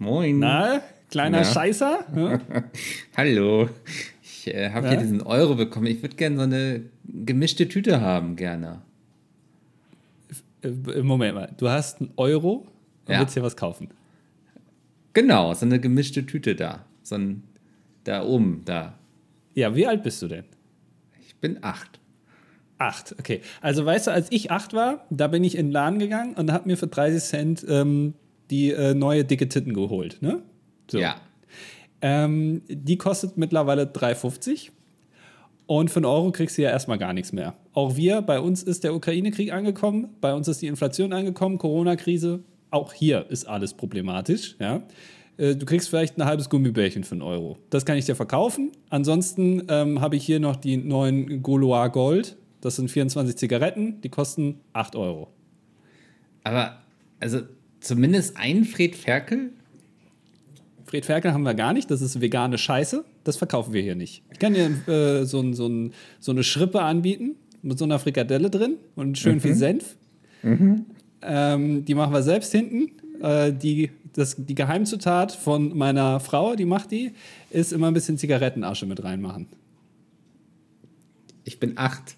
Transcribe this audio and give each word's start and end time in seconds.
Moin. 0.00 0.38
Na, 0.38 0.80
kleiner 1.10 1.38
Ja. 1.38 1.44
Scheißer? 1.44 2.04
Ja? 2.16 2.40
Hallo. 3.18 3.68
Ich 4.22 4.46
äh, 4.48 4.70
habe 4.70 4.86
Ja? 4.86 4.92
hier 4.92 5.00
diesen 5.00 5.20
Euro 5.20 5.54
bekommen. 5.54 5.86
Ich 5.86 6.00
würde 6.02 6.16
gerne 6.16 6.36
so 6.36 6.42
eine 6.42 6.84
gemischte 7.04 7.68
Tüte 7.68 8.00
haben, 8.00 8.34
gerne. 8.34 8.80
Äh, 10.62 11.02
Moment 11.02 11.34
mal, 11.34 11.52
du 11.58 11.68
hast 11.68 12.00
einen 12.00 12.12
Euro 12.16 12.66
und 13.06 13.12
Ja. 13.12 13.20
willst 13.20 13.36
dir 13.36 13.42
was 13.42 13.56
kaufen. 13.58 13.88
Genau, 15.12 15.52
so 15.52 15.66
eine 15.66 15.78
gemischte 15.78 16.24
Tüte 16.24 16.54
da. 16.54 16.86
So 17.02 17.16
ein, 17.16 17.42
da 18.04 18.24
oben, 18.24 18.62
da. 18.64 18.94
Ja, 19.54 19.76
wie 19.76 19.86
alt 19.86 20.02
bist 20.02 20.22
du 20.22 20.28
denn? 20.28 20.44
Ich 21.26 21.34
bin 21.36 21.58
acht. 21.62 22.00
Acht, 22.78 23.14
okay. 23.18 23.42
Also 23.60 23.84
weißt 23.84 24.06
du, 24.06 24.12
als 24.12 24.28
ich 24.32 24.50
acht 24.50 24.72
war, 24.72 25.04
da 25.10 25.28
bin 25.28 25.44
ich 25.44 25.58
in 25.58 25.66
den 25.66 25.72
Laden 25.72 25.98
gegangen 25.98 26.32
und 26.36 26.50
habe 26.50 26.66
mir 26.68 26.78
für 26.78 26.86
30 26.86 27.22
Cent 27.22 27.66
ähm, 27.68 28.14
die 28.50 28.70
äh, 28.70 28.94
neue 28.94 29.24
dicke 29.24 29.48
Titten 29.48 29.74
geholt, 29.74 30.18
ne? 30.20 30.42
So. 30.90 30.98
Ja. 30.98 31.16
Ähm, 32.02 32.62
die 32.68 32.96
kostet 32.96 33.36
mittlerweile 33.36 33.84
3,50 33.84 34.70
und 35.66 35.90
für 35.90 35.98
einen 35.98 36.06
Euro 36.06 36.32
kriegst 36.32 36.58
du 36.58 36.62
ja 36.62 36.70
erstmal 36.70 36.98
gar 36.98 37.12
nichts 37.12 37.32
mehr. 37.32 37.54
Auch 37.74 37.96
wir, 37.96 38.22
bei 38.22 38.40
uns 38.40 38.62
ist 38.62 38.84
der 38.84 38.94
Ukraine-Krieg 38.94 39.52
angekommen, 39.52 40.08
bei 40.20 40.34
uns 40.34 40.48
ist 40.48 40.62
die 40.62 40.66
Inflation 40.66 41.12
angekommen, 41.12 41.58
Corona-Krise, 41.58 42.40
auch 42.70 42.92
hier 42.92 43.26
ist 43.28 43.46
alles 43.46 43.74
problematisch, 43.74 44.56
ja. 44.58 44.82
Äh, 45.36 45.56
Du 45.56 45.66
kriegst 45.66 45.88
vielleicht 45.88 46.18
ein 46.18 46.24
halbes 46.24 46.48
Gummibärchen 46.48 47.04
für 47.04 47.12
einen 47.12 47.22
Euro. 47.22 47.58
Das 47.70 47.84
kann 47.84 47.96
ich 47.96 48.04
dir 48.04 48.16
verkaufen. 48.16 48.72
Ansonsten 48.90 49.62
ähm, 49.68 50.00
habe 50.00 50.16
ich 50.16 50.24
hier 50.24 50.40
noch 50.40 50.56
die 50.56 50.76
neuen 50.76 51.42
Goloa 51.42 51.88
Gold. 51.88 52.36
Das 52.60 52.76
sind 52.76 52.90
24 52.90 53.36
Zigaretten, 53.36 54.00
die 54.02 54.10
kosten 54.10 54.60
8 54.72 54.96
Euro. 54.96 55.28
Aber, 56.44 56.78
also, 57.20 57.40
zumindest 57.80 58.36
ein 58.36 58.64
Fred 58.64 58.94
Ferkel? 58.94 59.50
Fred 60.84 61.06
Ferkel 61.06 61.32
haben 61.32 61.44
wir 61.44 61.54
gar 61.54 61.72
nicht, 61.72 61.90
das 61.90 62.02
ist 62.02 62.20
vegane 62.20 62.58
Scheiße. 62.58 63.04
Das 63.24 63.36
verkaufen 63.36 63.72
wir 63.72 63.82
hier 63.82 63.94
nicht. 63.94 64.22
Ich 64.32 64.38
kann 64.38 64.54
dir 64.54 64.66
äh, 64.88 65.24
so, 65.24 65.52
so, 65.52 65.90
so 66.18 66.32
eine 66.32 66.42
Schrippe 66.42 66.82
anbieten 66.82 67.36
mit 67.62 67.78
so 67.78 67.84
einer 67.84 67.98
Frikadelle 67.98 68.50
drin 68.50 68.76
und 68.96 69.18
schön 69.18 69.40
viel 69.40 69.54
Senf. 69.54 69.96
Ähm, 71.22 71.84
die 71.84 71.94
machen 71.94 72.12
wir 72.12 72.22
selbst 72.22 72.50
hinten. 72.52 72.90
Äh, 73.22 73.52
die, 73.52 73.90
das, 74.14 74.36
die 74.38 74.54
Geheimzutat 74.54 75.32
von 75.32 75.76
meiner 75.76 76.18
Frau, 76.20 76.56
die 76.56 76.64
macht 76.64 76.90
die, 76.90 77.12
ist 77.50 77.72
immer 77.72 77.88
ein 77.88 77.94
bisschen 77.94 78.18
Zigarettenasche 78.18 78.86
mit 78.86 79.04
reinmachen. 79.04 79.46
Ich 81.44 81.60
bin 81.60 81.76
acht. 81.76 82.16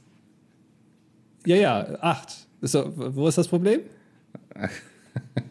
Ja, 1.45 1.57
ja, 1.57 1.99
acht. 2.01 2.47
So, 2.61 2.93
wo 2.97 3.27
ist 3.27 3.39
das 3.39 3.49
Problem? 3.49 3.81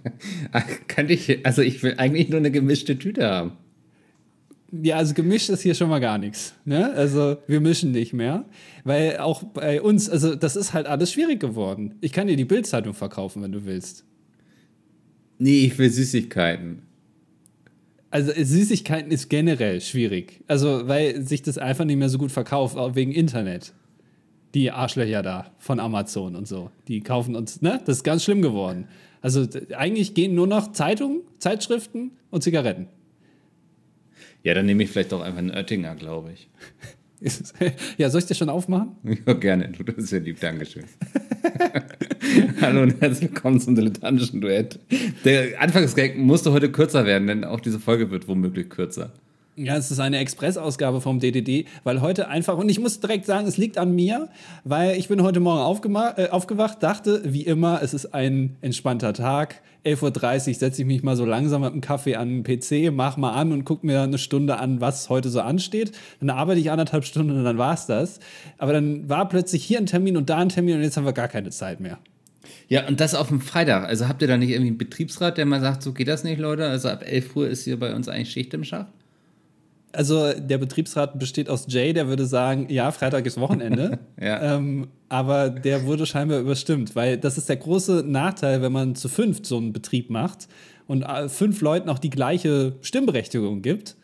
Könnte 0.88 1.14
ich, 1.14 1.46
also 1.46 1.62
ich 1.62 1.82
will 1.84 1.96
eigentlich 1.98 2.30
nur 2.30 2.40
eine 2.40 2.52
gemischte 2.52 2.98
Tüte 2.98 3.28
haben. 3.28 3.54
Ja, 4.72 4.96
also 4.96 5.14
gemischt 5.14 5.50
ist 5.50 5.62
hier 5.62 5.76
schon 5.76 5.90
mal 5.90 6.00
gar 6.00 6.18
nichts. 6.18 6.56
Ne? 6.64 6.94
Also 6.94 7.38
wir 7.48 7.60
mischen 7.60 7.92
nicht 7.92 8.14
mehr, 8.14 8.46
weil 8.86 9.18
auch 9.18 9.44
bei 9.44 9.82
uns, 9.82 10.10
also 10.10 10.36
das 10.36 10.56
ist 10.56 10.74
halt 10.74 10.88
alles 10.88 11.12
schwierig 11.12 11.42
geworden. 11.42 11.96
Ich 12.00 12.14
kann 12.14 12.28
dir 12.28 12.38
die 12.38 12.46
Bildzeitung 12.46 12.94
verkaufen, 12.94 13.44
wenn 13.44 13.52
du 13.52 13.66
willst. 13.66 14.06
Nee, 15.40 15.66
ich 15.66 15.78
will 15.78 15.90
Süßigkeiten. 15.90 16.84
Also 18.12 18.32
Süßigkeiten 18.34 19.12
ist 19.12 19.30
generell 19.30 19.82
schwierig. 19.82 20.42
Also 20.48 20.88
weil 20.88 21.22
sich 21.22 21.42
das 21.42 21.58
einfach 21.58 21.84
nicht 21.84 21.98
mehr 21.98 22.10
so 22.10 22.18
gut 22.18 22.32
verkauft, 22.32 22.78
auch 22.78 22.96
wegen 22.96 23.12
Internet. 23.12 23.74
Die 24.54 24.72
Arschlöcher 24.72 25.22
da 25.22 25.52
von 25.60 25.80
Amazon 25.80 26.36
und 26.36 26.48
so, 26.48 26.72
die 26.88 27.02
kaufen 27.02 27.36
uns, 27.36 27.62
ne? 27.62 27.82
Das 27.86 27.98
ist 27.98 28.04
ganz 28.04 28.24
schlimm 28.24 28.42
geworden. 28.42 28.88
Also 29.22 29.48
eigentlich 29.78 30.14
gehen 30.14 30.34
nur 30.34 30.48
noch 30.48 30.72
Zeitungen, 30.72 31.22
Zeitschriften 31.38 32.12
und 32.32 32.42
Zigaretten. 32.44 32.88
Ja, 34.44 34.56
dann 34.56 34.66
nehme 34.66 34.84
ich 34.84 34.90
vielleicht 34.90 35.12
doch 35.12 35.22
einfach 35.22 35.38
einen 35.38 35.52
Oettinger, 35.52 35.96
glaube 35.96 36.32
ich. 36.34 36.50
ja, 37.98 38.10
soll 38.10 38.22
ich 38.22 38.26
dir 38.26 38.34
schon 38.34 38.50
aufmachen? 38.50 38.96
Ja, 39.04 39.34
gerne. 39.34 39.70
Du 39.70 39.84
das 39.84 39.98
ist 39.98 40.12
ja 40.12 40.18
lieb. 40.18 40.40
Dankeschön. 40.40 40.86
Hallo 42.62 42.82
und 42.82 43.00
herzlich 43.00 43.30
willkommen 43.30 43.60
zum 43.60 43.76
dilettantischen 43.76 44.42
Duett. 44.42 44.80
Der 45.24 45.62
Anfangsgag 45.62 46.18
musste 46.18 46.52
heute 46.52 46.72
kürzer 46.72 47.06
werden, 47.06 47.28
denn 47.28 47.44
auch 47.44 47.60
diese 47.60 47.80
Folge 47.80 48.10
wird 48.10 48.28
womöglich 48.28 48.70
kürzer. 48.70 49.14
Ja, 49.58 49.76
es 49.76 49.92
ist 49.92 50.00
eine 50.00 50.18
Expressausgabe 50.20 51.02
vom 51.02 51.20
DDD, 51.20 51.66
weil 51.84 52.00
heute 52.00 52.30
einfach, 52.30 52.58
und 52.58 52.70
ich 52.70 52.80
muss 52.80 53.02
direkt 53.02 53.26
sagen, 53.26 53.48
es 53.48 53.58
liegt 53.58 53.78
an 53.78 53.94
mir, 53.94 54.30
weil 54.64 54.98
ich 54.98 55.10
bin 55.10 55.22
heute 55.22 55.42
Morgen 55.42 55.60
äh, 56.16 56.30
aufgewacht, 56.30 56.82
dachte, 56.82 57.22
wie 57.26 57.42
immer, 57.42 57.82
es 57.84 57.94
ist 57.94 58.14
ein 58.14 58.56
entspannter 58.62 59.12
Tag. 59.12 59.62
11.30 59.84 60.48
Uhr 60.48 60.54
setze 60.54 60.82
ich 60.84 60.88
mich 60.88 61.04
mal 61.04 61.18
so 61.18 61.26
langsam 61.26 61.64
mit 61.64 61.74
dem 61.74 61.82
Kaffee 61.82 62.16
an 62.16 62.44
den 62.44 62.44
PC, 62.44 62.94
mach 62.94 63.18
mal 63.18 63.34
an 63.34 63.52
und 63.52 63.66
guck 63.66 63.84
mir 63.84 64.04
eine 64.04 64.20
Stunde 64.20 64.58
an, 64.58 64.80
was 64.80 65.10
heute 65.10 65.28
so 65.28 65.42
ansteht. 65.42 65.92
Dann 66.22 66.30
arbeite 66.30 66.62
ich 66.62 66.72
anderthalb 66.72 67.04
Stunden 67.04 67.38
und 67.38 67.44
dann 67.44 67.58
war's 67.58 67.88
das. 67.88 68.22
Aber 68.58 68.72
dann 68.72 69.10
war 69.10 69.28
plötzlich 69.28 69.66
hier 69.66 69.80
ein 69.80 69.86
Termin 69.86 70.16
und 70.16 70.30
da 70.30 70.38
ein 70.38 70.50
Termin 70.50 70.78
und 70.78 70.84
jetzt 70.84 70.96
haben 70.96 71.06
wir 71.06 71.14
gar 71.14 71.28
keine 71.28 71.50
Zeit 71.50 71.82
mehr. 71.82 71.98
Ja, 72.70 72.88
und 72.88 73.02
das 73.02 73.16
auf 73.16 73.28
dem 73.28 73.42
Freitag. 73.42 73.84
Also 73.84 74.08
habt 74.08 74.22
ihr 74.22 74.30
da 74.30 74.38
nicht 74.38 74.52
irgendwie 74.52 74.70
einen 74.70 74.78
Betriebsrat, 74.78 75.38
der 75.38 75.46
mal 75.46 75.60
sagt, 75.60 75.84
so 75.84 75.92
geht 75.92 76.08
das 76.08 76.24
nicht, 76.24 76.40
Leute? 76.40 76.68
Also 76.68 76.88
ab 76.88 77.04
11 77.06 77.36
Uhr 77.36 77.50
ist 77.50 77.66
hier 77.66 77.78
bei 77.78 77.94
uns 77.94 78.08
eigentlich 78.08 78.32
Schicht 78.32 78.54
im 78.54 78.64
Schacht? 78.64 78.88
Also 79.94 80.34
der 80.34 80.58
Betriebsrat 80.58 81.20
besteht 81.20 81.50
aus 81.50 81.66
Jay, 81.68 81.94
der 81.94 82.08
würde 82.08 82.26
sagen, 82.26 82.68
ja, 82.70 82.92
Freitag 82.92 83.26
ist 83.26 83.40
Wochenende. 83.40 84.00
Ja. 84.22 84.58
ähm, 84.58 84.88
aber 85.10 85.50
der 85.50 85.86
wurde 85.86 86.06
scheinbar 86.06 86.40
überstimmt, 86.40 86.96
weil 86.96 87.18
das 87.18 87.38
ist 87.38 87.50
der 87.50 87.58
große 87.58 88.04
Nachteil, 88.06 88.62
wenn 88.62 88.72
man 88.72 88.96
zu 88.96 89.10
fünft 89.10 89.48
so 89.48 89.58
einen 89.58 89.74
Betrieb 89.74 90.12
macht 90.12 90.48
und 90.88 91.02
äh, 91.04 91.28
fünf 91.28 91.62
Leuten 91.62 91.90
auch 91.90 91.98
die 91.98 92.12
gleiche 92.12 92.74
Stimmberechtigung 92.82 93.62
gibt. 93.62 93.96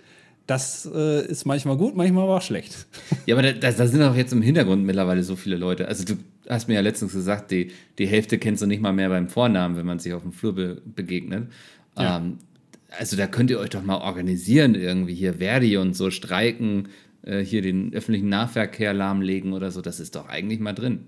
Das 0.47 0.89
äh, 0.91 1.25
ist 1.27 1.45
manchmal 1.45 1.77
gut, 1.77 1.95
manchmal 1.95 2.23
aber 2.23 2.37
auch 2.37 2.41
schlecht. 2.41 2.87
Ja, 3.25 3.35
aber 3.35 3.43
da, 3.43 3.51
da, 3.51 3.71
da 3.71 3.87
sind 3.87 4.01
auch 4.01 4.15
jetzt 4.15 4.31
im 4.31 4.41
Hintergrund 4.41 4.85
mittlerweile 4.85 5.21
so 5.21 5.35
viele 5.35 5.57
Leute. 5.57 5.87
Also 5.89 6.05
du 6.05 6.13
hast 6.47 6.69
mir 6.69 6.75
ja 6.75 6.81
letztens 6.81 7.11
gesagt, 7.11 7.51
die, 7.51 7.71
die 7.99 8.07
Hälfte 8.07 8.37
kennst 8.37 8.61
du 8.61 8.65
nicht 8.65 8.81
mal 8.81 8.93
mehr 8.93 9.09
beim 9.09 9.27
Vornamen, 9.27 9.75
wenn 9.75 9.85
man 9.85 9.99
sich 9.99 10.13
auf 10.13 10.21
dem 10.21 10.31
Flur 10.31 10.55
be 10.55 10.81
begegnet. 10.85 11.47
Ja. 11.97 12.17
Ähm, 12.17 12.37
also 12.97 13.15
da 13.15 13.27
könnt 13.27 13.49
ihr 13.49 13.59
euch 13.59 13.69
doch 13.69 13.83
mal 13.83 13.97
organisieren, 13.97 14.75
irgendwie 14.75 15.13
hier 15.13 15.35
Verdi 15.35 15.77
und 15.77 15.95
so 15.95 16.11
streiken, 16.11 16.89
äh, 17.21 17.39
hier 17.39 17.61
den 17.61 17.93
öffentlichen 17.93 18.29
Nahverkehr 18.29 18.93
lahmlegen 18.93 19.53
oder 19.53 19.71
so. 19.71 19.81
Das 19.81 19.99
ist 19.99 20.15
doch 20.15 20.27
eigentlich 20.27 20.59
mal 20.59 20.73
drin. 20.73 21.07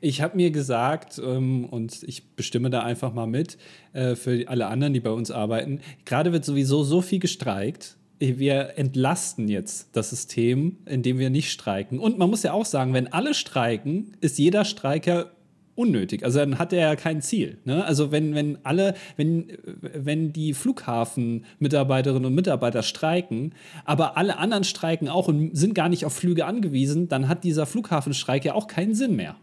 Ich 0.00 0.20
habe 0.20 0.36
mir 0.36 0.50
gesagt, 0.50 1.20
ähm, 1.24 1.64
und 1.64 2.02
ich 2.02 2.34
bestimme 2.34 2.70
da 2.70 2.82
einfach 2.82 3.12
mal 3.12 3.26
mit, 3.26 3.58
äh, 3.92 4.14
für 4.16 4.48
alle 4.48 4.66
anderen, 4.66 4.94
die 4.94 5.00
bei 5.00 5.10
uns 5.10 5.30
arbeiten, 5.30 5.80
gerade 6.04 6.32
wird 6.32 6.44
sowieso 6.44 6.82
so 6.82 7.02
viel 7.02 7.20
gestreikt. 7.20 7.96
Wir 8.18 8.76
entlasten 8.76 9.48
jetzt 9.48 9.90
das 9.96 10.10
System, 10.10 10.78
indem 10.86 11.18
wir 11.18 11.30
nicht 11.30 11.50
streiken. 11.50 11.98
Und 11.98 12.18
man 12.18 12.28
muss 12.28 12.42
ja 12.42 12.52
auch 12.52 12.66
sagen, 12.66 12.92
wenn 12.92 13.12
alle 13.12 13.32
streiken, 13.32 14.12
ist 14.20 14.38
jeder 14.38 14.64
Streiker 14.64 15.30
unnötig. 15.80 16.24
Also 16.24 16.38
dann 16.38 16.58
hat 16.58 16.72
er 16.72 16.80
ja 16.80 16.96
kein 16.96 17.22
Ziel. 17.22 17.58
Ne? 17.64 17.84
Also 17.84 18.12
wenn, 18.12 18.34
wenn 18.34 18.58
alle, 18.64 18.94
wenn, 19.16 19.52
wenn 19.80 20.32
die 20.32 20.54
Flughafenmitarbeiterinnen 20.54 22.26
und 22.26 22.34
Mitarbeiter 22.34 22.82
streiken, 22.82 23.54
aber 23.84 24.16
alle 24.16 24.38
anderen 24.38 24.64
streiken 24.64 25.08
auch 25.08 25.28
und 25.28 25.56
sind 25.56 25.74
gar 25.74 25.88
nicht 25.88 26.04
auf 26.04 26.12
Flüge 26.12 26.44
angewiesen, 26.44 27.08
dann 27.08 27.28
hat 27.28 27.44
dieser 27.44 27.66
Flughafenstreik 27.66 28.44
ja 28.44 28.54
auch 28.54 28.68
keinen 28.68 28.94
Sinn 28.94 29.16
mehr. 29.16 29.36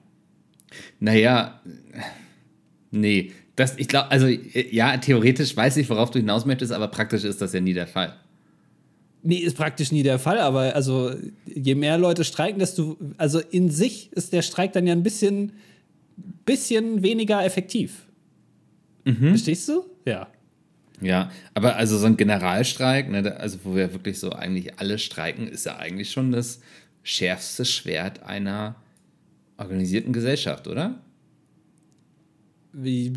Naja, 1.00 1.62
nee. 2.92 3.32
Das, 3.56 3.76
ich 3.78 3.88
glaube, 3.88 4.12
also 4.12 4.28
ja, 4.28 4.96
theoretisch 4.98 5.58
weiß 5.58 5.78
ich, 5.78 5.90
worauf 5.90 6.12
du 6.12 6.20
hinaus 6.20 6.46
möchtest, 6.46 6.72
aber 6.72 6.90
praktisch 6.90 7.24
ist 7.24 7.42
das 7.42 7.54
ja 7.54 7.60
nie 7.60 7.74
der 7.74 7.88
Fall. 7.88 8.14
Nee, 9.24 9.38
ist 9.38 9.58
praktisch 9.58 9.92
nie 9.92 10.04
der 10.04 10.20
Fall, 10.20 10.40
aber 10.40 10.76
also 10.76 11.12
je 11.46 11.74
mehr 11.74 11.98
Leute 11.98 12.24
streiken, 12.24 12.60
desto, 12.60 12.98
also 13.18 13.40
in 13.40 13.70
sich 13.70 14.12
ist 14.14 14.32
der 14.32 14.44
Streik 14.44 14.74
dann 14.74 14.86
ja 14.86 14.94
ein 14.94 15.04
bisschen, 15.04 15.54
bisschen 16.48 17.04
weniger 17.04 17.46
effektiv. 17.46 18.08
Verstehst 19.06 19.70
du? 19.70 19.86
Ja. 20.06 20.28
Ja, 21.00 21.32
aber 21.54 21.76
also 21.76 21.98
so 21.98 22.08
ein 22.08 22.18
Generalstreik, 22.18 23.10
ne, 23.10 23.38
also 23.38 23.60
wo 23.64 23.76
wir 23.76 23.94
wirklich 23.94 24.20
so 24.20 24.32
eigentlich 24.32 24.80
alle 24.80 24.98
streiken, 24.98 25.48
ist 25.48 25.66
ja 25.66 25.78
eigentlich 25.78 26.10
schon 26.12 26.32
das 26.32 26.60
schärfste 27.04 27.66
Schwert 27.66 28.24
einer 28.24 28.76
organisierten 29.58 30.12
Gesellschaft, 30.12 30.68
oder? 30.68 31.02
Wie, 32.74 33.12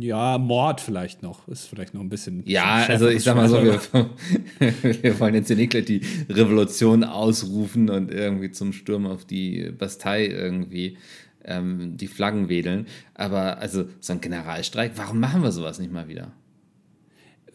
ja, 0.00 0.38
Mord 0.38 0.80
vielleicht 0.80 1.22
noch. 1.22 1.46
Ist 1.46 1.66
vielleicht 1.66 1.94
noch 1.94 2.00
ein 2.00 2.08
bisschen. 2.08 2.42
Ja, 2.46 2.86
also 2.88 3.08
ich 3.08 3.22
sag 3.22 3.36
mal 3.36 3.48
so, 3.48 3.62
wir, 3.62 3.80
wir 5.02 5.20
wollen 5.20 5.34
jetzt 5.34 5.48
hier 5.48 5.56
nicht 5.56 5.70
gleich 5.70 5.84
die 5.84 6.00
Revolution 6.28 7.04
ausrufen 7.04 7.88
und 7.88 8.10
irgendwie 8.10 8.50
zum 8.50 8.72
Sturm 8.72 9.06
auf 9.06 9.24
die 9.24 9.70
Bastei 9.70 10.26
irgendwie 10.26 10.96
ähm, 11.44 11.96
die 11.96 12.06
Flaggen 12.08 12.48
wedeln. 12.48 12.86
Aber 13.14 13.58
also 13.58 13.84
so 14.00 14.12
ein 14.12 14.20
Generalstreik, 14.20 14.92
warum 14.96 15.20
machen 15.20 15.42
wir 15.42 15.52
sowas 15.52 15.78
nicht 15.78 15.92
mal 15.92 16.08
wieder? 16.08 16.32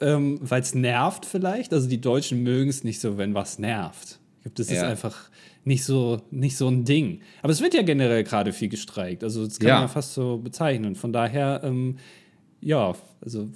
Ähm, 0.02 0.40
Weil 0.42 0.62
es 0.62 0.76
nervt 0.76 1.26
vielleicht. 1.26 1.74
Also 1.74 1.88
die 1.88 2.02
Deutschen 2.02 2.44
mögen 2.44 2.70
es 2.70 2.84
nicht 2.84 3.00
so, 3.00 3.18
wenn 3.18 3.34
was 3.34 3.60
nervt. 3.60 4.20
Ich 4.40 4.44
glaube, 4.44 4.56
das 4.58 4.68
ist 4.68 4.74
Ja. 4.82 4.88
einfach 4.90 5.30
nicht 5.64 5.84
so, 5.86 6.22
nicht 6.32 6.58
so 6.58 6.68
ein 6.68 6.84
Ding. 6.86 7.22
Aber 7.42 7.52
es 7.52 7.62
wird 7.62 7.74
ja 7.74 7.82
generell 7.82 8.24
gerade 8.24 8.54
viel 8.54 8.70
gestreikt. 8.70 9.24
Also 9.24 9.46
das 9.46 9.58
kann 9.60 9.68
Ja. 9.70 9.74
man 9.76 9.84
ja 9.84 9.88
fast 9.88 10.14
so 10.14 10.38
bezeichnen. 10.38 10.96
Von 10.96 11.14
daher, 11.14 11.62
ähm, 11.64 11.98
ja, 12.62 12.94
also 13.22 13.50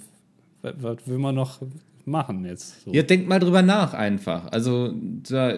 wa- 0.62 0.72
was 0.78 0.96
will 1.06 1.18
man 1.18 1.34
noch, 1.34 1.60
machen 2.06 2.44
jetzt. 2.46 2.82
So. 2.84 2.92
Ja, 2.92 3.02
denkt 3.02 3.28
mal 3.28 3.38
drüber 3.38 3.62
nach 3.62 3.92
einfach. 3.94 4.50
Also 4.50 4.94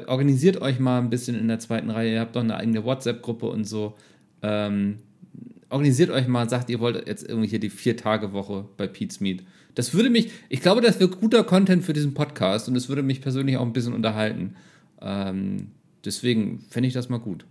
organisiert 0.07 0.61
euch 0.61 0.81
mal 0.81 0.99
ein 0.99 1.09
bisschen 1.09 1.39
in 1.39 1.49
der 1.49 1.61
zweiten 1.61 1.89
Reihe. 1.89 2.13
Ihr 2.15 2.21
habt 2.21 2.35
doch 2.37 2.43
eine 2.43 2.57
eigene 2.57 2.85
WhatsApp-Gruppe 2.85 3.47
und 3.47 3.65
so. 3.65 3.95
Ähm, 4.43 4.99
organisiert 5.71 6.11
euch 6.11 6.29
mal, 6.29 6.49
sagt, 6.49 6.71
ihr 6.71 6.81
wollt 6.81 7.06
jetzt 7.06 7.29
irgendwie 7.29 7.49
hier 7.49 7.61
die 7.61 7.71
Vier-Tage-Woche 7.71 8.67
bei 8.77 8.87
Pete's 8.87 9.21
Meet. 9.21 9.44
Das 9.75 9.94
würde 9.94 10.11
mich, 10.11 10.31
ich 10.49 10.61
glaube, 10.61 10.83
das 10.83 11.00
wäre 11.00 11.11
guter 11.11 11.44
Content 11.44 11.83
für 11.85 11.94
diesen 11.94 12.15
Podcast 12.15 12.69
und 12.69 12.77
es 12.77 12.89
würde 12.89 13.03
mich 13.03 13.23
persönlich 13.23 13.56
auch 13.56 13.62
ein 13.62 13.73
bisschen 13.73 13.94
unterhalten. 13.94 14.55
Ähm, 15.00 15.69
deswegen 16.05 16.61
fände 16.69 16.89
ich 16.89 16.94
das 16.94 17.09
mal 17.09 17.19
gut. 17.19 17.47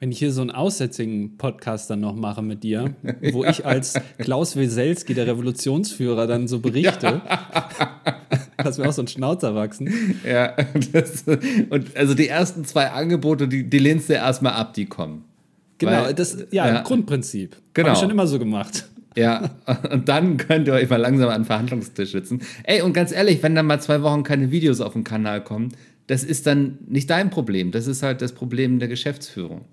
Wenn 0.00 0.12
ich 0.12 0.18
hier 0.18 0.32
so 0.32 0.42
einen 0.42 0.50
aussätzigen 0.50 1.38
Podcast 1.38 1.88
dann 1.88 2.00
noch 2.00 2.14
mache 2.14 2.42
mit 2.42 2.62
dir, 2.62 2.94
wo 3.32 3.44
ja. 3.44 3.50
ich 3.50 3.64
als 3.64 3.94
Klaus 4.18 4.56
Weselski, 4.56 5.14
der 5.14 5.26
Revolutionsführer, 5.26 6.26
dann 6.26 6.48
so 6.48 6.60
berichte, 6.60 7.22
ja. 7.28 8.20
dass 8.56 8.78
wir 8.78 8.88
auch 8.88 8.92
so 8.92 9.02
ein 9.02 9.08
Schnauzer 9.08 9.54
wachsen. 9.54 9.92
Ja, 10.26 10.56
das, 10.92 11.24
und 11.70 11.96
also 11.96 12.14
die 12.14 12.28
ersten 12.28 12.64
zwei 12.64 12.90
Angebote, 12.90 13.48
die, 13.48 13.68
die 13.68 13.78
lehnst 13.78 14.08
du 14.08 14.14
erstmal 14.14 14.54
ab, 14.54 14.74
die 14.74 14.86
kommen. 14.86 15.24
Genau, 15.82 16.04
Weil, 16.04 16.14
das 16.14 16.36
ja, 16.52 16.66
ja 16.66 16.82
Grundprinzip. 16.82 17.56
Genau. 17.74 17.88
Habe 17.88 17.96
ich 17.96 18.00
schon 18.00 18.10
immer 18.10 18.26
so 18.26 18.38
gemacht. 18.38 18.88
Ja, 19.14 19.50
und 19.90 20.08
dann 20.08 20.38
könnt 20.38 20.68
ihr 20.68 20.72
euch 20.72 20.88
mal 20.88 20.96
langsam 20.96 21.28
an 21.28 21.42
den 21.42 21.44
Verhandlungstisch 21.44 22.12
sitzen. 22.12 22.40
Ey, 22.62 22.80
und 22.80 22.94
ganz 22.94 23.12
ehrlich, 23.12 23.42
wenn 23.42 23.54
dann 23.54 23.66
mal 23.66 23.78
zwei 23.78 24.00
Wochen 24.00 24.22
keine 24.22 24.50
Videos 24.50 24.80
auf 24.80 24.94
dem 24.94 25.04
Kanal 25.04 25.44
kommen, 25.44 25.74
das 26.06 26.24
ist 26.24 26.46
dann 26.46 26.78
nicht 26.88 27.10
dein 27.10 27.28
Problem. 27.28 27.72
Das 27.72 27.86
ist 27.86 28.02
halt 28.02 28.22
das 28.22 28.32
Problem 28.32 28.78
der 28.78 28.88
Geschäftsführung. 28.88 29.66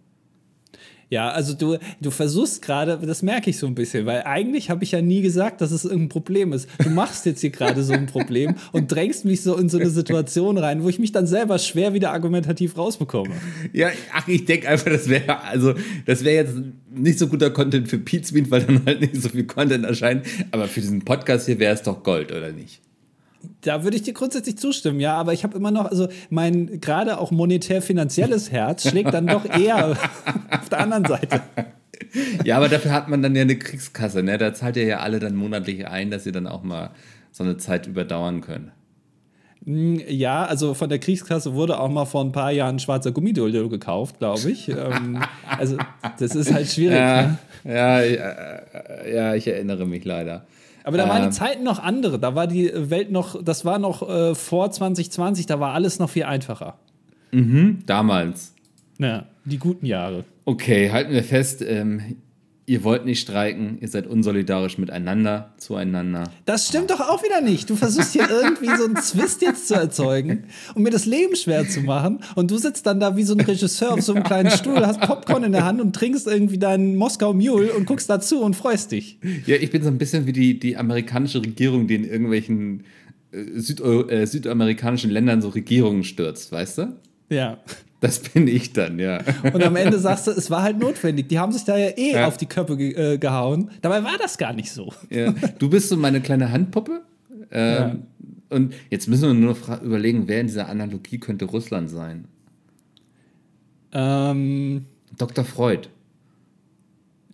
Ja, 1.09 1.29
also 1.31 1.53
du, 1.53 1.77
du 1.99 2.11
versuchst 2.11 2.61
gerade, 2.61 2.97
das 2.97 3.23
merke 3.23 3.49
ich 3.49 3.57
so 3.57 3.65
ein 3.65 3.73
bisschen, 3.73 4.05
weil 4.05 4.23
eigentlich 4.23 4.69
habe 4.69 4.83
ich 4.83 4.91
ja 4.91 5.01
nie 5.01 5.21
gesagt, 5.21 5.59
dass 5.61 5.71
es 5.71 5.83
irgendein 5.83 6.09
Problem 6.09 6.53
ist. 6.53 6.69
Du 6.83 6.89
machst 6.91 7.25
jetzt 7.25 7.41
hier 7.41 7.49
gerade 7.49 7.83
so 7.83 7.93
ein 7.93 8.05
Problem 8.05 8.55
und 8.73 8.91
drängst 8.91 9.25
mich 9.25 9.41
so 9.41 9.57
in 9.57 9.69
so 9.69 9.79
eine 9.79 9.89
Situation 9.89 10.59
rein, 10.59 10.83
wo 10.83 10.89
ich 10.89 10.99
mich 10.99 11.11
dann 11.11 11.25
selber 11.25 11.57
schwer 11.57 11.93
wieder 11.93 12.11
argumentativ 12.11 12.77
rausbekomme. 12.77 13.31
Ja, 13.73 13.89
ach, 14.13 14.27
ich 14.27 14.45
denke 14.45 14.69
einfach, 14.69 14.91
das 14.91 15.09
wäre 15.09 15.41
also, 15.43 15.73
das 16.05 16.23
wäre 16.23 16.45
jetzt 16.45 16.55
nicht 16.93 17.17
so 17.17 17.27
guter 17.27 17.49
Content 17.49 17.87
für 17.87 17.97
Pizmeet, 17.97 18.51
weil 18.51 18.63
dann 18.63 18.85
halt 18.85 19.01
nicht 19.01 19.15
so 19.15 19.29
viel 19.29 19.45
Content 19.45 19.85
erscheint. 19.85 20.25
Aber 20.51 20.67
für 20.67 20.81
diesen 20.81 21.03
Podcast 21.05 21.47
hier 21.47 21.59
wäre 21.59 21.73
es 21.73 21.81
doch 21.81 22.03
Gold, 22.03 22.31
oder 22.31 22.51
nicht? 22.51 22.81
Da 23.61 23.83
würde 23.83 23.95
ich 23.97 24.03
dir 24.03 24.13
grundsätzlich 24.13 24.57
zustimmen, 24.57 24.99
ja, 24.99 25.15
aber 25.15 25.33
ich 25.33 25.43
habe 25.43 25.57
immer 25.57 25.71
noch, 25.71 25.85
also 25.85 26.07
mein 26.29 26.81
gerade 26.81 27.19
auch 27.19 27.31
monetär-finanzielles 27.31 28.51
Herz 28.51 28.87
schlägt 28.89 29.13
dann 29.13 29.27
doch 29.27 29.45
eher 29.45 29.91
auf 30.51 30.69
der 30.69 30.79
anderen 30.79 31.05
Seite. 31.05 31.41
Ja, 32.43 32.57
aber 32.57 32.69
dafür 32.69 32.91
hat 32.91 33.07
man 33.07 33.21
dann 33.21 33.35
ja 33.35 33.43
eine 33.43 33.57
Kriegskasse, 33.57 34.23
ne? 34.23 34.37
Da 34.37 34.53
zahlt 34.53 34.77
ihr 34.77 34.85
ja 34.85 34.99
alle 34.99 35.19
dann 35.19 35.35
monatlich 35.35 35.87
ein, 35.87 36.11
dass 36.11 36.25
ihr 36.25 36.31
dann 36.31 36.47
auch 36.47 36.63
mal 36.63 36.91
so 37.31 37.43
eine 37.43 37.57
Zeit 37.57 37.87
überdauern 37.87 38.41
könnt. 38.41 38.71
Hm, 39.65 40.01
ja, 40.07 40.45
also 40.45 40.73
von 40.73 40.89
der 40.89 40.99
Kriegskasse 40.99 41.53
wurde 41.53 41.79
auch 41.79 41.89
mal 41.89 42.05
vor 42.05 42.23
ein 42.23 42.31
paar 42.31 42.51
Jahren 42.51 42.75
ein 42.75 42.79
schwarzer 42.79 43.11
Gummidoldo 43.11 43.69
gekauft, 43.69 44.19
glaube 44.19 44.49
ich. 44.49 44.69
ähm, 44.69 45.21
also 45.57 45.77
das 46.17 46.35
ist 46.35 46.53
halt 46.53 46.67
schwierig. 46.67 46.97
Ja, 46.97 47.21
ne? 47.21 47.37
ja, 47.65 48.01
ja, 48.01 49.07
ja, 49.07 49.35
ich 49.35 49.47
erinnere 49.47 49.85
mich 49.85 50.05
leider. 50.05 50.45
Aber 50.83 50.97
da 50.97 51.07
waren 51.07 51.21
die 51.21 51.27
ähm. 51.27 51.31
Zeiten 51.31 51.63
noch 51.63 51.79
andere. 51.79 52.19
Da 52.19 52.35
war 52.35 52.47
die 52.47 52.71
Welt 52.73 53.11
noch, 53.11 53.41
das 53.43 53.65
war 53.65 53.79
noch 53.79 54.07
äh, 54.07 54.35
vor 54.35 54.71
2020, 54.71 55.45
da 55.45 55.59
war 55.59 55.73
alles 55.73 55.99
noch 55.99 56.09
viel 56.09 56.23
einfacher. 56.23 56.77
Mhm, 57.31 57.79
damals. 57.85 58.53
Ja, 58.97 59.25
die 59.45 59.57
guten 59.57 59.85
Jahre. 59.85 60.25
Okay, 60.45 60.91
halten 60.91 61.11
wir 61.11 61.23
fest, 61.23 61.61
ähm, 61.61 62.17
ihr 62.69 62.83
wollt 62.83 63.03
nicht 63.03 63.19
streiken, 63.19 63.79
ihr 63.81 63.87
seid 63.87 64.05
unsolidarisch 64.05 64.77
miteinander, 64.77 65.53
zueinander. 65.57 66.31
Das 66.45 66.67
stimmt 66.67 66.91
doch 66.91 66.99
auch 66.99 67.23
wieder 67.23 67.41
nicht. 67.41 67.67
Du 67.67 67.75
versuchst 67.75 68.13
hier 68.13 68.29
irgendwie 68.29 68.67
so 68.77 68.85
einen 68.85 68.97
Zwist 68.97 69.41
jetzt 69.41 69.67
zu 69.67 69.73
erzeugen, 69.73 70.43
um 70.75 70.83
mir 70.83 70.91
das 70.91 71.07
Leben 71.07 71.35
schwer 71.35 71.67
zu 71.67 71.81
machen. 71.81 72.19
Und 72.35 72.51
du 72.51 72.57
sitzt 72.57 72.85
dann 72.85 72.99
da 72.99 73.17
wie 73.17 73.23
so 73.23 73.33
ein 73.33 73.41
Regisseur 73.41 73.93
auf 73.93 74.01
so 74.01 74.13
einem 74.13 74.23
kleinen 74.23 74.51
Stuhl, 74.51 74.85
hast 74.85 75.01
Popcorn 75.01 75.43
in 75.43 75.51
der 75.51 75.65
Hand 75.65 75.81
und 75.81 75.95
trinkst 75.95 76.27
irgendwie 76.27 76.59
deinen 76.59 76.95
Moskau 76.95 77.33
Mule 77.33 77.73
und 77.73 77.87
guckst 77.87 78.07
dazu 78.07 78.41
und 78.41 78.55
freust 78.55 78.91
dich. 78.91 79.17
Ja, 79.47 79.55
ich 79.55 79.71
bin 79.71 79.81
so 79.81 79.89
ein 79.89 79.97
bisschen 79.97 80.27
wie 80.27 80.33
die, 80.33 80.59
die 80.59 80.77
amerikanische 80.77 81.41
Regierung, 81.41 81.87
die 81.87 81.95
in 81.95 82.03
irgendwelchen 82.03 82.83
äh, 83.31 83.59
Süd 83.59 83.81
äh, 83.81 84.27
südamerikanischen 84.27 85.09
Ländern 85.09 85.41
so 85.41 85.49
Regierungen 85.49 86.03
stürzt, 86.03 86.51
weißt 86.51 86.77
du? 86.77 86.95
Ja. 87.29 87.57
Das 87.99 88.19
bin 88.19 88.47
ich 88.47 88.71
dann, 88.71 88.97
ja. 88.97 89.19
Und 89.53 89.61
am 89.61 89.75
Ende 89.75 89.99
sagst 89.99 90.27
du, 90.27 90.31
es 90.31 90.49
war 90.49 90.63
halt 90.63 90.79
notwendig. 90.79 91.27
Die 91.27 91.37
haben 91.37 91.51
sich 91.51 91.65
da 91.65 91.77
ja 91.77 91.89
eh 91.89 92.13
ja. 92.13 92.27
auf 92.27 92.37
die 92.37 92.45
Köpfe 92.45 92.77
ge 92.77 92.93
äh, 92.93 93.17
gehauen. 93.17 93.71
Dabei 93.81 94.03
war 94.03 94.17
das 94.17 94.37
gar 94.37 94.53
nicht 94.53 94.71
so. 94.71 94.93
Ja. 95.09 95.33
Du 95.59 95.69
bist 95.69 95.89
so 95.89 95.97
meine 95.97 96.21
kleine 96.21 96.51
Handpuppe. 96.51 97.01
Ähm, 97.51 97.75
ja. 97.75 97.95
Und 98.49 98.73
jetzt 98.89 99.07
müssen 99.07 99.27
wir 99.27 99.33
nur 99.33 99.55
noch 99.55 99.81
überlegen, 99.81 100.27
wer 100.27 100.41
in 100.41 100.47
dieser 100.47 100.69
Analogie 100.69 101.19
könnte 101.19 101.45
Russland 101.45 101.89
sein. 101.89 102.25
Ähm, 103.91 104.85
Dr. 105.17 105.43
Freud. 105.43 105.89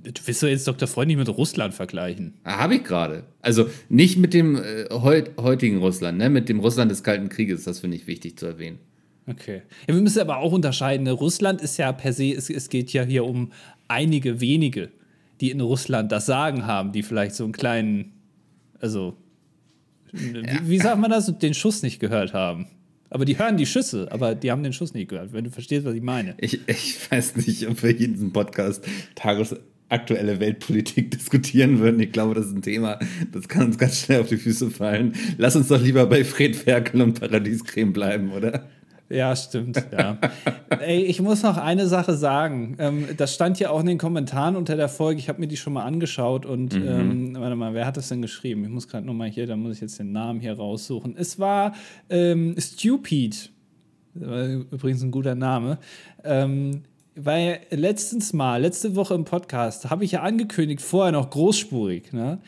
Du 0.04 0.22
willst 0.26 0.44
doch 0.44 0.48
jetzt 0.48 0.68
Dr. 0.68 0.88
Freud 0.88 1.08
nicht 1.08 1.18
mit 1.18 1.30
Russland 1.30 1.74
vergleichen. 1.74 2.34
Ah, 2.44 2.60
Habe 2.60 2.76
ich 2.76 2.84
gerade. 2.84 3.24
Also 3.42 3.70
nicht 3.90 4.18
mit 4.18 4.34
dem 4.34 4.56
äh, 4.56 4.86
heutigen 4.92 5.78
Russland, 5.78 6.18
ne? 6.18 6.30
mit 6.30 6.48
dem 6.50 6.60
Russland 6.60 6.92
des 6.92 7.04
Kalten 7.04 7.30
Krieges. 7.30 7.64
Das 7.64 7.80
finde 7.80 7.98
ich 7.98 8.08
wichtig 8.08 8.38
zu 8.38 8.46
erwähnen. 8.46 8.80
Okay. 9.28 9.64
Ja, 9.88 9.96
wir 9.96 10.02
müssen 10.02 10.22
aber 10.22 10.38
auch 10.38 10.52
unterscheiden. 10.52 11.04
Ne? 11.04 11.12
Russland 11.12 11.62
ist 11.62 11.78
ja 11.78 11.92
per 11.92 12.14
se, 12.14 12.32
es, 12.32 12.50
es 12.50 12.70
geht 12.70 12.94
ja 12.94 13.04
hier 13.04 13.26
um 13.26 13.52
einige 13.88 14.40
wenige, 14.40 14.92
die 15.42 15.52
in 15.52 15.62
Russland 15.62 16.12
das 16.12 16.26
Sagen 16.26 16.66
haben, 16.66 16.92
die 16.92 17.04
vielleicht 17.04 17.36
so 17.36 17.44
einen 17.44 17.54
kleinen, 17.54 18.14
also, 18.80 19.18
ja. 20.14 20.20
wie, 20.22 20.70
wie 20.70 20.80
sagt 20.80 21.00
man 21.00 21.12
das, 21.12 21.26
den 21.40 21.54
Schuss 21.54 21.82
nicht 21.82 22.00
gehört 22.00 22.34
haben. 22.34 22.68
Aber 23.10 23.26
die 23.26 23.38
hören 23.38 23.58
die 23.58 23.66
Schüsse, 23.66 24.12
aber 24.12 24.36
die 24.36 24.52
haben 24.52 24.64
den 24.64 24.74
Schuss 24.74 24.94
nicht 24.94 25.10
gehört, 25.10 25.34
wenn 25.34 25.44
du 25.44 25.52
verstehst, 25.52 25.86
was 25.86 25.94
ich 25.94 26.02
meine. 26.02 26.36
Ich, 26.38 26.60
ich 26.68 27.12
weiß 27.12 27.36
nicht, 27.38 27.68
ob 27.68 27.82
wir 27.82 27.92
hier 27.92 28.08
in 28.08 28.14
diesem 28.14 28.34
Podcast 28.34 28.84
tagesaktuelle 29.16 30.40
Weltpolitik 30.40 31.12
diskutieren 31.18 31.80
würden. 31.80 32.00
Ich 32.00 32.12
glaube, 32.12 32.36
das 32.36 32.48
ist 32.48 32.56
ein 32.56 32.62
Thema, 32.62 33.00
das 33.32 33.48
kann 33.48 33.68
uns 33.68 33.78
ganz 33.78 34.02
schnell 34.02 34.22
auf 34.22 34.28
die 34.28 34.38
Füße 34.38 34.70
fallen. 34.70 35.14
Lass 35.38 35.56
uns 35.56 35.68
doch 35.68 35.82
lieber 35.82 36.06
bei 36.08 36.24
Fred 36.24 36.56
Ferkel 36.56 37.02
und 37.02 37.20
Paradiescreme 37.20 37.94
bleiben, 37.94 38.32
oder? 38.32 38.68
Ja, 39.10 39.36
stimmt. 39.36 39.84
Ja. 39.92 40.18
Ey, 40.80 41.04
ich 41.04 41.22
muss 41.22 41.44
noch 41.44 41.58
eine 41.58 41.88
Sache 41.88 42.16
sagen. 42.16 42.76
Ähm, 42.80 43.08
das 43.18 43.36
stand 43.36 43.60
ja 43.60 43.70
auch 43.70 43.80
in 43.82 43.86
den 43.86 43.98
Kommentaren 43.98 44.56
unter 44.56 44.76
der 44.76 44.90
Folge. 44.90 45.20
Ich 45.20 45.30
habe 45.30 45.40
mir 45.40 45.48
die 45.48 45.58
schon 45.58 45.74
mal 45.74 45.84
angeschauut 45.84 46.46
und 46.46 46.74
mhm. 46.74 46.88
ähm, 46.88 47.36
warte 47.38 47.56
mal, 47.56 47.74
wer 47.74 47.86
hat 47.86 47.98
das 47.98 48.10
denn 48.10 48.22
geschrieben? 48.22 48.64
Ich 48.64 48.70
muss 48.70 48.88
gerade 48.88 49.06
noch 49.06 49.14
mal 49.14 49.30
hier, 49.30 49.46
da 49.46 49.56
muss 49.56 49.76
ich 49.76 49.82
jetzt 49.82 50.00
den 50.00 50.12
Namen 50.12 50.40
hier 50.40 50.54
raussuchen. 50.54 51.16
Es 51.18 51.40
war 51.40 51.76
ähm, 52.10 52.56
Stupid. 52.58 53.52
Übrigens 54.16 55.04
ein 55.04 55.12
guter 55.12 55.36
Name. 55.36 55.78
Ähm, 56.24 56.84
weil 57.16 57.62
letztens 57.70 58.34
mal, 58.34 58.62
letzte 58.62 58.96
Woche 58.96 59.14
im 59.14 59.24
Podcast, 59.24 59.90
habe 59.90 60.04
ich 60.04 60.12
ja 60.12 60.22
angekündigt, 60.22 60.82
vorher 60.82 61.14
noch 61.14 61.30
großspurig, 61.30 62.12
ne? 62.12 62.40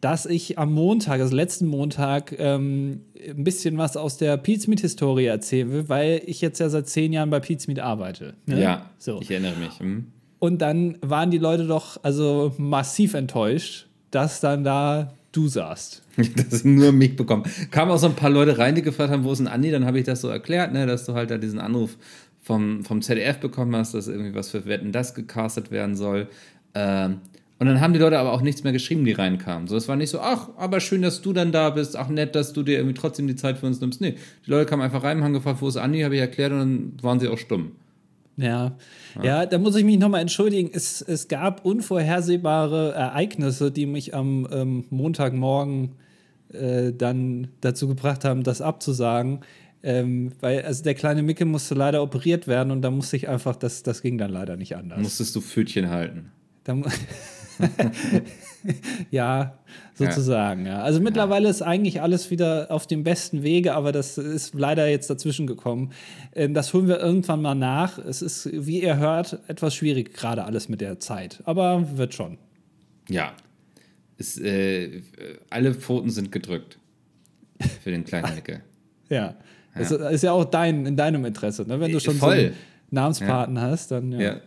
Dass 0.00 0.26
ich 0.26 0.58
am 0.58 0.72
Montag, 0.72 1.20
also 1.20 1.34
letzten 1.34 1.66
Montag, 1.66 2.34
ähm, 2.38 3.00
ein 3.28 3.44
bisschen 3.44 3.78
was 3.78 3.96
aus 3.96 4.16
der 4.16 4.36
Pizmeet-Historie 4.36 5.26
erzählen 5.26 5.70
will, 5.70 5.88
weil 5.88 6.22
ich 6.26 6.40
jetzt 6.40 6.60
ja 6.60 6.68
seit 6.68 6.88
zehn 6.88 7.12
Jahren 7.12 7.30
bei 7.30 7.40
Pizmeet 7.40 7.80
arbeite. 7.80 8.34
Ne? 8.46 8.60
Ja, 8.60 8.90
so. 8.98 9.20
ich 9.20 9.30
erinnere 9.30 9.56
mich. 9.56 9.78
Hm. 9.80 10.06
Und 10.38 10.62
dann 10.62 10.98
waren 11.00 11.30
die 11.30 11.38
Leute 11.38 11.66
doch 11.66 11.98
also 12.02 12.54
massiv 12.58 13.14
enttäuscht, 13.14 13.88
dass 14.10 14.40
dann 14.40 14.62
da 14.62 15.14
du 15.32 15.48
saßt. 15.48 16.02
dass 16.16 16.60
ich 16.60 16.64
nur 16.64 16.92
mich 16.92 17.16
bekommen. 17.16 17.44
Kamen 17.70 17.90
auch 17.90 17.98
so 17.98 18.06
ein 18.06 18.14
paar 18.14 18.30
Leute 18.30 18.58
rein, 18.58 18.74
die 18.74 18.82
gefragt 18.82 19.10
haben, 19.10 19.24
wo 19.24 19.32
ist 19.32 19.38
denn 19.38 19.48
Andi? 19.48 19.70
Dann 19.70 19.84
habe 19.84 19.98
ich 19.98 20.04
das 20.04 20.20
so 20.20 20.28
erklärt, 20.28 20.72
ne, 20.72 20.86
dass 20.86 21.04
du 21.04 21.14
halt 21.14 21.30
da 21.30 21.38
diesen 21.38 21.58
Anruf 21.58 21.96
vom, 22.40 22.84
vom 22.84 23.02
ZDF 23.02 23.38
bekommen 23.38 23.74
hast, 23.74 23.94
dass 23.94 24.08
irgendwie 24.08 24.34
was 24.34 24.50
für 24.50 24.64
Wetten 24.66 24.92
das 24.92 25.14
gecastet 25.14 25.70
werden 25.70 25.96
soll. 25.96 26.28
Ähm, 26.74 27.18
und 27.60 27.66
dann 27.66 27.80
haben 27.80 27.92
die 27.92 27.98
Leute 27.98 28.18
aber 28.18 28.32
auch 28.32 28.40
nichts 28.40 28.62
mehr 28.62 28.72
geschrieben, 28.72 29.04
die 29.04 29.12
reinkamen. 29.12 29.66
So, 29.66 29.76
es 29.76 29.88
war 29.88 29.96
nicht 29.96 30.10
so, 30.10 30.20
ach, 30.20 30.50
aber 30.56 30.78
schön, 30.78 31.02
dass 31.02 31.22
du 31.22 31.32
dann 31.32 31.50
da 31.50 31.70
bist, 31.70 31.96
ach 31.96 32.08
nett, 32.08 32.34
dass 32.36 32.52
du 32.52 32.62
dir 32.62 32.76
irgendwie 32.78 32.94
trotzdem 32.94 33.26
die 33.26 33.34
Zeit 33.34 33.58
für 33.58 33.66
uns 33.66 33.80
nimmst. 33.80 34.00
Nee, 34.00 34.14
die 34.46 34.50
Leute 34.50 34.66
kamen 34.66 34.82
einfach 34.82 35.02
rein, 35.02 35.24
haben 35.24 35.32
gefragt, 35.32 35.60
wo 35.60 35.68
ist 35.68 35.76
Andi, 35.76 36.02
habe 36.02 36.14
ich 36.14 36.20
erklärt 36.20 36.52
und 36.52 36.58
dann 36.58 36.92
waren 37.02 37.18
sie 37.18 37.28
auch 37.28 37.38
stumm. 37.38 37.72
Ja. 38.36 38.76
ja, 39.16 39.24
ja, 39.24 39.46
da 39.46 39.58
muss 39.58 39.74
ich 39.74 39.84
mich 39.84 39.98
nochmal 39.98 40.20
entschuldigen. 40.20 40.70
Es, 40.72 41.02
es 41.02 41.26
gab 41.26 41.64
unvorhersehbare 41.64 42.92
Ereignisse, 42.92 43.72
die 43.72 43.86
mich 43.86 44.14
am 44.14 44.46
ähm, 44.52 44.84
Montagmorgen 44.90 45.96
äh, 46.52 46.92
dann 46.92 47.48
dazu 47.60 47.88
gebracht 47.88 48.24
haben, 48.24 48.44
das 48.44 48.60
abzusagen. 48.60 49.40
Ähm, 49.82 50.32
weil 50.40 50.62
also 50.62 50.84
der 50.84 50.94
kleine 50.94 51.22
Micke 51.22 51.44
musste 51.44 51.74
leider 51.74 52.02
operiert 52.02 52.46
werden 52.46 52.70
und 52.70 52.82
da 52.82 52.90
musste 52.90 53.16
ich 53.16 53.28
einfach, 53.28 53.56
das, 53.56 53.82
das 53.82 54.02
ging 54.02 54.18
dann 54.18 54.30
leider 54.30 54.56
nicht 54.56 54.76
anders. 54.76 55.00
Musstest 55.00 55.34
du 55.34 55.40
Pfötchen 55.40 55.90
halten? 55.90 56.30
Da, 56.64 56.76
ja, 59.10 59.58
sozusagen. 59.94 60.66
Ja. 60.66 60.82
Also 60.82 61.00
mittlerweile 61.00 61.48
ist 61.48 61.62
eigentlich 61.62 62.00
alles 62.02 62.30
wieder 62.30 62.66
auf 62.70 62.86
dem 62.86 63.04
besten 63.04 63.42
Wege, 63.42 63.74
aber 63.74 63.92
das 63.92 64.18
ist 64.18 64.54
leider 64.54 64.88
jetzt 64.88 65.10
dazwischen 65.10 65.46
gekommen. 65.46 65.92
Ähm, 66.34 66.54
das 66.54 66.72
holen 66.74 66.88
wir 66.88 66.98
irgendwann 66.98 67.42
mal 67.42 67.54
nach. 67.54 67.98
Es 67.98 68.22
ist, 68.22 68.48
wie 68.52 68.82
ihr 68.82 68.96
hört, 68.96 69.38
etwas 69.48 69.74
schwierig, 69.74 70.14
gerade 70.14 70.44
alles 70.44 70.68
mit 70.68 70.80
der 70.80 71.00
Zeit. 71.00 71.42
Aber 71.44 71.96
wird 71.96 72.14
schon. 72.14 72.38
Ja. 73.08 73.32
Es, 74.18 74.38
äh, 74.38 75.02
alle 75.50 75.74
Pfoten 75.74 76.10
sind 76.10 76.32
gedrückt. 76.32 76.78
für 77.82 77.90
den 77.90 78.04
kleinen 78.04 78.34
Nickel. 78.34 78.62
ja. 79.08 79.34
Das 79.74 79.92
ist 79.92 80.22
ja 80.22 80.32
auch 80.32 80.44
dein, 80.44 80.86
in 80.86 80.96
deinem 80.96 81.24
Interesse, 81.24 81.62
ne? 81.62 81.78
Wenn 81.78 81.92
du 81.92 82.00
schon 82.00 82.16
Voll. 82.16 82.34
so 82.34 82.40
einen 82.40 82.54
Namenspaten 82.90 83.60
hast, 83.60 83.92
dann 83.92 84.12
ja. 84.12 84.40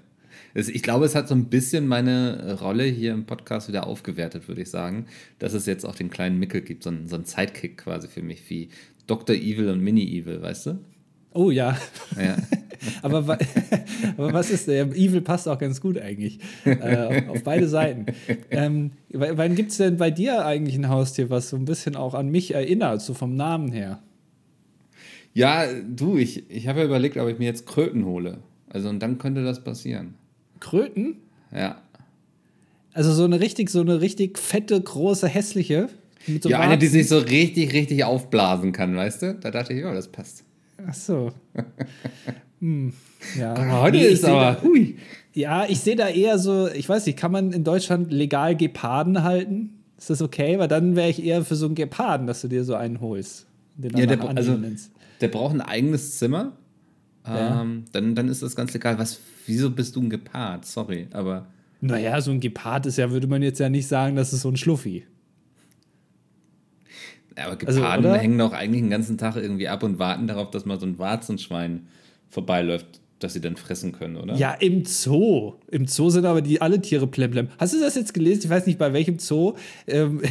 Ich 0.54 0.84
glaube, 0.84 1.06
es 1.06 1.16
hat 1.16 1.28
so 1.28 1.36
ein 1.36 1.46
bisschen 1.46 1.88
meine 1.88 2.58
Rolle 2.60 2.84
hier 2.84 3.14
im 3.14 3.26
Podcast 3.26 3.68
wieder 3.68 3.88
aufgewertet, 3.88 4.48
würde 4.48 4.62
ich 4.62 4.70
sagen, 4.70 5.06
dass 5.40 5.54
es 5.54 5.66
jetzt 5.66 5.86
auch 5.86 5.96
den 5.96 6.10
kleinen 6.10 6.40
Mickel 6.40 6.62
gibt, 6.62 6.84
so 6.84 6.90
einen, 6.90 7.08
so 7.08 7.16
einen 7.16 7.26
Sidekick 7.26 7.78
quasi 7.78 8.08
für 8.08 8.22
mich, 8.22 8.50
wie 8.50 8.70
Dr. 9.08 9.36
Evil 9.36 9.70
und 9.70 9.82
Mini 9.82 10.04
Evil, 10.04 10.42
weißt 10.42 10.68
du? 10.68 10.80
Oh 11.34 11.50
ja. 11.52 11.78
Ja. 12.22 12.36
aber, 13.02 13.28
wa- 13.28 13.38
aber 14.18 14.34
was 14.34 14.50
ist 14.52 14.68
der? 14.68 14.88
Evil 14.88 15.22
passt 15.22 15.48
auch 15.48 15.58
ganz 15.58 15.80
gut 15.80 15.98
eigentlich. 15.98 16.40
Äh, 16.66 17.24
auf 17.30 17.44
beide 17.44 17.70
Seiten. 17.70 18.08
Ähm, 18.50 18.92
wann 19.14 19.56
gibt 19.56 19.72
es 19.72 19.78
denn 19.78 19.96
bei 19.98 20.12
dir 20.12 20.46
eigentlich 20.46 20.76
ein 20.76 20.90
Haustier, 20.90 21.30
was 21.30 21.50
so 21.50 21.56
ein 21.58 21.64
bisschen 21.66 21.96
auch 21.96 22.14
an 22.14 22.30
mich 22.30 22.54
erinnert, 22.54 23.02
so 23.02 23.14
vom 23.14 23.36
Namen 23.36 23.72
her? 23.72 24.02
Ja, 25.34 25.66
du, 25.88 26.18
ich, 26.18 26.50
ich 26.50 26.68
habe 26.68 26.80
ja 26.80 26.86
überlegt, 26.86 27.16
ob 27.18 27.30
ich 27.30 27.40
mir 27.40 27.46
jetzt 27.46 27.66
Kröten 27.66 28.04
hole. 28.06 28.40
Also, 28.70 28.90
und 28.90 29.00
dann 29.00 29.18
könnte 29.18 29.44
das 29.44 29.64
passieren. 29.64 30.16
Kröten? 30.62 31.18
Ja. 31.54 31.82
Also 32.94 33.14
so 33.14 33.26
eine 33.26 33.42
richtig, 33.42 33.70
so 33.70 33.82
eine 33.82 34.00
richtig 34.00 34.38
fette, 34.40 34.80
große, 34.80 35.28
hässliche. 35.28 35.90
Mit 36.28 36.44
so 36.44 36.50
ja, 36.50 36.60
eine, 36.60 36.78
die 36.78 36.88
sich 36.88 37.10
so 37.10 37.18
richtig, 37.18 37.74
richtig 37.74 38.04
aufblasen 38.04 38.72
kann, 38.72 38.96
weißt 38.96 39.22
du? 39.24 39.34
Da 39.36 39.52
dachte 39.52 39.74
ich, 39.74 39.82
ja, 39.82 39.94
das 39.94 40.08
passt. 40.08 40.44
Ach 40.88 40.94
so. 40.94 41.32
hm, 42.60 42.94
ja. 43.38 43.54
Ah, 43.54 43.82
Heute 43.82 43.98
Nee, 43.98 44.08
ich 44.08 44.14
ist 44.14 44.26
aber, 44.26 44.58
Da, 44.62 44.64
hui. 44.64 44.98
ja, 45.34 45.66
ich 45.68 45.80
sehe 45.80 45.96
da 45.96 46.08
eher 46.10 46.38
so, 46.38 46.68
ich 46.68 46.88
weiß 46.88 47.06
nicht, 47.06 47.18
kann 47.18 47.32
man 47.32 47.52
in 47.52 47.64
Deutschland 47.64 48.12
legal 48.12 48.56
Geparden 48.56 49.24
halten? 49.24 49.82
Ist 49.98 50.10
das 50.10 50.22
okay? 50.22 50.60
Weil 50.60 50.68
dann 50.68 50.96
wäre 50.96 51.10
ich 51.10 51.24
eher 51.24 51.44
für 51.46 51.56
so 51.56 51.66
einen 51.66 51.76
Geparden, 51.76 52.28
dass 52.28 52.42
du 52.42 52.48
dir 52.48 52.64
so 52.64 52.76
einen 52.76 53.02
holst. 53.02 53.46
Ja, 53.78 54.06
der, 54.06 54.22
also, 54.36 54.60
der 55.22 55.28
braucht 55.28 55.54
ein 55.54 55.62
eigenes 55.62 56.18
Zimmer. 56.18 56.54
Ja. 57.26 57.62
Ähm, 57.62 57.86
dann, 57.92 58.16
dann 58.16 58.28
ist 58.30 58.42
das 58.42 58.56
ganz 58.56 58.74
egal. 58.76 58.98
Was, 58.98 59.20
wieso 59.46 59.70
bist 59.70 59.96
du 59.96 60.02
ein 60.02 60.10
Gepard? 60.10 60.66
Sorry, 60.66 61.08
aber. 61.12 61.48
Naja, 61.82 62.20
so 62.22 62.32
ein 62.32 62.40
Gepard 62.40 62.86
ist 62.86 62.98
ja, 62.98 63.10
würde 63.12 63.28
man 63.28 63.42
jetzt 63.42 63.60
ja 63.60 63.70
nicht 63.70 63.88
sagen, 63.88 64.16
das 64.16 64.34
ist 64.34 64.42
so 64.42 64.50
ein 64.50 64.58
Schluffi. 64.58 65.06
Aber 67.36 67.58
Also, 67.66 67.80
Geparden 67.80 68.06
oder? 68.06 68.18
hängen 68.18 68.38
doch 68.38 68.54
eigentlich 68.54 68.82
den 68.82 68.90
ganzen 68.90 69.18
Tag 69.18 69.36
irgendwie 69.36 69.68
ab 69.68 69.84
und 69.84 70.00
warten 70.00 70.28
darauf, 70.28 70.52
dass 70.52 70.66
mal 70.66 70.80
so 70.80 70.86
ein 70.86 71.00
Warzenschwein 71.00 71.88
vorbeiläuft, 72.30 73.00
das 73.24 73.34
sie 73.34 73.42
dann 73.42 73.56
fressen 73.56 73.92
können, 73.92 74.18
oder? 74.18 74.36
Ja, 74.36 74.54
im 74.54 74.86
Zoo. 74.86 75.54
Im 75.70 75.88
Zoo 75.88 76.10
sind 76.10 76.26
aber 76.26 76.42
die 76.42 76.62
alle 76.62 76.82
Tiere 76.82 77.08
plemplem. 77.08 77.48
Hast 77.58 77.74
du 77.74 77.80
das 77.80 77.96
jetzt 77.96 78.14
gelesen? 78.14 78.42
Ich 78.46 78.50
weiß 78.50 78.66
nicht, 78.66 78.78
bei 78.80 78.94
welchem 78.94 79.20
Zoo. 79.20 79.54
Ähm, 79.88 80.22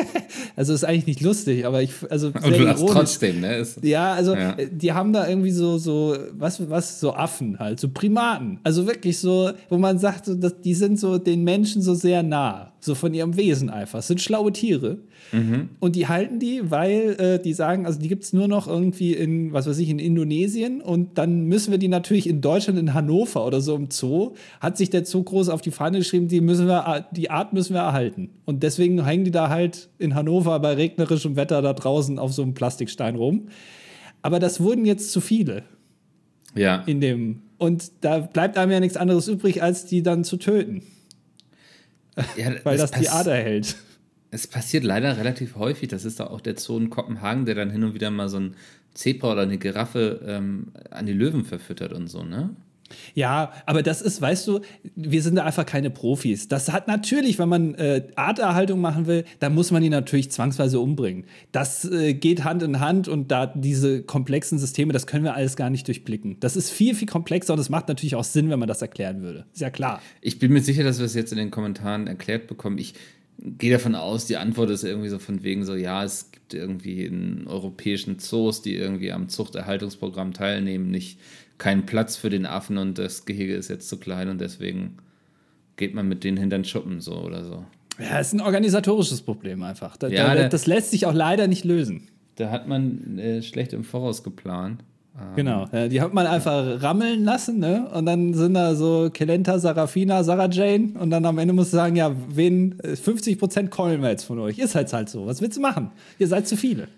also 0.56 0.72
ist 0.72 0.84
eigentlich 0.84 1.06
nicht 1.06 1.20
lustig, 1.20 1.66
aber 1.66 1.82
ich, 1.82 1.92
also 2.10 2.28
Und 2.28 2.44
du 2.44 2.62
lachst 2.62 2.86
trotzdem, 2.86 3.40
ne? 3.40 3.56
Ist, 3.56 3.82
Ja, 3.84 4.12
also 4.14 4.34
Ja. 4.34 4.52
äh, 4.52 4.68
die 4.70 4.92
haben 4.92 5.12
da 5.12 5.28
irgendwie 5.28 5.50
so, 5.50 5.78
so, 5.78 6.16
was, 6.32 6.68
was, 6.70 7.00
so 7.00 7.14
Affen 7.14 7.58
halt, 7.58 7.80
so 7.80 7.88
Primaten. 7.88 8.58
Also 8.64 8.86
wirklich 8.86 9.18
so, 9.18 9.50
wo 9.68 9.78
man 9.78 9.98
sagt, 9.98 10.26
so, 10.26 10.34
dass 10.34 10.60
die 10.60 10.74
sind 10.74 10.98
so 10.98 11.18
den 11.18 11.44
Menschen 11.44 11.82
so 11.82 11.94
sehr 11.94 12.22
nah, 12.22 12.72
so 12.80 12.94
von 12.94 13.12
ihrem 13.14 13.36
Wesen 13.36 13.70
einfach. 13.70 13.98
Es 13.98 14.06
sind 14.06 14.20
schlaue 14.20 14.52
Tiere. 14.52 14.98
Und 15.80 15.96
die 15.96 16.06
halten 16.06 16.38
die, 16.38 16.70
weil 16.70 17.16
äh, 17.18 17.42
die 17.42 17.52
sagen, 17.52 17.84
also 17.84 17.98
die 17.98 18.06
gibt 18.08 18.22
es 18.22 18.32
nur 18.32 18.46
noch 18.46 18.68
irgendwie 18.68 19.12
in, 19.12 19.52
was 19.52 19.66
weiß 19.66 19.78
ich, 19.78 19.88
in 19.88 19.98
Indonesien 19.98 20.80
und 20.80 21.18
dann 21.18 21.46
müssen 21.46 21.72
wir 21.72 21.78
die 21.78 21.88
natürlich 21.88 22.28
in 22.28 22.35
Deutschland, 22.40 22.78
in 22.78 22.94
Hannover 22.94 23.46
oder 23.46 23.60
so 23.60 23.76
im 23.76 23.90
Zoo, 23.90 24.34
hat 24.60 24.76
sich 24.76 24.90
der 24.90 25.04
Zoo 25.04 25.22
groß 25.22 25.48
auf 25.48 25.60
die 25.60 25.70
Fahne 25.70 25.98
geschrieben, 25.98 26.28
die 26.28 26.40
müssen 26.40 26.66
wir, 26.66 27.06
die 27.12 27.30
Art 27.30 27.52
müssen 27.52 27.74
wir 27.74 27.80
erhalten. 27.80 28.30
Und 28.44 28.62
deswegen 28.62 29.04
hängen 29.04 29.24
die 29.24 29.30
da 29.30 29.48
halt 29.48 29.88
in 29.98 30.14
Hannover 30.14 30.58
bei 30.60 30.74
regnerischem 30.74 31.36
Wetter 31.36 31.62
da 31.62 31.72
draußen 31.72 32.18
auf 32.18 32.32
so 32.32 32.42
einem 32.42 32.54
Plastikstein 32.54 33.16
rum. 33.16 33.48
Aber 34.22 34.38
das 34.38 34.60
wurden 34.60 34.84
jetzt 34.84 35.12
zu 35.12 35.20
viele 35.20 35.62
ja. 36.54 36.82
in 36.86 37.00
dem. 37.00 37.42
Und 37.58 37.92
da 38.00 38.18
bleibt 38.18 38.58
einem 38.58 38.72
ja 38.72 38.80
nichts 38.80 38.96
anderes 38.96 39.28
übrig, 39.28 39.62
als 39.62 39.86
die 39.86 40.02
dann 40.02 40.24
zu 40.24 40.36
töten, 40.36 40.82
ja 42.36 42.52
weil 42.64 42.76
das, 42.76 42.90
die 42.90 43.08
Art 43.08 43.26
erhält. 43.26 43.76
Es 44.30 44.46
passiert 44.46 44.84
leider 44.84 45.16
relativ 45.16 45.56
häufig. 45.56 45.88
Das 45.88 46.04
ist 46.04 46.20
doch 46.20 46.30
auch 46.30 46.40
der 46.40 46.58
Zoo 46.58 46.76
in 46.78 46.90
Kopenhagen, 46.90 47.46
der 47.46 47.54
dann 47.54 47.70
hin 47.70 47.84
und 47.84 47.94
wieder 47.94 48.10
mal 48.10 48.28
so 48.28 48.38
ein 48.38 48.56
Zebra 48.96 49.32
oder 49.32 49.42
eine 49.42 49.58
Giraffe 49.58 50.20
ähm, 50.26 50.72
an 50.90 51.06
die 51.06 51.12
Löwen 51.12 51.44
verfüttert 51.44 51.92
und 51.92 52.08
so, 52.08 52.22
ne? 52.22 52.50
Ja, 53.14 53.52
aber 53.66 53.82
das 53.82 54.00
ist, 54.00 54.20
weißt 54.20 54.46
du, 54.46 54.60
wir 54.94 55.22
sind 55.22 55.36
da 55.36 55.44
einfach 55.44 55.66
keine 55.66 55.90
Profis. 55.90 56.46
Das 56.46 56.72
hat 56.72 56.86
natürlich, 56.86 57.38
wenn 57.38 57.48
man 57.48 57.74
äh, 57.74 58.06
Arterhaltung 58.14 58.80
machen 58.80 59.06
will, 59.06 59.24
dann 59.40 59.54
muss 59.54 59.70
man 59.70 59.82
die 59.82 59.88
natürlich 59.88 60.30
zwangsweise 60.30 60.78
umbringen. 60.78 61.24
Das 61.52 61.84
äh, 61.84 62.14
geht 62.14 62.44
Hand 62.44 62.62
in 62.62 62.80
Hand 62.80 63.08
und 63.08 63.30
da 63.30 63.46
diese 63.46 64.02
komplexen 64.02 64.58
Systeme, 64.58 64.92
das 64.92 65.06
können 65.06 65.24
wir 65.24 65.34
alles 65.34 65.56
gar 65.56 65.70
nicht 65.70 65.86
durchblicken. 65.88 66.38
Das 66.40 66.56
ist 66.56 66.70
viel, 66.70 66.94
viel 66.94 67.08
komplexer 67.08 67.54
und 67.54 67.58
es 67.58 67.70
macht 67.70 67.88
natürlich 67.88 68.14
auch 68.14 68.24
Sinn, 68.24 68.50
wenn 68.50 68.58
man 68.58 68.68
das 68.68 68.82
erklären 68.82 69.22
würde. 69.22 69.46
Ist 69.52 69.60
ja 69.60 69.70
klar. 69.70 70.00
Ich 70.20 70.38
bin 70.38 70.52
mir 70.52 70.62
sicher, 70.62 70.84
dass 70.84 70.98
wir 70.98 71.06
es 71.06 71.14
jetzt 71.14 71.32
in 71.32 71.38
den 71.38 71.50
Kommentaren 71.50 72.06
erklärt 72.06 72.46
bekommen. 72.46 72.78
Ich 72.78 72.94
gehe 73.38 73.72
davon 73.72 73.94
aus, 73.94 74.26
die 74.26 74.36
Antwort 74.36 74.70
ist 74.70 74.84
irgendwie 74.84 75.08
so 75.08 75.18
von 75.18 75.42
wegen 75.42 75.64
so, 75.64 75.74
ja, 75.74 76.02
es 76.04 76.30
gibt 76.32 76.54
irgendwie 76.54 77.04
in 77.04 77.46
europäischen 77.46 78.18
Zoos, 78.18 78.62
die 78.62 78.76
irgendwie 78.76 79.12
am 79.12 79.28
Zuchterhaltungsprogramm 79.28 80.32
teilnehmen, 80.32 80.90
nicht 80.90 81.18
keinen 81.58 81.86
Platz 81.86 82.16
für 82.16 82.30
den 82.30 82.46
Affen 82.46 82.78
und 82.78 82.98
das 82.98 83.24
Gehege 83.24 83.54
ist 83.54 83.68
jetzt 83.68 83.88
zu 83.88 83.98
klein 83.98 84.28
und 84.28 84.40
deswegen 84.40 84.98
geht 85.76 85.94
man 85.94 86.08
mit 86.08 86.24
denen 86.24 86.36
hinter 86.36 86.58
den 86.58 86.64
Schuppen 86.64 87.00
so 87.00 87.20
oder 87.20 87.44
so. 87.44 87.64
Ja, 87.98 88.20
es 88.20 88.28
ist 88.28 88.34
ein 88.34 88.40
organisatorisches 88.40 89.22
Problem 89.22 89.62
einfach. 89.62 89.96
Da, 89.96 90.08
Ja, 90.08 90.34
da, 90.34 90.48
das 90.48 90.66
lässt 90.66 90.90
sich 90.90 91.06
auch 91.06 91.14
leider 91.14 91.48
nicht 91.48 91.64
lösen. 91.64 92.08
Da 92.36 92.50
hat 92.50 92.68
man 92.68 93.18
äh, 93.18 93.42
schlecht 93.42 93.72
im 93.72 93.84
Voraus 93.84 94.22
geplant. 94.22 94.84
Genau. 95.34 95.66
Ja, 95.72 95.88
die 95.88 96.00
hat 96.00 96.12
man 96.12 96.26
einfach 96.26 96.82
rammeln 96.82 97.24
lassen, 97.24 97.58
ne? 97.58 97.88
Und 97.92 98.06
dann 98.06 98.34
sind 98.34 98.54
da 98.54 98.74
so 98.74 99.10
Kelenta, 99.12 99.58
Sarafina, 99.58 100.22
Sarah 100.22 100.48
Jane. 100.50 100.90
Und 100.98 101.10
dann 101.10 101.24
am 101.24 101.38
Ende 101.38 101.54
musst 101.54 101.72
du 101.72 101.76
sagen, 101.76 101.96
ja, 101.96 102.14
wen, 102.28 102.78
äh, 102.80 102.96
50% 102.96 103.68
callen 103.68 104.02
wir 104.02 104.10
jetzt 104.10 104.24
von 104.24 104.38
euch. 104.38 104.58
Ihr 104.58 104.68
seid 104.68 104.92
halt 104.92 105.08
so. 105.08 105.26
Was 105.26 105.40
willst 105.40 105.56
du 105.56 105.60
machen? 105.60 105.90
Ihr 106.18 106.28
seid 106.28 106.46
zu 106.46 106.56
viele. 106.56 106.88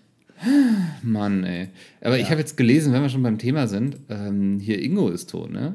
Mann, 1.02 1.44
ey. 1.44 1.68
Aber 2.00 2.18
ich 2.18 2.30
habe 2.30 2.40
jetzt 2.40 2.56
gelesen, 2.56 2.92
wenn 2.92 3.02
wir 3.02 3.08
schon 3.08 3.22
beim 3.22 3.38
Thema 3.38 3.66
sind, 3.66 3.98
ähm, 4.08 4.58
hier 4.60 4.80
Ingo 4.80 5.08
ist 5.08 5.30
tot, 5.30 5.50
ne? 5.50 5.74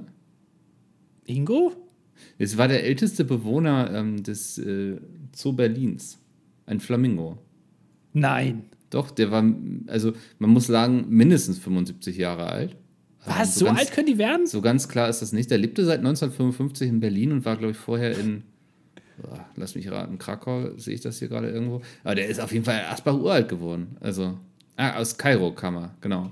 Ingo? 1.25 1.73
Es 2.37 2.57
war 2.57 2.67
der 2.67 2.83
älteste 2.83 3.25
Bewohner 3.25 3.91
ähm, 3.93 4.23
des 4.23 4.57
äh, 4.57 4.97
Zoo 5.33 5.53
Berlins. 5.53 6.19
Ein 6.65 6.79
Flamingo. 6.79 7.37
Nein. 8.13 8.63
Doch, 8.93 9.11
der 9.11 9.31
war, 9.31 9.43
also 9.87 10.13
man 10.39 10.49
muss 10.51 10.67
sagen, 10.67 11.05
mindestens 11.09 11.59
75 11.59 12.17
Jahre 12.17 12.47
alt. 12.47 12.75
Was? 13.25 13.55
Ähm, 13.55 13.59
so 13.59 13.65
ganz, 13.65 13.79
alt 13.79 13.91
können 13.91 14.07
die 14.07 14.17
werden? 14.17 14.47
So 14.47 14.61
ganz 14.61 14.87
klar 14.87 15.09
ist 15.09 15.21
das 15.21 15.31
nicht. 15.31 15.49
Der 15.49 15.57
lebte 15.57 15.83
seit 15.85 15.99
1955 15.99 16.89
in 16.89 16.99
Berlin 16.99 17.31
und 17.31 17.45
war, 17.45 17.57
glaube 17.57 17.71
ich, 17.71 17.77
vorher 17.77 18.17
in, 18.17 18.43
oh, 19.23 19.37
lass 19.55 19.75
mich 19.75 19.89
raten, 19.89 20.17
Krakau, 20.17 20.77
sehe 20.77 20.95
ich 20.95 21.01
das 21.01 21.19
hier 21.19 21.27
gerade 21.27 21.49
irgendwo. 21.49 21.81
Aber 22.03 22.15
der 22.15 22.27
ist 22.27 22.39
auf 22.39 22.51
jeden 22.51 22.65
Fall 22.65 22.81
Asbach 22.89 23.15
uralt 23.15 23.49
geworden. 23.49 23.97
Also, 23.99 24.37
ah, 24.75 24.97
aus 24.97 25.17
Kairo 25.17 25.53
kam 25.53 25.77
er, 25.77 25.95
genau. 26.01 26.31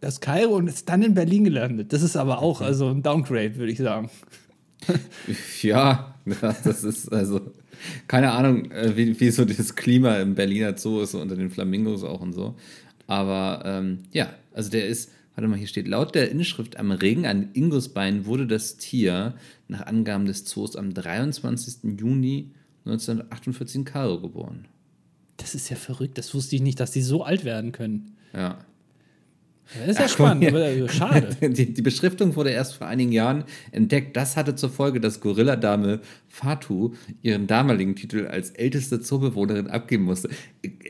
Das 0.00 0.20
Kairo 0.20 0.56
und 0.56 0.68
ist 0.68 0.88
dann 0.88 1.02
in 1.02 1.12
Berlin 1.12 1.44
gelandet. 1.44 1.92
Das 1.92 2.02
ist 2.02 2.16
aber 2.16 2.40
auch 2.40 2.62
also 2.62 2.88
ein 2.88 3.02
Downgrade, 3.02 3.56
würde 3.56 3.72
ich 3.72 3.78
sagen. 3.78 4.10
Ja, 5.60 6.14
das 6.64 6.84
ist 6.84 7.12
also 7.12 7.52
keine 8.08 8.32
Ahnung, 8.32 8.70
äh, 8.70 8.96
wie, 8.96 9.18
wie 9.18 9.30
so 9.30 9.44
das 9.44 9.74
Klima 9.74 10.16
im 10.16 10.34
Berliner 10.34 10.76
Zoo 10.76 11.00
ist, 11.00 11.12
so 11.12 11.20
unter 11.20 11.36
den 11.36 11.50
Flamingos 11.50 12.04
auch 12.04 12.20
und 12.20 12.32
so. 12.32 12.56
Aber 13.06 13.62
ähm, 13.64 14.00
ja, 14.12 14.32
also 14.52 14.70
der 14.70 14.86
ist, 14.86 15.10
warte 15.34 15.48
mal, 15.48 15.58
hier 15.58 15.66
steht, 15.66 15.88
laut 15.88 16.14
der 16.14 16.30
Inschrift 16.30 16.76
am 16.78 16.90
Regen 16.92 17.26
an 17.26 17.50
Ingusbein 17.54 18.26
wurde 18.26 18.46
das 18.46 18.76
Tier 18.76 19.34
nach 19.68 19.86
Angaben 19.86 20.26
des 20.26 20.44
Zoos 20.44 20.76
am 20.76 20.94
23. 20.94 21.98
Juni 21.98 22.50
1948 22.84 23.76
in 23.76 23.84
Kairo 23.84 24.20
geboren. 24.20 24.66
Das 25.36 25.54
ist 25.54 25.70
ja 25.70 25.76
verrückt. 25.76 26.18
Das 26.18 26.34
wusste 26.34 26.56
ich 26.56 26.62
nicht, 26.62 26.80
dass 26.80 26.90
die 26.90 27.02
so 27.02 27.24
alt 27.24 27.44
werden 27.44 27.72
können. 27.72 28.16
Ja. 28.34 28.58
Das 29.78 29.88
ist 29.90 29.98
ja 29.98 30.04
Ach, 30.06 30.10
spannend, 30.10 30.48
aber 30.48 30.64
äh, 30.64 30.88
schade. 30.88 31.36
Die, 31.50 31.72
die 31.72 31.82
Beschriftung 31.82 32.34
wurde 32.34 32.50
erst 32.50 32.74
vor 32.74 32.86
einigen 32.88 33.12
Jahren 33.12 33.44
entdeckt. 33.70 34.16
Das 34.16 34.36
hatte 34.36 34.54
zur 34.56 34.70
Folge, 34.70 35.00
dass 35.00 35.20
Gorilladame 35.20 36.00
Fatu 36.28 36.94
ihren 37.22 37.46
damaligen 37.46 37.94
Titel 37.94 38.26
als 38.26 38.50
älteste 38.50 39.00
Zoobewohnerin 39.00 39.68
abgeben 39.68 40.04
musste. 40.04 40.28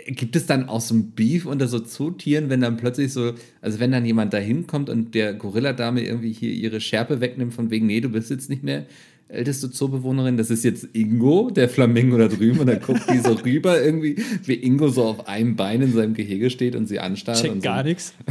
Gibt 0.06 0.34
es 0.34 0.46
dann 0.46 0.68
auch 0.68 0.80
so 0.80 0.94
ein 0.94 1.10
Beef 1.12 1.46
unter 1.46 1.68
so 1.68 1.80
Zootieren, 1.80 2.48
wenn 2.48 2.60
dann 2.62 2.76
plötzlich 2.76 3.12
so, 3.12 3.34
also 3.60 3.80
wenn 3.80 3.92
dann 3.92 4.06
jemand 4.06 4.32
da 4.32 4.38
hinkommt 4.38 4.88
und 4.88 5.14
der 5.14 5.34
Gorilladame 5.34 6.02
irgendwie 6.02 6.32
hier 6.32 6.52
ihre 6.52 6.80
Schärpe 6.80 7.20
wegnimmt, 7.20 7.52
von 7.52 7.70
wegen, 7.70 7.86
nee, 7.86 8.00
du 8.00 8.08
bist 8.08 8.30
jetzt 8.30 8.48
nicht 8.48 8.62
mehr 8.62 8.86
älteste 9.32 9.70
Zoobewohnerin, 9.70 10.36
das 10.36 10.50
ist 10.50 10.64
jetzt 10.64 10.88
Ingo, 10.92 11.50
der 11.50 11.68
Flamingo 11.68 12.18
da 12.18 12.28
drüben, 12.28 12.60
und 12.60 12.66
dann 12.66 12.80
guckt 12.80 13.02
die 13.12 13.18
so 13.18 13.32
rüber 13.32 13.82
irgendwie, 13.82 14.22
wie 14.44 14.54
Ingo 14.54 14.88
so 14.88 15.04
auf 15.04 15.28
einem 15.28 15.56
Bein 15.56 15.82
in 15.82 15.92
seinem 15.92 16.14
Gehege 16.14 16.50
steht 16.50 16.74
und 16.76 16.86
sie 16.86 16.98
anstarrt. 17.00 17.40
Check 17.40 17.52
und 17.52 17.60
so. 17.62 17.64
gar 17.64 17.82
nichts. 17.82 18.14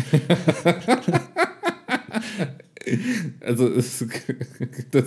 Also, 3.41 3.67
es, 3.67 4.03
das, 4.91 5.05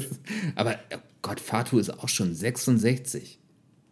aber 0.55 0.77
oh 0.95 0.99
Gott, 1.21 1.41
Fatu 1.41 1.79
ist 1.79 1.91
auch 1.91 2.09
schon 2.09 2.35
66. 2.35 3.39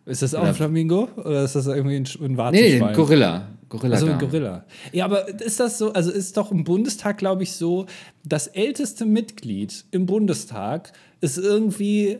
Ist 0.07 0.23
das 0.23 0.35
auch 0.35 0.45
ein 0.45 0.55
Flamingo 0.55 1.09
oder 1.17 1.45
ist 1.45 1.55
das 1.55 1.67
irgendwie 1.67 1.97
ein, 1.97 2.05
ein 2.05 2.31
Nee, 2.33 2.37
Warzenschwein? 2.37 2.83
ein 2.83 2.95
Gorilla. 2.95 3.49
Gorilla. 3.69 3.95
Also 3.95 4.07
ein. 4.07 4.19
Gorilla. 4.19 4.65
Ja, 4.93 5.05
aber 5.05 5.29
ist 5.41 5.61
das 5.61 5.79
so, 5.79 5.93
also 5.93 6.11
ist 6.11 6.37
doch 6.37 6.51
im 6.51 6.65
Bundestag, 6.65 7.19
glaube 7.19 7.43
ich, 7.43 7.53
so, 7.53 7.87
das 8.25 8.47
älteste 8.49 9.07
Mitglied 9.07 9.85
im 9.91 10.07
Bundestag 10.07 10.93
ist 11.21 11.39
irgendwie 11.39 12.19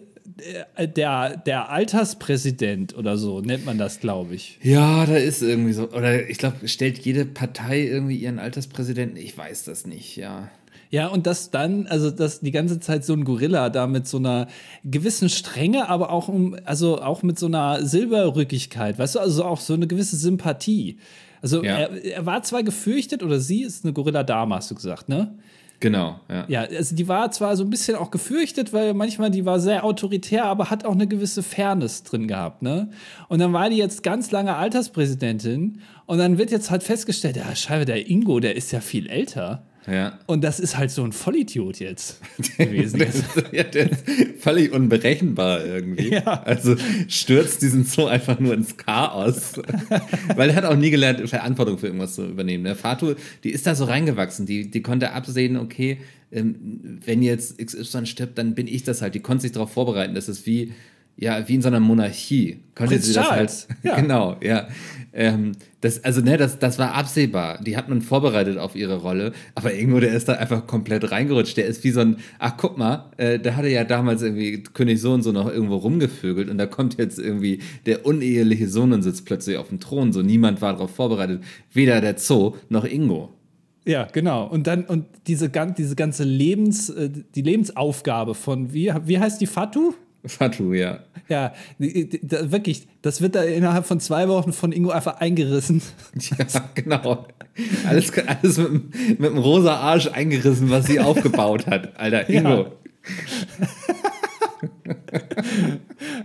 der, 0.77 0.87
der, 0.87 1.37
der 1.37 1.71
Alterspräsident 1.71 2.97
oder 2.97 3.17
so, 3.17 3.41
nennt 3.41 3.65
man 3.67 3.79
das, 3.79 4.01
glaube 4.01 4.35
ich. 4.35 4.59
Ja, 4.63 5.05
da 5.07 5.17
ist 5.17 5.43
irgendwie 5.43 5.73
so. 5.73 5.91
Oder 5.91 6.29
ich 6.29 6.39
glaube, 6.39 6.69
stellt 6.69 6.99
jede 6.99 7.25
Partei 7.25 7.83
irgendwie 7.83 8.17
ihren 8.17 8.39
Alterspräsidenten? 8.39 9.17
Ich 9.17 9.37
weiß 9.37 9.65
das 9.65 9.87
nicht, 9.87 10.17
ja. 10.17 10.49
Ja, 10.93 11.07
und 11.07 11.27
dass 11.29 11.51
dann, 11.51 11.87
also 11.87 12.11
dass 12.11 12.41
die 12.41 12.51
ganze 12.51 12.81
Zeit 12.81 13.05
so 13.05 13.13
ein 13.13 13.25
Gorilla 13.25 13.71
da 13.71 13.87
mit 13.87 14.09
so 14.09 14.17
einer 14.17 14.49
gewissen 14.85 15.29
Strenge, 15.29 15.89
aber 15.89 16.11
auch 16.11 16.27
um, 16.29 16.57
also 16.65 17.01
auch 17.01 17.23
mit 17.23 17.39
so 17.39 17.47
einer 17.47 17.85
Silberrückigkeit, 17.87 18.99
weißt 18.99 19.15
du, 19.17 19.19
also 19.21 19.45
auch 19.45 19.61
so 19.61 19.75
eine 19.75 19.87
gewisse 19.87 20.17
Sympathie. 20.17 20.99
Also 21.43 21.63
Ja. 21.65 21.79
er, 21.79 22.05
er 22.05 22.27
war 22.27 22.43
zwar 22.43 22.65
gefürchtet, 22.65 23.23
oder 23.23 23.39
sie 23.39 23.63
ist 23.63 23.85
eine 23.85 23.93
Gorilla-Dame, 23.93 24.55
hast 24.57 24.71
du 24.71 24.75
gesagt, 24.75 25.09
ne? 25.09 25.33
Genau, 25.81 26.21
ja. 26.29 26.45
Ja, 26.49 26.61
also 26.61 26.95
die 26.95 27.09
war 27.09 27.31
zwar 27.31 27.57
so 27.57 27.65
ein 27.65 27.71
bisschen 27.71 27.97
auch 27.97 28.11
gefürchtet, 28.11 28.75
weil 28.75 28.93
manchmal 28.93 29.31
die 29.31 29.47
war 29.47 29.59
sehr 29.59 29.83
autoritär, 29.83 30.45
aber 30.45 30.69
hat 30.69 30.85
auch 30.85 30.93
eine 30.93 31.07
gewisse 31.07 31.43
Fairness 31.43 32.03
drin 32.03 32.29
gehabt, 32.29 32.61
ne? 32.61 32.91
Und 33.29 33.39
dann 33.39 33.55
war 33.55 33.71
die 33.71 33.79
jetzt 33.79 34.03
ganz 34.03 34.31
lange 34.31 34.57
Alterspräsidentin 34.57 35.81
und 36.05 36.19
dann 36.19 36.37
wird 36.37 36.51
jetzt 36.51 36.71
halt 36.71 36.83
festgestellt, 36.83 37.37
ja, 37.37 37.57
Scheibe, 37.57 37.87
der 37.87 38.11
Ingo, 38.11 38.41
der 38.41 38.57
ist 38.57 38.73
ja 38.73 38.81
viel 38.81 39.09
älter. 39.09 39.65
Ja. 39.87 40.19
Und 40.27 40.45
das 40.45 40.61
ist 40.61 40.77
halt 40.77 40.91
so 40.91 41.05
ein 41.05 41.13
Vollidiot 41.13 41.79
jetzt 41.79 42.21
gewesen. 42.59 42.99
Der 42.99 43.09
ist, 43.09 43.25
ja, 43.53 43.63
der 43.63 43.91
ist 43.91 44.05
völlig 44.39 44.73
unberechenbar 44.73 45.65
irgendwie. 45.65 46.15
Ja. 46.15 46.43
Also 46.43 46.77
stürzt 47.09 47.63
diesen 47.63 47.85
Zoo 47.85 48.07
einfach 48.07 48.39
nur 48.41 48.55
ins 48.55 48.77
Chaos. 48.77 49.55
Weil 50.37 50.51
er 50.51 50.57
hat 50.57 50.65
auch 50.65 50.77
nie 50.77 50.91
gelernt, 50.91 51.27
Verantwortung 51.29 51.79
für 51.79 51.87
irgendwas 51.87 52.15
zu 52.15 52.27
übernehmen. 52.27 52.65
Der 52.65 52.77
Fatu, 52.77 53.15
die 53.45 53.51
ist 53.51 53.67
da 53.67 53.75
so 53.75 53.85
reingewachsen. 53.85 54.47
Die, 54.47 54.71
die 54.71 54.83
konnte 54.83 55.13
absehen, 55.13 55.57
okay, 55.57 55.99
ähm, 56.33 57.01
wenn 57.05 57.23
jetzt 57.23 57.59
XY 57.59 58.07
stirbt, 58.07 58.39
dann 58.39 58.55
bin 58.55 58.67
ich 58.67 58.85
das 58.85 59.03
halt. 59.03 59.15
Die 59.15 59.21
konnte 59.21 59.43
sich 59.43 59.53
darauf 59.53 59.73
vorbereiten. 59.73 60.15
Das 60.15 60.29
ist 60.29 60.47
wie, 60.47 60.73
ja, 61.17 61.49
wie 61.49 61.55
in 61.55 61.63
so 61.63 61.69
einer 61.69 61.81
Monarchie. 61.81 62.61
Konnte 62.75 62.95
Prinz 62.95 63.07
sie 63.07 63.13
das 63.15 63.27
Charles, 63.27 63.69
halt. 63.69 63.79
ja. 63.85 63.97
Genau, 64.01 64.37
ja. 64.43 64.69
Ähm, 65.13 65.53
das, 65.81 66.05
also, 66.05 66.21
ne, 66.21 66.37
das, 66.37 66.59
das 66.59 66.79
war 66.79 66.95
absehbar. 66.95 67.59
Die 67.63 67.77
hat 67.77 67.89
man 67.89 68.03
vorbereitet 68.03 68.59
auf 68.59 68.77
ihre 68.77 68.97
Rolle. 68.97 69.33
Aber 69.55 69.73
irgendwo, 69.73 69.99
der 69.99 70.13
ist 70.13 70.29
da 70.29 70.35
einfach 70.35 70.67
komplett 70.67 71.11
reingerutscht. 71.11 71.57
Der 71.57 71.67
ist 71.67 71.85
wie 71.85 71.91
so 71.91 72.01
ein, 72.01 72.17
ach, 72.39 72.55
guck 72.59 72.77
mal, 72.77 73.11
äh, 73.17 73.39
der 73.39 73.57
hatte 73.57 73.69
ja 73.69 73.85
damals 73.85 74.23
irgendwie 74.23 74.63
König 74.63 75.01
so 75.01 75.13
und 75.13 75.23
so 75.23 75.33
noch 75.33 75.51
irgendwo 75.51 75.77
rumgevögelt. 75.77 76.51
Und 76.51 76.59
da 76.59 76.67
kommt 76.67 76.99
jetzt 76.99 77.19
irgendwie 77.19 77.61
der 77.87 78.05
uneheliche 78.05 78.69
Sohn 78.69 78.93
und 78.93 79.03
sitzt 79.03 79.25
plötzlich 79.25 79.57
auf 79.57 79.69
dem 79.69 79.81
Thron. 79.81 80.13
So 80.13 80.21
niemand 80.21 80.61
war 80.61 80.75
darauf 80.75 80.95
vorbereitet. 80.95 81.43
Weder 81.73 82.01
der 82.03 82.19
Zoo 82.19 82.57
noch 82.69 82.85
Ingo. 82.85 83.31
Ja, 83.87 84.05
genau. 84.05 84.47
Und 84.47 84.67
dann, 84.67 84.85
und 84.85 85.07
diese, 85.27 85.51
diese 85.77 85.97
ganze 85.97 86.25
Lebens, 86.25 86.91
äh, 86.91 87.09
die 87.35 87.43
Lebensaufgabe 87.43 88.35
von, 88.35 88.75
wie, 88.75 88.93
wie 89.07 89.19
heißt 89.19 89.41
die 89.41 89.47
Fatu? 89.47 89.95
Fatu, 90.27 90.73
ja. 90.75 91.01
Ja, 91.29 91.55
wirklich, 91.79 92.89
das 93.03 93.21
wird 93.21 93.35
da 93.35 93.43
innerhalb 93.43 93.87
von 93.87 94.01
zwei 94.01 94.29
Wochen 94.29 94.53
von 94.53 94.73
Ingo 94.73 94.91
einfach 94.91 95.21
eingerissen. 95.21 95.83
Ja, 96.39 96.47
genau. 96.75 97.27
Alles, 97.87 98.13
alles 98.27 98.59
mit, 98.59 99.19
mit 99.21 99.31
dem 99.31 99.39
rosa 99.39 99.77
Arsch 99.77 100.09
eingerissen, 100.09 100.71
was 100.71 100.87
sie 100.87 101.01
aufgebaut 101.01 101.67
hat. 101.67 101.99
Alter, 101.99 102.29
Ingo. 102.29 102.67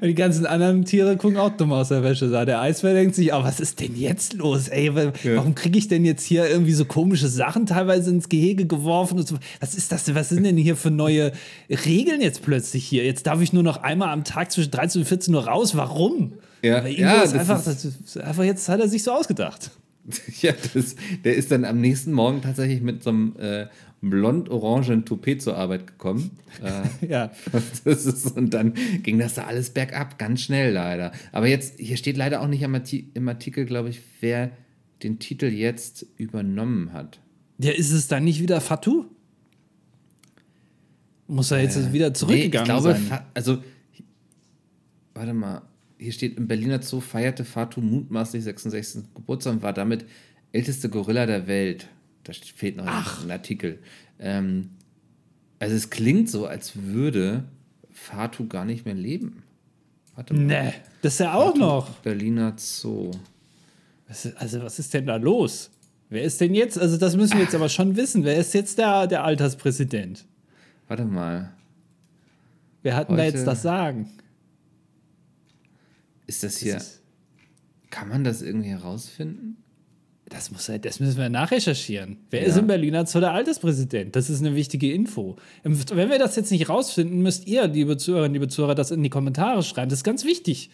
Und 0.01 0.08
die 0.08 0.15
ganzen 0.15 0.46
anderen 0.46 0.86
Tiere 0.86 1.18
gucken 1.18 1.38
auch 1.38 1.50
dumm 1.56 1.72
aus 1.74 1.89
der 1.89 2.04
Wäsche. 2.04 2.30
Der 2.30 2.62
Eisbär 2.62 2.94
denkt 2.94 3.15
sich, 3.15 3.34
oh, 3.34 3.44
was 3.44 3.60
ist 3.60 3.80
denn 3.80 3.96
jetzt 3.96 4.34
los? 4.34 4.68
Ey, 4.68 4.94
wa- 4.96 5.12
warum 5.36 5.56
kriege 5.56 5.77
ich 5.77 5.88
denn 5.88 6.06
jetzt 6.06 6.24
hier 6.24 6.48
irgendwie 6.50 6.74
so 6.74 6.86
komische 6.86 7.27
Sachen 7.27 7.65
teilweise 7.65 8.10
ins 8.12 8.30
Gehege 8.30 8.65
geworfen? 8.65 9.20
Und 9.20 9.27
so. 9.27 9.38
Was 9.60 9.75
ist 9.75 9.92
das? 9.92 10.13
Was 10.13 10.29
sind 10.29 10.44
denn 10.44 10.57
hier 10.57 10.75
für 10.75 10.92
neue 10.92 11.31
Regeln 11.70 12.22
jetzt 12.22 12.42
plötzlich 12.44 12.86
hier? 12.86 13.03
Jetzt 13.05 13.27
darf 13.27 13.42
ich 13.42 13.53
nur 13.53 13.64
noch 13.64 13.77
einmal 13.83 14.09
am 14.09 14.24
Tag 14.24 14.51
zwischen 14.51 14.72
13 14.72 15.01
und 15.01 15.07
14 15.07 15.33
Uhr 15.36 15.48
raus. 15.48 15.75
Warum? 15.75 16.33
Ja, 16.62 16.83
Weil 16.83 16.94
ja, 17.00 17.22
das 17.22 17.33
einfach, 17.33 17.64
das 17.64 17.86
ist 17.86 18.18
einfach 18.20 18.44
jetzt 18.44 18.68
hat 18.70 18.79
er 18.79 18.88
sich 18.88 19.03
so 19.03 19.12
ausgedacht. 19.12 19.72
Ja, 20.42 20.51
das, 20.75 20.96
der 21.24 21.36
ist 21.36 21.51
dann 21.51 21.66
am 21.66 21.81
nächsten 21.81 22.12
Morgen 22.12 22.44
tatsächlich 22.44 22.79
mit 22.81 23.01
so 23.01 23.09
einem 23.09 23.36
äh, 23.40 23.66
blond-orangen 24.09 25.05
Toupet 25.05 25.41
zur 25.41 25.57
Arbeit 25.57 25.87
gekommen. 25.87 26.31
Äh, 26.63 27.07
Ja. 27.07 27.31
das 27.83 28.05
ist, 28.05 28.37
und 28.37 28.53
dann 28.53 28.74
ging 29.03 29.20
das 29.20 29.33
da 29.33 29.44
alles 29.44 29.72
bergab, 29.72 30.18
ganz 30.18 30.41
schnell 30.41 30.72
leider. 30.72 31.11
Aber 31.33 31.48
jetzt, 31.48 31.77
hier 31.79 31.98
steht 31.98 32.15
leider 32.15 32.41
auch 32.41 32.48
nicht 32.48 32.61
im, 32.61 32.74
Arti 32.74 33.09
im 33.13 33.27
Artikel, 33.27 33.65
glaube 33.65 33.89
ich, 33.89 34.00
wer 34.22 34.51
den 35.03 35.20
Titel 35.20 35.48
jetzt 35.48 36.05
übernommen 36.15 36.94
hat. 36.94 37.20
Ja, 37.57 37.72
ist 37.72 37.91
es 37.91 38.07
dann 38.07 38.24
nicht 38.24 38.41
wieder 38.41 38.61
Fatou? 38.61 39.05
Muss 41.27 41.51
er 41.51 41.61
jetzt 41.61 41.91
wieder 41.91 42.05
Äh, 42.05 42.09
Nee, 42.09 42.13
zurückgegangen 42.15 42.77
ich 42.77 42.81
glaube, 42.83 42.94
sein? 42.98 43.20
Also, 43.33 43.57
warte 45.13 45.33
mal, 45.33 45.61
hier 45.98 46.11
steht, 46.11 46.37
im 46.37 46.48
Berliner 46.48 46.81
Zoo 46.81 47.00
feierte 47.01 47.46
Fatu 47.46 47.81
mutmaßlich 47.81 48.44
66. 48.44 49.03
Geburtstag 49.13 49.53
und 49.53 49.61
war 49.63 49.74
damit 49.74 50.05
älteste 50.51 50.89
Gorilla 50.89 51.25
der 51.25 51.48
Welt. 51.48 51.87
Da 52.25 52.33
fehlt 52.33 52.75
noch 52.75 52.85
ein, 52.85 53.05
ein 53.24 53.31
Artikel. 53.31 53.79
Ähm, 54.20 54.72
also 55.59 55.75
es 55.75 55.90
klingt 55.90 56.29
so, 56.29 56.46
als 56.48 56.75
würde 56.75 57.46
Fatu 57.92 58.48
gar 58.48 58.66
nicht 58.66 58.85
mehr 58.85 58.94
leben. 58.96 59.44
Warte 60.16 60.33
mal. 60.33 60.42
Nee, 60.44 60.74
das 61.01 61.14
ist 61.14 61.20
ja 61.20 61.33
auch 61.33 61.55
noch. 61.55 61.90
Berliner 62.00 62.53
Zoo. 62.57 63.11
Was 64.07 64.25
ist, 64.25 64.38
also, 64.38 64.61
was 64.61 64.77
ist 64.79 64.94
denn 64.94 65.05
da 65.05 65.16
los? 65.16 65.72
Wer 66.09 66.24
ist 66.24 66.40
denn 66.42 66.53
jetzt? 66.53 66.77
Also, 66.77 66.98
das 66.98 67.16
müssen 67.16 67.33
wir 67.38 67.44
jetzt 67.44 67.55
aber 67.55 67.70
schon 67.70 67.96
wissen. 67.96 68.24
Wer 68.24 68.38
ist 68.38 68.53
jetzt 68.53 68.77
der, 68.77 69.07
der 69.07 69.24
Alterspräsident? 69.24 70.25
Warte 70.88 71.05
mal. 71.05 71.51
Wer 72.83 72.96
hat 72.96 73.09
denn 73.09 73.18
da 73.18 73.24
jetzt 73.24 73.48
das 73.48 73.61
Sagen? 73.64 74.09
Ist 76.27 76.44
das 76.44 76.57
hier. 76.57 76.77
Ist- 76.77 77.01
kann 77.90 78.09
man 78.09 78.24
das 78.24 78.42
irgendwie 78.42 78.70
herausfinden? 78.70 79.57
Das, 80.29 80.50
muss, 80.51 80.72
das 80.81 81.00
müssen 81.00 81.18
wir 81.18 81.29
nachrecherchieren. 81.29 82.18
Wer 82.31 82.42
Ja. 82.42 82.48
ist 82.48 82.57
im 82.57 82.66
Berliner 82.68 83.05
Zoo 83.05 83.20
der 83.20 83.31
Alterspräsident? 83.33 84.16
Das 84.16 84.29
ist 84.29 84.40
eine 84.42 84.55
wichtige 84.55 84.92
Info. 84.92 85.35
Wenn 85.64 86.09
wir 86.09 86.18
das 86.18 86.35
jetzt 86.35 86.50
nicht 86.51 86.68
rausfinden, 86.68 87.22
müsst 87.22 87.46
ihr, 87.48 87.68
liebe 87.68 87.96
Zuhörerinnen, 87.98 88.33
liebe 88.33 88.48
Zuhörer, 88.48 88.74
das 88.74 88.90
in 88.92 89.03
die 89.03 89.09
Kommentare 89.11 89.61
schreiben. 89.61 89.90
Das 89.90 90.00
ist 90.00 90.03
ganz 90.03 90.25
wichtig. 90.25 90.72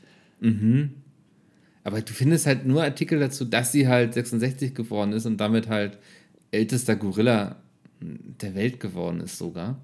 Aber 1.84 2.02
du 2.02 2.14
findest 2.14 2.46
halt 2.46 2.66
nur 2.66 2.82
Artikel 2.84 3.20
dazu, 3.20 3.44
dass 3.46 3.72
sie 3.72 3.88
halt 3.88 4.14
66 4.14 4.74
geworden 4.74 5.12
ist 5.14 5.26
und 5.26 5.38
damit 5.38 5.68
halt 5.68 5.98
ältester 6.52 6.96
Gorilla 6.96 7.58
der 8.00 8.56
Welt 8.56 8.80
geworden 8.80 9.20
ist 9.20 9.38
sogar. 9.38 9.82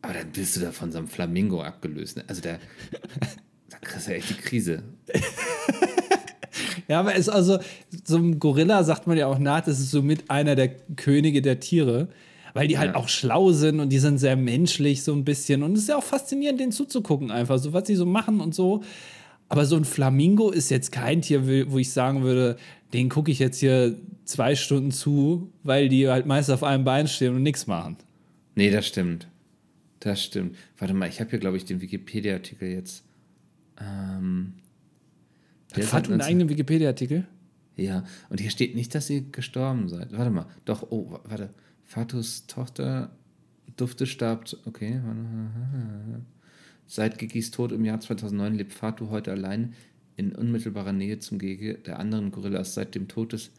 Aber 0.00 0.14
dann 0.14 0.30
bist 0.32 0.56
du 0.56 0.60
da 0.60 0.72
von 0.72 0.90
so 0.92 0.98
einem 0.98 1.08
Flamingo 1.08 1.60
abgelöst. 1.62 2.16
Ne? 2.16 2.24
Also 2.26 2.40
der, 2.40 2.58
da 3.68 3.78
kriegst 3.82 4.06
du 4.06 4.12
ja 4.12 4.16
echt 4.16 4.30
die 4.30 4.34
Krise. 4.34 4.82
Ja, 6.88 7.00
aber 7.00 7.12
es 7.14 7.20
ist 7.20 7.28
also, 7.28 7.58
so 8.04 8.16
ein 8.16 8.38
Gorilla 8.38 8.82
sagt 8.82 9.06
man 9.06 9.16
ja 9.18 9.26
auch 9.26 9.38
nach, 9.38 9.60
das 9.60 9.78
ist 9.78 9.90
so 9.90 10.02
mit 10.02 10.30
einer 10.30 10.54
der 10.54 10.68
Könige 10.96 11.42
der 11.42 11.60
Tiere, 11.60 12.08
weil 12.54 12.66
die 12.66 12.78
halt 12.78 12.92
Ja. 12.92 12.96
auch 12.96 13.08
schlau 13.08 13.52
sind 13.52 13.78
und 13.78 13.90
die 13.90 13.98
sind 13.98 14.18
sehr 14.18 14.36
menschlich 14.36 15.02
so 15.02 15.12
ein 15.12 15.24
bisschen. 15.24 15.62
Und 15.62 15.74
es 15.74 15.80
ist 15.82 15.88
ja 15.90 15.96
auch 15.96 16.02
faszinierend, 16.02 16.58
denen 16.60 16.72
zuzugucken, 16.72 17.30
einfach 17.30 17.58
so, 17.58 17.72
was 17.74 17.86
sie 17.86 17.94
so 17.94 18.06
machen 18.06 18.40
und 18.40 18.54
so. 18.54 18.82
Aber 19.50 19.64
so 19.66 19.76
ein 19.76 19.84
Flamingo 19.84 20.50
ist 20.50 20.70
jetzt 20.70 20.90
kein 20.92 21.22
Tier, 21.22 21.70
wo 21.70 21.78
ich 21.78 21.90
sagen 21.92 22.22
würde, 22.22 22.56
den 22.92 23.08
gucke 23.10 23.30
ich 23.30 23.38
jetzt 23.38 23.60
hier 23.60 23.94
zwei 24.24 24.54
Stunden 24.54 24.90
zu, 24.90 25.50
weil 25.62 25.88
die 25.90 26.08
halt 26.08 26.26
meist 26.26 26.50
auf 26.50 26.62
einem 26.64 26.84
Bein 26.84 27.06
stehen 27.06 27.34
und 27.36 27.42
nichts 27.42 27.66
machen. 27.66 27.96
Nee, 28.54 28.70
das 28.70 28.86
stimmt. 28.86 29.28
Das 30.00 30.22
stimmt. 30.22 30.56
Warte 30.78 30.94
mal, 30.94 31.08
ich 31.08 31.20
habe 31.20 31.30
hier, 31.30 31.38
glaube 31.38 31.56
ich, 31.58 31.64
den 31.64 31.80
Wikipedia-Artikel 31.80 32.68
jetzt. 32.70 33.04
Ähm, 33.80 34.54
Hat 35.72 35.92
halt 35.92 36.10
einen 36.10 36.20
eigenen 36.20 36.48
Wikipedia-Artikel? 36.48 37.26
Ja, 37.76 38.04
und 38.28 38.40
hier 38.40 38.50
steht 38.50 38.74
nicht, 38.74 38.94
dass 38.94 39.06
sie 39.06 39.30
gestorben 39.30 39.88
seid. 39.88 40.12
Warte 40.12 40.30
mal, 40.30 40.46
doch, 40.64 40.86
oh, 40.90 41.10
wa- 41.10 41.20
warte. 41.24 41.50
Fatus 41.84 42.46
Tochter 42.46 43.10
Dufte 43.76 44.06
starb, 44.06 44.46
okay. 44.66 45.00
Seit 46.86 47.18
Gigis 47.18 47.50
Tod 47.50 47.70
im 47.72 47.84
Jahr 47.84 48.00
2009 48.00 48.54
lebt 48.54 48.72
Fatu 48.72 49.10
heute 49.10 49.30
allein 49.30 49.74
in 50.16 50.34
unmittelbarer 50.34 50.92
Nähe 50.92 51.18
zum 51.20 51.38
Gehege 51.38 51.74
der 51.74 51.98
anderen 51.98 52.30
Gorillas. 52.32 52.74
Seit 52.74 52.94
dem 52.94 53.06
Tod 53.08 53.32
des 53.32 53.50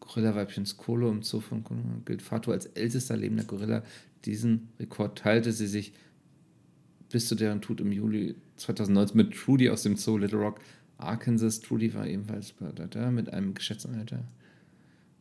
Gorilla-Weibchens 0.00 0.76
Kolo 0.76 1.10
im 1.10 1.22
Zoo 1.22 1.40
von 1.40 1.64
Kolo 1.64 1.80
gilt 2.04 2.20
Fatu 2.22 2.52
als 2.52 2.66
ältester 2.66 3.16
lebender 3.16 3.44
Gorilla. 3.44 3.82
Diesen 4.26 4.68
Rekord 4.78 5.18
teilte 5.18 5.52
sie 5.52 5.66
sich 5.66 5.94
bis 7.10 7.28
zu 7.28 7.34
deren 7.34 7.60
Tod 7.62 7.80
im 7.80 7.92
Juli 7.92 8.34
2019 8.56 9.16
mit 9.16 9.32
Trudy 9.34 9.70
aus 9.70 9.82
dem 9.84 9.96
Zoo 9.96 10.18
Little 10.18 10.38
Rock, 10.38 10.60
Arkansas. 10.98 11.60
Trudy 11.60 11.92
war 11.94 12.06
ebenfalls 12.06 12.54
mit 13.10 13.32
einem 13.32 13.54
geschätzten 13.54 13.94
Alter 13.98 14.20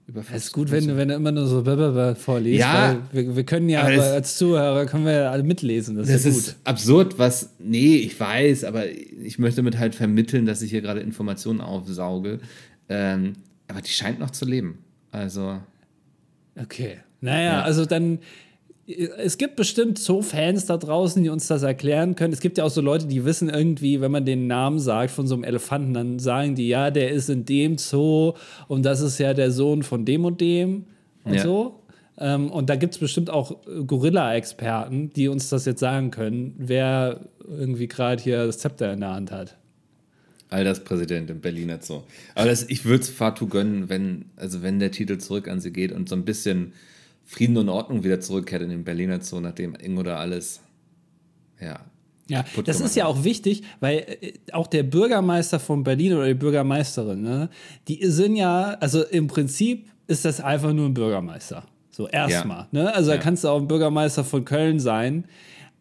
über 0.07 0.21
Es 0.33 0.45
ist 0.45 0.51
gut, 0.53 0.69
wenn 0.69 0.85
du, 0.87 0.97
wenn 0.97 1.07
du 1.07 1.15
immer 1.15 1.31
nur 1.31 1.47
so 1.47 1.61
blablabla 1.63 2.15
vorliest. 2.15 2.59
Ja. 2.59 2.97
wir, 3.13 3.35
wir 3.37 3.43
können 3.45 3.69
ja, 3.69 3.81
Aber 3.83 3.95
das- 3.95 4.11
als 4.11 4.37
Zuhörer 4.37 4.85
können 4.85 5.05
wir 5.05 5.13
ja 5.13 5.31
alle 5.31 5.43
mitlesen. 5.43 5.95
Das, 5.95 6.07
Das 6.07 6.17
ist 6.17 6.25
ja 6.25 6.31
gut. 6.31 6.39
ist 6.41 6.57
absurd, 6.65 7.19
was. 7.19 7.49
Nee, 7.59 7.95
ich 7.97 8.19
weiß, 8.19 8.65
aber 8.65 8.89
ich 8.89 9.39
möchte 9.39 9.57
damit 9.57 9.77
halt 9.79 9.95
vermitteln, 9.95 10.45
dass 10.45 10.61
ich 10.61 10.71
hier 10.71 10.81
gerade 10.81 10.99
Informationen 10.99 11.61
aufsauge. 11.61 12.39
Ähm, 12.89 13.33
aber 13.69 13.81
die 13.81 13.91
scheint 13.91 14.19
noch 14.19 14.31
zu 14.31 14.43
leben. 14.45 14.79
Also. 15.11 15.59
Okay. 16.61 16.97
Naja, 17.21 17.43
Ja. 17.43 17.61
also 17.63 17.85
dann. 17.85 18.19
Es 18.85 19.37
gibt 19.37 19.55
bestimmt 19.55 19.97
Zoo-Fans 19.97 20.65
da 20.65 20.75
draußen, 20.75 21.23
die 21.23 21.29
uns 21.29 21.47
das 21.47 21.63
erklären 21.63 22.15
können. 22.15 22.33
Es 22.33 22.41
gibt 22.41 22.57
ja 22.57 22.65
auch 22.65 22.69
so 22.69 22.81
Leute, 22.81 23.07
die 23.07 23.23
wissen 23.23 23.47
irgendwie, 23.47 24.01
wenn 24.01 24.11
man 24.11 24.25
den 24.25 24.47
Namen 24.47 24.79
sagt 24.79 25.11
von 25.11 25.25
so 25.25 25.35
einem 25.35 25.45
Elefanten, 25.45 25.93
dann 25.93 26.19
sagen 26.19 26.55
die, 26.55 26.67
ja, 26.67 26.91
der 26.91 27.11
ist 27.11 27.29
in 27.29 27.45
dem 27.45 27.77
Zoo 27.77 28.33
und 28.67 28.83
das 28.83 28.99
ist 28.99 29.19
ja 29.19 29.33
der 29.33 29.51
Sohn 29.51 29.83
von 29.83 30.03
dem 30.03 30.25
und 30.25 30.41
dem 30.41 30.85
und 31.23 31.35
Ja. 31.35 31.43
so. 31.43 31.79
Ähm, 32.17 32.51
und 32.51 32.69
da 32.69 32.75
gibt 32.75 32.93
es 32.93 32.99
bestimmt 32.99 33.29
auch 33.29 33.65
äh, 33.67 33.83
Gorilla-Experten, 33.85 35.11
die 35.13 35.29
uns 35.29 35.49
das 35.49 35.65
jetzt 35.65 35.79
sagen 35.79 36.11
können, 36.11 36.53
wer 36.57 37.21
irgendwie 37.47 37.87
gerade 37.87 38.21
hier 38.21 38.45
das 38.45 38.59
Zepter 38.59 38.91
in 38.91 38.99
der 38.99 39.13
Hand 39.13 39.31
hat. 39.31 39.57
Alterspräsident 40.49 41.29
im 41.31 41.39
Berliner 41.39 41.79
Zoo. 41.81 42.01
Aber 42.35 42.49
das, 42.49 42.69
ich 42.69 42.85
würde 42.85 43.03
es 43.03 43.09
Fatu 43.09 43.47
gönnen, 43.47 43.89
wenn, 43.89 44.25
also 44.35 44.61
wenn 44.61 44.79
der 44.79 44.91
Titel 44.91 45.17
zurück 45.17 45.47
an 45.47 45.59
sie 45.59 45.71
geht 45.71 45.91
und 45.91 46.07
so 46.09 46.15
ein 46.15 46.25
bisschen 46.25 46.73
Frieden 47.25 47.57
und 47.57 47.69
Ordnung 47.69 48.03
wieder 48.03 48.19
zurückkehrt 48.19 48.61
in 48.61 48.69
den 48.69 48.83
Berliner 48.83 49.21
Zoo, 49.21 49.39
nachdem 49.39 49.75
Ingo 49.75 50.03
da 50.03 50.17
alles, 50.17 50.61
ja. 51.59 51.79
Ja, 52.29 52.45
das 52.63 52.79
ist 52.79 52.95
ja 52.95 53.05
auch 53.05 53.25
wichtig, 53.25 53.63
weil 53.81 53.97
äh, 54.21 54.33
auch 54.53 54.67
der 54.67 54.83
Bürgermeister 54.83 55.59
von 55.59 55.83
Berlin 55.83 56.13
oder 56.13 56.27
die 56.27 56.33
Bürgermeisterin, 56.33 57.21
ne, 57.21 57.49
die 57.89 57.99
sind 58.05 58.37
ja, 58.37 58.77
also 58.79 59.03
im 59.03 59.27
Prinzip 59.27 59.87
ist 60.07 60.23
das 60.23 60.39
einfach 60.39 60.71
nur 60.71 60.85
ein 60.85 60.93
Bürgermeister. 60.93 61.65
So 61.91 62.07
erstmal. 62.07 62.67
Ne? 62.71 62.93
Also 62.93 63.11
Ja. 63.11 63.17
da 63.17 63.23
kannst 63.23 63.43
du 63.43 63.49
auch 63.49 63.59
ein 63.59 63.67
Bürgermeister 63.67 64.23
von 64.23 64.45
Köln 64.45 64.79
sein. 64.79 65.25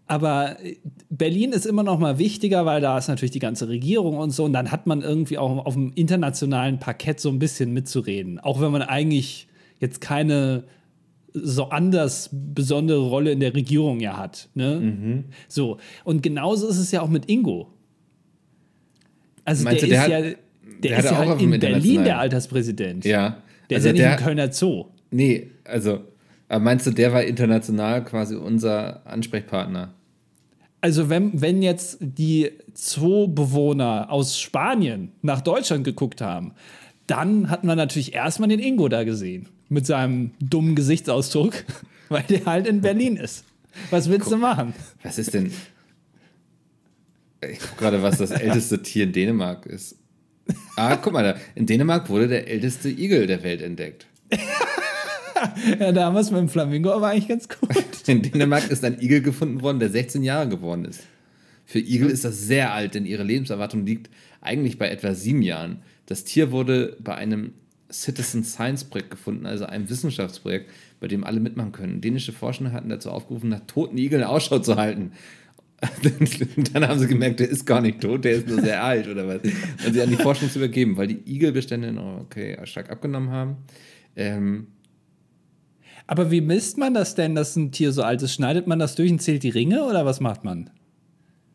Aber 0.07 0.62
äh, 0.62 0.76
Berlin 1.09 1.52
ist 1.52 1.64
immer 1.64 1.83
noch 1.85 1.98
mal 1.98 2.18
wichtiger, 2.18 2.66
weil 2.66 2.81
da 2.81 2.98
ist 2.98 3.09
natürlich 3.09 3.31
die 3.31 3.38
ganze 3.38 3.68
Regierung 3.68 4.18
und 4.18 4.31
so. 4.31 4.44
Und 4.44 4.52
dann 4.52 4.70
hat 4.70 4.87
man 4.87 5.00
irgendwie 5.00 5.38
auch 5.38 5.64
auf 5.64 5.74
dem 5.74 5.92
internationalen 5.94 6.78
Parkett 6.78 7.18
so 7.20 7.31
ein 7.31 7.38
bisschen 7.38 7.72
mitzureden. 7.72 8.38
Auch 8.40 8.61
wenn 8.61 8.72
man 8.72 8.83
eigentlich 8.83 9.48
jetzt 9.78 10.00
keine 10.00 10.64
so 11.35 11.71
anders 11.71 12.31
besondere 12.33 13.01
Rolle 13.01 13.33
in 13.33 13.40
der 13.40 13.55
Regierung 13.55 14.01
ja 14.01 14.16
hat. 14.16 14.49
Ne? 14.55 14.81
Mhm. 14.81 15.25
So. 15.49 15.79
Und 16.05 16.23
genauso 16.23 16.68
ist 16.68 16.79
es 16.79 16.90
ja 16.90 17.01
auch 17.03 17.09
mit 17.09 17.29
Ingo. 17.29 17.73
Also 19.45 19.64
Meinst 19.64 19.83
der, 19.83 19.88
du, 19.88 19.95
der 19.95 19.99
ist 19.99 20.05
hat- 20.05 20.11
ja, 20.11 20.21
der, 20.21 20.37
der 20.83 20.99
ist 20.99 21.05
ja 21.05 21.12
auch 21.12 21.29
halt 21.29 21.42
in 21.42 21.59
Berlin 21.59 22.05
der 22.05 22.18
Alterspräsident. 22.18 23.05
Ja. 23.05 23.38
Der 23.71 23.77
also 23.79 23.88
ist 23.88 23.99
ja 23.99 24.11
nicht 24.11 24.21
im 24.21 24.25
Kölner 24.25 24.53
Zoo. 24.53 24.87
Nee, 25.11 25.51
also, 25.64 26.01
aber 26.49 26.61
meinst 26.64 26.87
du, 26.87 26.90
der 26.90 27.12
war 27.12 27.23
international 27.25 28.05
quasi 28.05 28.35
unser 28.35 29.07
Ansprechpartner? 29.07 29.95
Also 30.81 31.09
wenn, 31.09 31.40
wenn 31.40 31.62
jetzt 31.62 31.99
die 32.01 32.51
Zoobewohner 32.75 34.11
aus 34.11 34.38
Spanien 34.38 35.12
nach 35.23 35.40
Deutschland 35.40 35.85
geguckt 35.85 36.21
haben, 36.21 36.53
dann 37.07 37.51
hat 37.51 37.62
man 37.64 37.77
natürlich 37.77 38.14
erstmal 38.14 38.49
den 38.49 38.59
Ingo 38.59 38.88
da 38.88 39.05
gesehen. 39.05 39.49
Mit 39.73 39.87
seinem 39.87 40.33
dummen 40.39 40.75
Gesichtsausdruck, 40.75 41.65
weil 42.11 42.25
der 42.25 42.45
halt 42.45 42.67
in 42.67 42.83
Berlin 42.83 43.17
ist. 43.17 43.45
Was 43.91 44.11
willst 44.11 44.31
du 44.31 44.37
machen? 44.37 44.75
Was 45.03 45.19
ist 45.19 45.33
denn. 45.33 45.51
Ich 47.51 47.59
gucke 47.59 47.77
gerade, 47.79 48.03
was 48.03 48.19
das 48.19 48.31
älteste 48.33 48.83
Tier 48.83 49.05
in 49.05 49.13
Dänemark 49.13 49.65
ist. 49.65 49.97
Ah, 50.77 50.97
guck 50.97 51.15
mal, 51.15 51.23
da. 51.25 51.37
in 51.55 51.67
Dänemark 51.67 52.11
wurde 52.11 52.29
der 52.29 52.49
älteste 52.49 52.91
Igel 52.91 53.27
der 53.27 53.43
Welt 53.43 53.63
entdeckt. 53.63 54.07
Ja, 55.81 55.91
damals 55.91 56.31
mit 56.31 56.39
dem 56.39 56.49
Flamingo 56.49 56.89
war 57.01 57.11
eigentlich 57.11 57.27
ganz 57.27 57.49
gut. 57.49 57.69
In 58.07 58.23
Dänemark 58.23 58.71
ist 58.71 58.85
ein 58.85 59.01
Igel 59.01 59.23
gefunden 59.23 59.61
worden, 59.61 59.81
der 59.81 59.91
16 59.91 60.23
Jahre 60.23 60.49
geworden 60.49 60.85
ist. 60.85 61.01
Für 61.65 61.81
Igel 61.81 62.11
ist 62.11 62.25
das 62.25 62.43
sehr 62.43 62.73
alt, 62.73 62.95
denn 62.95 63.07
ihre 63.07 63.25
Lebenserwartung 63.25 63.85
liegt 63.85 64.09
eigentlich 64.41 64.79
bei 64.79 64.89
etwa 64.89 65.15
sieben 65.15 65.43
Jahren. 65.43 65.83
Das 66.07 66.23
Tier 66.23 66.53
wurde 66.53 66.97
bei 67.01 67.17
einem 67.17 67.55
Citizen 67.92 68.42
Science 68.44 68.85
Projekt 68.85 69.11
gefunden, 69.11 69.46
also 69.46 69.66
einem 69.66 69.88
Wissenschaftsprojekt, 69.88 70.70
bei 71.00 71.09
dem 71.09 71.24
alle 71.24 71.40
mitmachen 71.40 71.72
können. 71.72 72.00
Dänische 72.00 72.33
Forscher 72.33 72.72
hatten 72.72 72.88
dazu 72.88 73.11
aufgerufen, 73.11 73.50
nach 73.50 73.61
toten 73.66 73.98
Igeln 73.98 74.22
Ausschau 74.24 74.59
zu 74.61 74.76
halten. 74.76 75.12
Dann 76.72 76.87
haben 76.87 76.98
sie 77.00 77.09
gemerkt, 77.09 77.40
der 77.40 77.48
ist 77.48 77.64
gar 77.66 77.81
nicht 77.81 78.00
tot, 78.00 78.24
der 78.24 78.33
ist 78.37 78.46
nur 78.48 78.61
sehr 78.61 78.83
alt 78.85 79.09
oder 79.09 79.26
was. 79.26 79.42
Und 79.85 79.92
sie 79.94 80.00
an 80.00 80.11
die 80.11 80.16
Forschung 80.16 80.48
zu 80.48 80.59
übergeben, 80.61 80.96
weil 80.96 81.09
die 81.09 81.20
Igelbestände 81.26 81.92
oh, 81.98 82.20
okay, 82.20 82.57
stark 82.64 82.88
abgenommen 82.90 83.31
haben. 83.31 83.57
Ähm, 84.14 84.68
Aber 86.07 86.31
wie 86.31 86.40
misst 86.40 86.78
man 86.78 86.94
das 86.94 87.14
denn, 87.16 87.35
dass 87.35 87.57
ein 87.57 87.72
Tier 87.72 87.90
so 87.92 88.02
alt 88.02 88.22
ist? 88.22 88.33
Schneidet 88.33 88.66
man 88.68 88.78
das 88.78 88.94
durch 88.94 89.11
und 89.11 89.20
zählt 89.20 89.42
die 89.42 89.50
Ringe 89.50 89.85
oder 89.85 90.07
was 90.07 90.20
macht 90.20 90.44
man? 90.44 90.70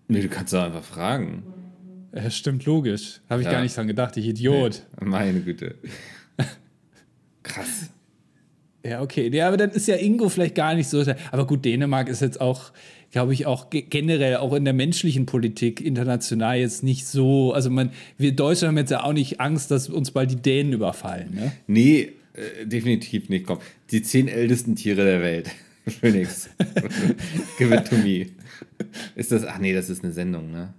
nee, 0.10 0.22
du 0.22 0.28
kannst 0.30 0.54
doch 0.54 0.64
einfach 0.64 0.84
fragen. 0.84 1.44
Ja, 2.14 2.30
stimmt, 2.30 2.66
logisch. 2.66 3.22
Habe 3.30 3.42
ich 3.42 3.46
Ja. 3.46 3.54
gar 3.54 3.62
nicht 3.62 3.76
dran 3.78 3.88
gedacht, 3.88 4.18
ich 4.18 4.26
Idiot. 4.26 4.84
Meine 5.02 5.40
Güte. 5.42 5.76
Krass. 7.44 7.90
Ja, 8.86 9.02
okay. 9.02 9.30
Ja, 9.34 9.48
aber 9.48 9.58
dann 9.58 9.72
ist 9.72 9.88
ja 9.88 9.96
Ingo 9.96 10.30
vielleicht 10.30 10.56
gar 10.56 10.74
nicht 10.76 10.88
so. 10.88 11.04
Aber 11.32 11.46
gut, 11.48 11.66
Dänemark 11.66 12.08
ist 12.10 12.22
jetzt 12.22 12.40
auch, 12.40 12.72
glaube 13.12 13.34
ich, 13.34 13.46
auch 13.46 13.70
ge- 13.70 13.82
generell 13.90 14.38
auch 14.38 14.54
in 14.54 14.64
der 14.64 14.74
menschlichen 14.74 15.26
Politik 15.26 15.82
international 15.82 16.58
jetzt 16.58 16.84
nicht 16.84 17.06
so. 17.06 17.54
Also 17.54 17.70
man, 17.70 17.92
wir 18.18 18.32
Deutsche 18.34 18.68
haben 18.68 18.78
jetzt 18.78 18.92
ja 18.92 19.04
auch 19.04 19.14
nicht 19.14 19.42
Angst, 19.42 19.72
dass 19.72 19.90
uns 19.90 20.12
bald 20.12 20.32
die 20.32 20.36
Dänen 20.38 20.72
überfallen. 20.74 21.34
Ne? 21.36 21.52
Nee, 21.68 22.14
äh, 22.34 22.66
definitiv 22.66 23.28
nicht. 23.30 23.46
Komm, 23.46 23.60
die 23.92 24.02
zehn 24.04 24.28
ältesten 24.30 24.76
Tiere 24.76 25.04
der 25.04 25.22
Welt. 25.22 25.50
Phoenix. 25.88 26.50
Give 27.58 27.74
it 27.76 27.88
to 27.90 27.96
me. 27.96 28.28
Ist 29.16 29.32
das, 29.32 29.46
ach 29.46 29.58
nee, 29.60 29.74
das 29.74 29.90
ist 29.90 30.04
eine 30.04 30.14
Sendung, 30.14 30.52
ne? 30.52 30.74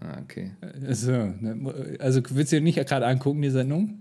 Ah, 0.00 0.18
okay. 0.22 0.50
Also, 0.86 1.10
ne, 1.12 1.96
also 1.98 2.20
willst 2.30 2.52
du 2.52 2.56
dir 2.56 2.62
nicht 2.62 2.76
gerade 2.86 3.06
angucken, 3.06 3.42
die 3.42 3.50
Sendung? 3.50 3.98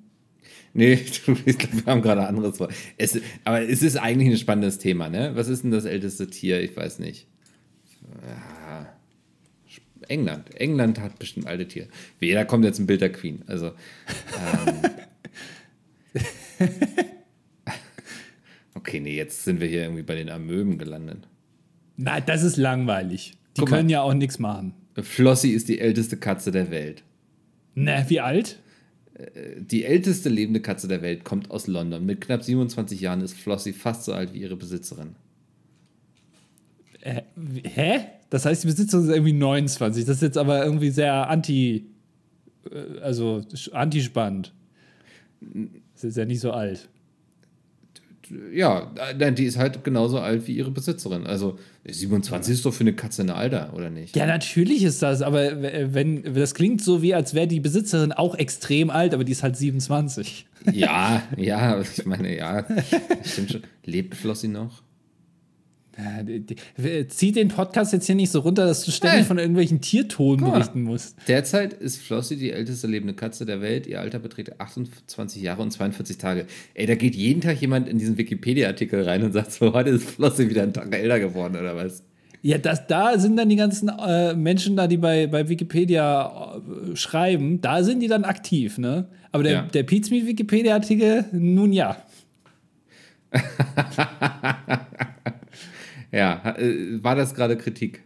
Nee, 0.74 0.96
du, 1.26 1.36
ich 1.46 1.58
glaube, 1.58 1.86
wir 1.86 1.92
haben 1.92 2.02
gerade 2.02 2.22
ein 2.22 2.28
anderes 2.28 2.60
Wort. 2.60 2.74
Es, 2.98 3.20
aber 3.44 3.62
es 3.62 3.82
ist 3.82 3.98
eigentlich 3.98 4.30
ein 4.30 4.38
spannendes 4.38 4.78
Thema, 4.78 5.10
ne? 5.10 5.32
Was 5.36 5.48
ist 5.48 5.64
denn 5.64 5.72
das 5.72 5.86
älteste 5.86 6.28
Tier? 6.28 6.62
Ich 6.62 6.76
weiß 6.76 7.00
nicht. 7.00 7.28
Ja, 8.26 8.94
England. 10.08 10.56
England 10.56 11.00
hat 11.00 11.18
bestimmt 11.20 11.48
alte 11.48 11.68
Tiere. 11.68 11.88
Wie 12.20 12.28
jeder 12.28 12.46
kommt 12.46 12.66
jetzt 12.66 12.80
ein 12.80 12.88
Bild 12.88 13.02
der 13.02 13.12
Queen. 13.12 13.44
Also. 13.48 13.72
Ähm, 16.16 16.26
okay, 18.74 19.00
nee, 19.00 19.16
jetzt 19.16 19.44
sind 19.44 19.62
wir 19.62 19.68
hier 19.68 19.84
irgendwie 19.84 20.04
bei 20.04 20.16
den 20.16 20.30
Amöben 20.30 20.78
gelandet. 20.78 21.28
Nein, 21.98 22.24
das 22.26 22.44
ist 22.44 22.58
langweilig. 22.58 23.34
Die 23.56 23.62
Guck 23.62 23.70
mal. 23.70 23.78
können 23.78 23.90
ja 23.90 24.02
auch 24.02 24.14
nichts 24.14 24.40
machen. 24.40 24.74
Flossie 25.02 25.52
ist 25.52 25.70
die 25.70 25.80
älteste 25.80 26.18
Katze 26.18 26.52
der 26.52 26.72
Welt. 26.72 27.04
Ne, 27.76 28.06
wie 28.10 28.20
alt? 28.20 28.60
Die 29.58 29.86
älteste 29.86 30.30
lebende 30.30 30.62
Katze 30.62 30.88
der 30.88 31.02
Welt 31.02 31.24
kommt 31.24 31.52
aus 31.52 31.68
London. 31.68 32.06
Mit 32.06 32.22
knapp 32.22 32.44
27 32.44 33.02
Jahren 33.02 33.22
ist 33.22 33.36
Flossie 33.36 33.74
fast 33.74 34.04
so 34.04 34.14
alt 34.14 34.34
wie 34.34 34.40
ihre 34.40 34.56
Besitzerin. 34.56 35.16
Äh, 37.02 37.24
hä? 37.64 38.00
Das 38.30 38.46
heißt, 38.46 38.64
die 38.64 38.68
Besitzerin 38.68 39.06
ist 39.06 39.14
irgendwie 39.14 39.34
29. 39.34 40.06
Das 40.06 40.18
ist 40.18 40.22
jetzt 40.22 40.38
aber 40.38 40.64
irgendwie 40.64 40.92
sehr 40.92 41.30
anti, 41.30 41.88
äh, 42.72 43.00
also 43.00 43.44
antispannend. 43.74 44.54
Das 45.94 46.04
ist 46.04 46.18
ja 46.18 46.26
nicht 46.26 46.40
so 46.40 46.52
alt. 46.52 46.90
Ja, 48.54 48.92
die 49.14 49.46
ist 49.46 49.58
halt 49.58 49.84
genauso 49.84 50.20
alt 50.20 50.48
wie 50.48 50.54
ihre 50.54 50.72
Besitzerin. 50.72 51.26
Also 51.28 51.58
27 51.86 52.54
ist 52.54 52.66
doch 52.66 52.74
für 52.74 52.82
eine 52.82 52.94
Katze 52.94 53.24
ein 53.24 53.30
Alter, 53.30 53.74
oder 53.74 53.90
nicht? 53.90 54.16
Ja, 54.16 54.26
natürlich 54.26 54.84
ist 54.84 55.02
das, 55.02 55.22
aber 55.22 55.62
wenn 55.62 56.34
das 56.34 56.54
klingt 56.54 56.82
so 56.82 57.02
wie, 57.02 57.14
als 57.14 57.34
wäre 57.34 57.48
die 57.48 57.60
Besitzerin 57.60 58.12
auch 58.12 58.36
extrem 58.36 58.90
alt, 58.90 59.14
aber 59.14 59.24
die 59.24 59.32
ist 59.32 59.44
halt 59.44 59.58
27. 59.58 60.46
Ja, 60.72 61.24
ja, 61.38 61.82
ich 61.82 62.06
meine, 62.06 62.38
ja, 62.38 62.66
stimmt 63.24 63.52
schon. 63.52 63.64
Lebt 63.86 64.16
Flossie 64.16 64.48
noch? 64.48 64.82
Ja, 66.04 66.24
die, 66.24 66.40
die, 66.40 66.56
w- 66.78 67.08
zieh 67.08 67.32
den 67.32 67.50
Podcast 67.50 67.94
jetzt 67.94 68.06
hier 68.08 68.16
nicht 68.16 68.32
so 68.32 68.40
runter, 68.40 68.66
dass 68.66 68.84
du 68.86 68.92
ständig 68.92 69.20
Hey. 69.20 69.26
von 69.26 69.38
irgendwelchen 69.38 69.82
Tiertonen 69.82 70.44
berichten 70.52 70.82
musst. 70.82 71.16
Derzeit 71.28 71.74
ist 71.74 71.98
Flossie 72.02 72.38
die 72.38 72.52
älteste 72.52 72.88
lebende 72.88 73.14
Katze 73.14 73.46
der 73.46 73.62
Welt. 73.62 73.86
Ihr 73.88 74.00
Alter 74.00 74.20
beträgt 74.20 74.60
28 74.60 75.42
Jahre 75.42 75.62
und 75.62 75.72
42 75.72 76.18
Tage. 76.18 76.46
Ey, 76.74 76.86
da 76.88 76.96
geht 76.96 77.16
jeden 77.16 77.42
Tag 77.42 77.62
jemand 77.62 77.88
in 77.88 77.98
diesen 78.00 78.18
Wikipedia-Artikel 78.18 79.04
rein 79.04 79.24
und 79.24 79.34
sagt 79.34 79.52
so, 79.52 79.74
heute 79.74 79.92
ist 79.92 80.10
Flossie 80.10 80.50
wieder 80.50 80.64
ein 80.64 80.74
Tag 80.74 80.94
älter 80.96 81.20
geworden, 81.20 81.56
oder 81.58 81.76
was? 81.76 82.04
Ja, 82.44 82.58
das, 82.58 82.88
da 82.88 83.20
sind 83.20 83.38
dann 83.38 83.50
die 83.50 83.56
ganzen 83.56 83.90
äh, 83.90 84.34
Menschen 84.34 84.76
da, 84.76 84.88
die 84.88 84.98
bei, 84.98 85.28
bei 85.28 85.48
Wikipedia 85.48 86.56
äh, 86.92 86.96
schreiben, 86.96 87.62
da 87.62 87.84
sind 87.84 88.00
die 88.00 88.08
dann 88.08 88.24
aktiv, 88.24 88.80
ne? 88.80 89.08
Aber 89.32 89.44
der, 89.44 89.52
Ja. 89.54 89.62
der 89.72 89.84
Pizmeet 89.84 90.26
Wikipedia-Artikel, 90.26 91.26
nun 91.32 91.72
ja. 91.72 91.98
Ja, 96.12 96.56
äh, 96.58 97.04
war 97.04 97.16
das 97.16 97.34
gerade 97.34 97.58
Kritik? 97.58 98.04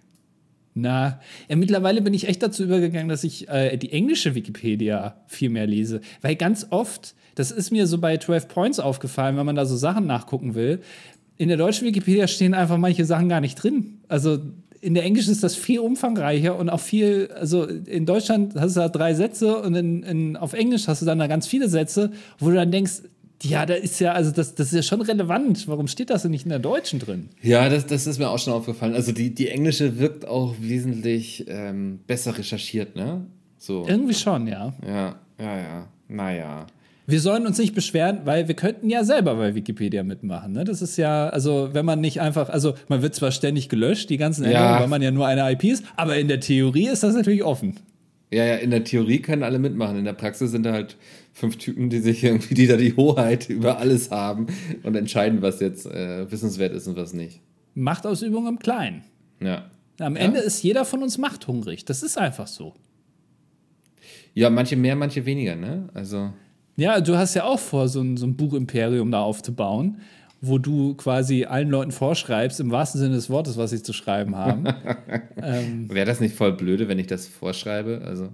Na, 0.77 1.21
ja, 1.47 1.55
mittlerweile 1.55 2.01
bin 2.01 2.13
ich 2.13 2.27
echt 2.27 2.43
dazu 2.43 2.63
übergegangen, 2.63 3.07
dass 3.07 3.23
ich 3.23 3.47
äh, 3.47 3.77
die 3.77 3.93
englische 3.93 4.35
Wikipedia 4.35 5.15
viel 5.25 5.49
mehr 5.49 5.65
lese. 5.65 6.01
Weil 6.21 6.35
ganz 6.35 6.67
oft, 6.69 7.15
das 7.35 7.51
ist 7.51 7.71
mir 7.71 7.87
so 7.87 7.97
bei 7.97 8.17
12 8.17 8.49
Points 8.49 8.79
aufgefallen, 8.81 9.37
wenn 9.37 9.45
man 9.45 9.55
da 9.55 9.65
so 9.65 9.77
Sachen 9.77 10.05
nachgucken 10.05 10.53
will, 10.53 10.81
in 11.37 11.47
der 11.47 11.57
deutschen 11.57 11.87
Wikipedia 11.87 12.27
stehen 12.27 12.53
einfach 12.53 12.77
manche 12.77 13.05
Sachen 13.05 13.29
gar 13.29 13.41
nicht 13.41 13.55
drin. 13.55 13.99
Also 14.07 14.39
in 14.81 14.93
der 14.93 15.03
englischen 15.03 15.31
ist 15.31 15.43
das 15.43 15.55
viel 15.55 15.79
umfangreicher 15.79 16.57
und 16.57 16.69
auch 16.69 16.79
viel, 16.79 17.29
also 17.33 17.65
in 17.65 18.05
Deutschland 18.05 18.55
hast 18.55 18.75
du 18.75 18.81
da 18.81 18.89
drei 18.89 19.13
Sätze 19.13 19.57
und 19.57 19.75
in, 19.75 20.03
in, 20.03 20.37
auf 20.37 20.53
Englisch 20.53 20.87
hast 20.87 21.01
du 21.01 21.05
dann 21.05 21.19
da 21.19 21.27
ganz 21.27 21.47
viele 21.47 21.69
Sätze, 21.69 22.11
wo 22.37 22.49
du 22.49 22.55
dann 22.55 22.71
denkst, 22.71 23.01
ja, 23.43 23.65
da 23.65 23.73
ist 23.73 23.99
ja, 23.99 24.13
also 24.13 24.31
das, 24.31 24.55
das 24.55 24.67
ist 24.67 24.73
ja 24.73 24.81
schon 24.81 25.01
relevant. 25.01 25.67
Warum 25.67 25.87
steht 25.87 26.09
das 26.09 26.23
denn 26.23 26.31
nicht 26.31 26.45
in 26.45 26.49
der 26.49 26.59
Deutschen 26.59 26.99
drin? 26.99 27.29
Ja, 27.41 27.69
das, 27.69 27.85
das 27.85 28.07
ist 28.07 28.17
mir 28.17 28.29
auch 28.29 28.39
schon 28.39 28.53
aufgefallen. 28.53 28.93
Also 28.93 29.11
die, 29.11 29.33
die 29.33 29.49
englische 29.49 29.99
wirkt 29.99 30.27
auch 30.27 30.55
wesentlich 30.59 31.45
ähm, 31.47 31.99
besser 32.07 32.37
recherchiert, 32.37 32.95
ne? 32.95 33.25
So. 33.57 33.85
Irgendwie 33.87 34.13
schon, 34.13 34.47
ja. 34.47 34.73
Ja, 34.85 35.15
ja, 35.39 35.57
ja. 35.57 35.87
Naja. 36.07 36.67
Wir 37.07 37.19
sollen 37.19 37.45
uns 37.45 37.59
nicht 37.59 37.75
beschweren, 37.75 38.21
weil 38.25 38.47
wir 38.47 38.55
könnten 38.55 38.89
ja 38.89 39.03
selber 39.03 39.35
bei 39.35 39.53
Wikipedia 39.53 40.03
mitmachen. 40.03 40.53
Ne? 40.53 40.63
Das 40.63 40.81
ist 40.81 40.97
ja, 40.97 41.29
also 41.29 41.69
wenn 41.73 41.85
man 41.85 42.01
nicht 42.01 42.19
einfach, 42.19 42.49
also 42.49 42.73
man 42.87 43.03
wird 43.03 43.13
zwar 43.13 43.31
ständig 43.31 43.69
gelöscht, 43.69 44.09
die 44.09 44.17
ganzen 44.17 44.43
Änderungen, 44.43 44.73
ja. 44.73 44.79
weil 44.79 44.87
man 44.87 45.01
ja 45.03 45.11
nur 45.11 45.27
eine 45.27 45.51
IP 45.51 45.65
ist, 45.65 45.83
aber 45.97 46.17
in 46.17 46.27
der 46.27 46.39
Theorie 46.39 46.87
ist 46.87 47.03
das 47.03 47.13
natürlich 47.13 47.43
offen. 47.43 47.75
Ja, 48.31 48.43
ja, 48.43 48.55
in 48.55 48.71
der 48.71 48.83
Theorie 48.83 49.21
können 49.21 49.43
alle 49.43 49.59
mitmachen. 49.59 49.97
In 49.97 50.05
der 50.05 50.13
Praxis 50.13 50.51
sind 50.51 50.63
da 50.63 50.73
halt 50.73 50.97
fünf 51.33 51.57
Typen, 51.57 51.89
die 51.89 51.99
sich 51.99 52.23
irgendwie, 52.23 52.53
die 52.53 52.67
da 52.67 52.77
die 52.77 52.95
Hoheit 52.95 53.49
über 53.49 53.77
alles 53.77 54.11
haben 54.11 54.47
und 54.83 54.95
entscheiden, 54.95 55.41
was 55.41 55.59
jetzt 55.59 55.85
äh, 55.85 56.29
wissenswert 56.31 56.73
ist 56.73 56.87
und 56.87 56.97
was 56.97 57.13
nicht. 57.13 57.41
Machtausübung 57.75 58.47
im 58.47 58.59
Kleinen. 58.59 59.03
Ja. 59.41 59.69
Am 59.99 60.15
Ende 60.15 60.39
ja. 60.39 60.45
ist 60.45 60.63
jeder 60.63 60.85
von 60.85 61.03
uns 61.03 61.17
machthungrig. 61.17 61.85
Das 61.85 62.03
ist 62.03 62.17
einfach 62.17 62.47
so. 62.47 62.73
Ja, 64.33 64.49
manche 64.49 64.75
mehr, 64.75 64.95
manche 64.95 65.25
weniger, 65.25 65.55
ne? 65.55 65.89
Also. 65.93 66.33
Ja, 66.75 66.99
du 66.99 67.17
hast 67.17 67.35
ja 67.35 67.45
auch 67.45 67.59
vor, 67.59 67.87
so 67.87 68.01
ein, 68.01 68.17
so 68.17 68.25
ein 68.25 68.35
Buchimperium 68.35 69.11
da 69.11 69.21
aufzubauen, 69.21 70.01
wo 70.41 70.57
du 70.57 70.95
quasi 70.95 71.45
allen 71.45 71.69
Leuten 71.69 71.91
vorschreibst, 71.91 72.59
im 72.59 72.71
wahrsten 72.71 72.99
Sinne 72.99 73.15
des 73.15 73.29
Wortes, 73.29 73.57
was 73.57 73.71
sie 73.71 73.81
zu 73.81 73.93
schreiben 73.93 74.35
haben. 74.35 74.65
ähm, 75.41 75.93
Wäre 75.93 76.05
das 76.05 76.19
nicht 76.19 76.35
voll 76.35 76.53
blöde, 76.53 76.87
wenn 76.87 76.99
ich 76.99 77.07
das 77.07 77.27
vorschreibe? 77.27 78.01
Also. 78.05 78.29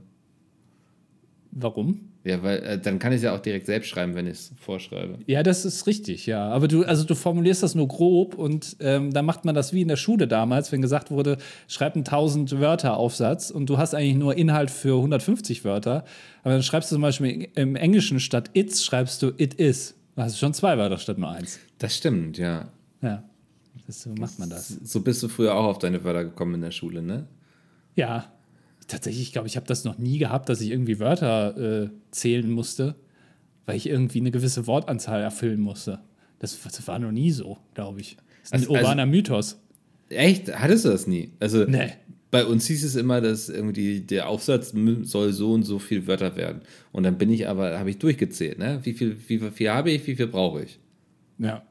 Warum? 1.52 2.12
Ja, 2.24 2.44
weil 2.44 2.60
äh, 2.60 2.80
dann 2.80 3.00
kann 3.00 3.12
ich 3.14 3.18
es 3.18 3.24
ja 3.24 3.36
auch 3.36 3.40
direkt 3.40 3.66
selbst 3.66 3.90
schreiben, 3.90 4.14
wenn 4.14 4.28
ich 4.28 4.34
es 4.34 4.52
vorschreibe. 4.60 5.18
Ja, 5.26 5.42
das 5.42 5.66
ist 5.66 5.88
richtig, 5.88 6.28
ja. 6.28 6.50
Aber 6.50 6.68
du, 6.68 6.84
also 6.84 7.04
du 7.04 7.16
formulierst 7.16 7.64
das 7.64 7.74
nur 7.74 7.88
grob 7.88 8.36
und 8.36 8.78
ähm, 8.80 9.12
dann 9.12 9.26
macht 9.26 9.44
man 9.44 9.56
das 9.56 9.74
wie 9.74 9.82
in 9.82 9.88
der 9.88 9.96
Schule 9.96 10.28
damals, 10.28 10.72
wenn 10.72 10.84
gesagt 10.84 11.10
wurde, 11.10 11.38
schreib 11.68 11.96
einen 11.96 12.06
1000 12.06 12.60
Wörter 12.60 12.98
Aufsatz 12.98 13.50
und 13.50 13.70
du 13.70 13.80
hast 13.80 13.96
eigentlich 13.96 14.18
nur 14.18 14.38
Inhalt 14.38 14.70
für 14.70 14.98
150 14.98 15.66
Wörter. 15.66 16.06
Aber 16.44 16.54
dann 16.54 16.64
schreibst 16.64 16.92
du 16.92 16.96
zum 16.96 17.02
Beispiel 17.02 17.48
im 17.56 17.76
Englischen 17.76 18.20
statt 18.20 18.52
it's 18.54 18.86
schreibst 18.86 19.24
du 19.24 19.32
it 19.38 19.56
is. 19.56 19.96
Du 20.16 20.22
hast 20.22 20.38
schon 20.38 20.54
zwei 20.54 20.78
Wörter 20.78 20.98
statt 20.98 21.18
nur 21.18 21.32
eins. 21.32 21.60
Das 21.82 21.98
stimmt, 21.98 22.38
ja. 22.38 22.72
Ja. 23.02 23.24
Das, 23.88 24.04
so 24.04 24.12
macht 24.12 24.38
man 24.38 24.52
das. 24.52 24.68
So 24.68 25.02
bist 25.02 25.24
du 25.24 25.28
früher 25.28 25.56
auch 25.56 25.66
auf 25.66 25.80
deine 25.80 26.04
Wörter 26.04 26.26
gekommen 26.26 26.56
in 26.56 26.62
der 26.62 26.70
Schule, 26.70 27.02
ne? 27.02 27.28
Ja, 27.96 28.32
tatsächlich, 28.88 29.24
ich 29.24 29.32
glaube, 29.32 29.48
ich 29.48 29.56
habe 29.56 29.66
das 29.66 29.84
noch 29.84 29.98
nie 29.98 30.20
gehabt, 30.20 30.48
dass 30.48 30.62
ich 30.62 30.70
irgendwie 30.70 31.00
Wörter 31.00 31.58
äh, 31.58 31.90
zählen 32.12 32.52
musste, 32.52 32.96
weil 33.66 33.78
ich 33.78 33.90
irgendwie 33.90 34.20
eine 34.20 34.30
gewisse 34.30 34.68
Wortanzahl 34.68 35.22
erfüllen 35.22 35.60
musste. 35.60 36.02
Das, 36.38 36.56
das 36.62 36.88
war 36.88 37.00
noch 37.00 37.12
nie 37.12 37.32
so, 37.32 37.58
glaube 37.74 38.00
ich. 38.02 38.16
Das 38.16 38.26
ist 38.44 38.54
ein 38.54 38.60
also, 38.60 38.74
urbaner 38.74 39.04
also, 39.04 39.12
Mythos. 39.12 39.60
Echt? 40.10 40.56
Hattest 40.56 40.86
du 40.86 40.90
das 40.90 41.08
nie? 41.08 41.34
Also 41.40 41.66
nee. 41.66 41.94
bei 42.30 42.46
uns 42.46 42.68
hieß 42.68 42.84
es 42.84 42.96
immer, 42.96 43.22
dass 43.22 43.50
irgendwie 43.50 44.02
der 44.02 44.30
Aufsatz 44.30 44.76
soll 45.04 45.34
so 45.34 45.54
und 45.54 45.64
so 45.64 45.80
viele 45.80 46.06
Wörter 46.06 46.36
werden. 46.36 46.62
Und 46.92 47.04
dann 47.04 47.18
bin 47.18 47.32
ich 47.32 47.48
aber, 47.48 47.80
habe 47.80 47.90
ich 47.90 47.98
durchgezählt, 47.98 48.60
ne? 48.60 48.82
Wie 48.84 48.94
viel, 48.94 49.18
wie 49.28 49.40
viel 49.40 49.70
habe 49.72 49.90
ich, 49.90 50.06
wie 50.06 50.16
viel 50.16 50.28
brauche 50.28 50.64
ich? 50.64 50.80
Ja. 51.40 51.64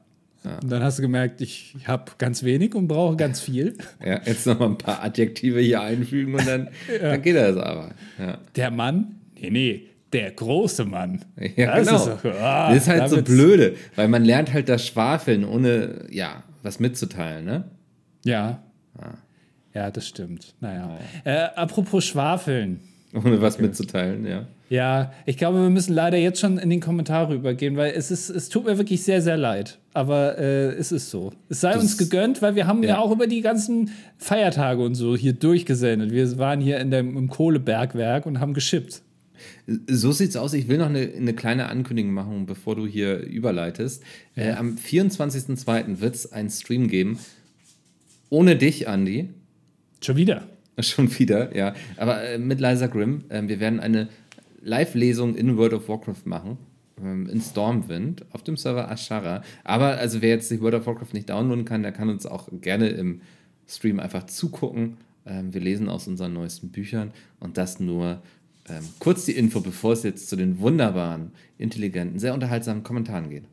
Ja. 0.43 0.57
Und 0.57 0.71
dann 0.71 0.81
hast 0.81 0.97
du 0.97 1.03
gemerkt, 1.03 1.41
ich 1.41 1.75
habe 1.85 2.11
ganz 2.17 2.43
wenig 2.43 2.73
und 2.73 2.87
brauche 2.87 3.15
ganz 3.15 3.41
viel. 3.41 3.77
Ja, 4.05 4.19
jetzt 4.25 4.47
noch 4.47 4.59
mal 4.59 4.67
ein 4.67 4.77
paar 4.77 5.03
Adjektive 5.03 5.59
hier 5.59 5.81
einfügen 5.81 6.33
und 6.33 6.47
dann, 6.47 6.69
ja. 6.91 7.11
dann 7.11 7.21
geht 7.21 7.35
das 7.35 7.57
aber. 7.57 7.91
Ja. 8.17 8.37
Der 8.55 8.71
Mann? 8.71 9.15
Nee, 9.39 9.51
nee, 9.51 9.87
der 10.11 10.31
große 10.31 10.85
Mann. 10.85 11.23
Ja, 11.55 11.77
das 11.77 11.87
genau. 11.87 12.15
Ist, 12.15 12.25
ah, 12.41 12.69
das 12.69 12.83
ist 12.83 12.87
halt 12.87 13.09
so 13.09 13.21
blöde, 13.21 13.75
weil 13.95 14.07
man 14.07 14.25
lernt 14.25 14.51
halt 14.53 14.69
das 14.69 14.85
Schwafeln, 14.85 15.45
ohne 15.45 16.05
ja, 16.09 16.43
was 16.63 16.79
mitzuteilen, 16.79 17.45
ne? 17.45 17.65
Ja. 18.25 18.63
Ja, 18.99 19.13
ja 19.73 19.91
das 19.91 20.07
stimmt. 20.07 20.55
Naja. 20.59 20.97
Äh, 21.23 21.49
apropos 21.55 22.05
Schwafeln. 22.05 22.79
Ohne 23.13 23.41
was 23.41 23.55
okay. 23.55 23.63
mitzuteilen, 23.63 24.25
ja. 24.25 24.47
Ja, 24.69 25.11
ich 25.25 25.35
glaube, 25.35 25.61
wir 25.61 25.69
müssen 25.69 25.93
leider 25.93 26.17
jetzt 26.17 26.39
schon 26.39 26.57
in 26.57 26.69
den 26.69 26.79
Kommentare 26.79 27.35
übergehen, 27.35 27.75
weil 27.75 27.91
es 27.91 28.09
ist, 28.09 28.29
es 28.29 28.47
tut 28.47 28.65
mir 28.65 28.77
wirklich 28.77 29.03
sehr, 29.03 29.21
sehr 29.21 29.35
leid. 29.35 29.79
Aber 29.93 30.37
äh, 30.37 30.69
es 30.69 30.93
ist 30.93 31.09
so. 31.09 31.33
Es 31.49 31.59
sei 31.59 31.73
das, 31.73 31.81
uns 31.81 31.97
gegönnt, 31.97 32.41
weil 32.41 32.55
wir 32.55 32.67
haben 32.67 32.81
ja. 32.83 32.89
ja. 32.89 32.99
auch 32.99 33.11
über 33.11 33.27
die 33.27 33.41
ganzen 33.41 33.91
Feiertage 34.17 34.81
und 34.81 34.95
so 34.95 35.17
hier 35.17 35.33
durchgesendet. 35.33 36.11
Wir 36.11 36.37
waren 36.37 36.61
hier 36.61 36.79
in 36.79 36.89
dem, 36.89 37.17
im 37.17 37.29
Kohlebergwerk 37.29 38.25
und 38.25 38.39
haben 38.39 38.53
geschippt. 38.53 39.01
So 39.87 40.13
sieht's 40.13 40.37
aus. 40.37 40.53
Ich 40.53 40.69
will 40.69 40.77
noch 40.77 40.85
eine, 40.85 41.01
eine 41.01 41.33
kleine 41.33 41.67
Ankündigung 41.67 42.13
machen, 42.13 42.45
bevor 42.45 42.75
du 42.75 42.87
hier 42.87 43.19
überleitest. 43.19 44.03
Ja. 44.37 44.43
Äh, 44.43 44.51
am 44.53 44.75
24.02. 44.77 45.99
wird 45.99 46.15
es 46.15 46.31
einen 46.31 46.49
Stream 46.49 46.87
geben. 46.87 47.19
Ohne 48.29 48.55
dich, 48.55 48.87
Andy. 48.87 49.29
Schon 50.01 50.15
wieder. 50.15 50.47
Schon 50.83 51.17
wieder, 51.19 51.55
ja. 51.55 51.73
Aber 51.97 52.23
äh, 52.23 52.37
mit 52.37 52.59
Liza 52.59 52.87
Grimm. 52.87 53.23
Äh, 53.29 53.43
wir 53.47 53.59
werden 53.59 53.79
eine 53.79 54.09
Live-Lesung 54.61 55.35
in 55.35 55.57
World 55.57 55.73
of 55.73 55.89
Warcraft 55.89 56.25
machen. 56.25 56.57
Ähm, 57.01 57.27
in 57.29 57.41
Stormwind 57.41 58.25
auf 58.31 58.43
dem 58.43 58.57
Server 58.57 58.89
Ashara. 58.89 59.43
Aber 59.63 59.97
also 59.97 60.21
wer 60.21 60.29
jetzt 60.29 60.51
die 60.51 60.61
World 60.61 60.75
of 60.75 60.85
Warcraft 60.85 61.13
nicht 61.13 61.29
downloaden 61.29 61.65
kann, 61.65 61.83
der 61.83 61.91
kann 61.91 62.09
uns 62.09 62.25
auch 62.25 62.49
gerne 62.61 62.89
im 62.89 63.21
Stream 63.67 63.99
einfach 63.99 64.25
zugucken. 64.25 64.97
Ähm, 65.25 65.53
wir 65.53 65.61
lesen 65.61 65.89
aus 65.89 66.07
unseren 66.07 66.33
neuesten 66.33 66.69
Büchern 66.69 67.11
und 67.39 67.57
das 67.57 67.79
nur 67.79 68.21
ähm, 68.69 68.83
kurz 68.99 69.25
die 69.25 69.33
Info, 69.33 69.61
bevor 69.61 69.93
es 69.93 70.03
jetzt 70.03 70.29
zu 70.29 70.35
den 70.35 70.59
wunderbaren, 70.59 71.31
intelligenten, 71.57 72.19
sehr 72.19 72.33
unterhaltsamen 72.33 72.83
Kommentaren 72.83 73.29
geht. 73.29 73.43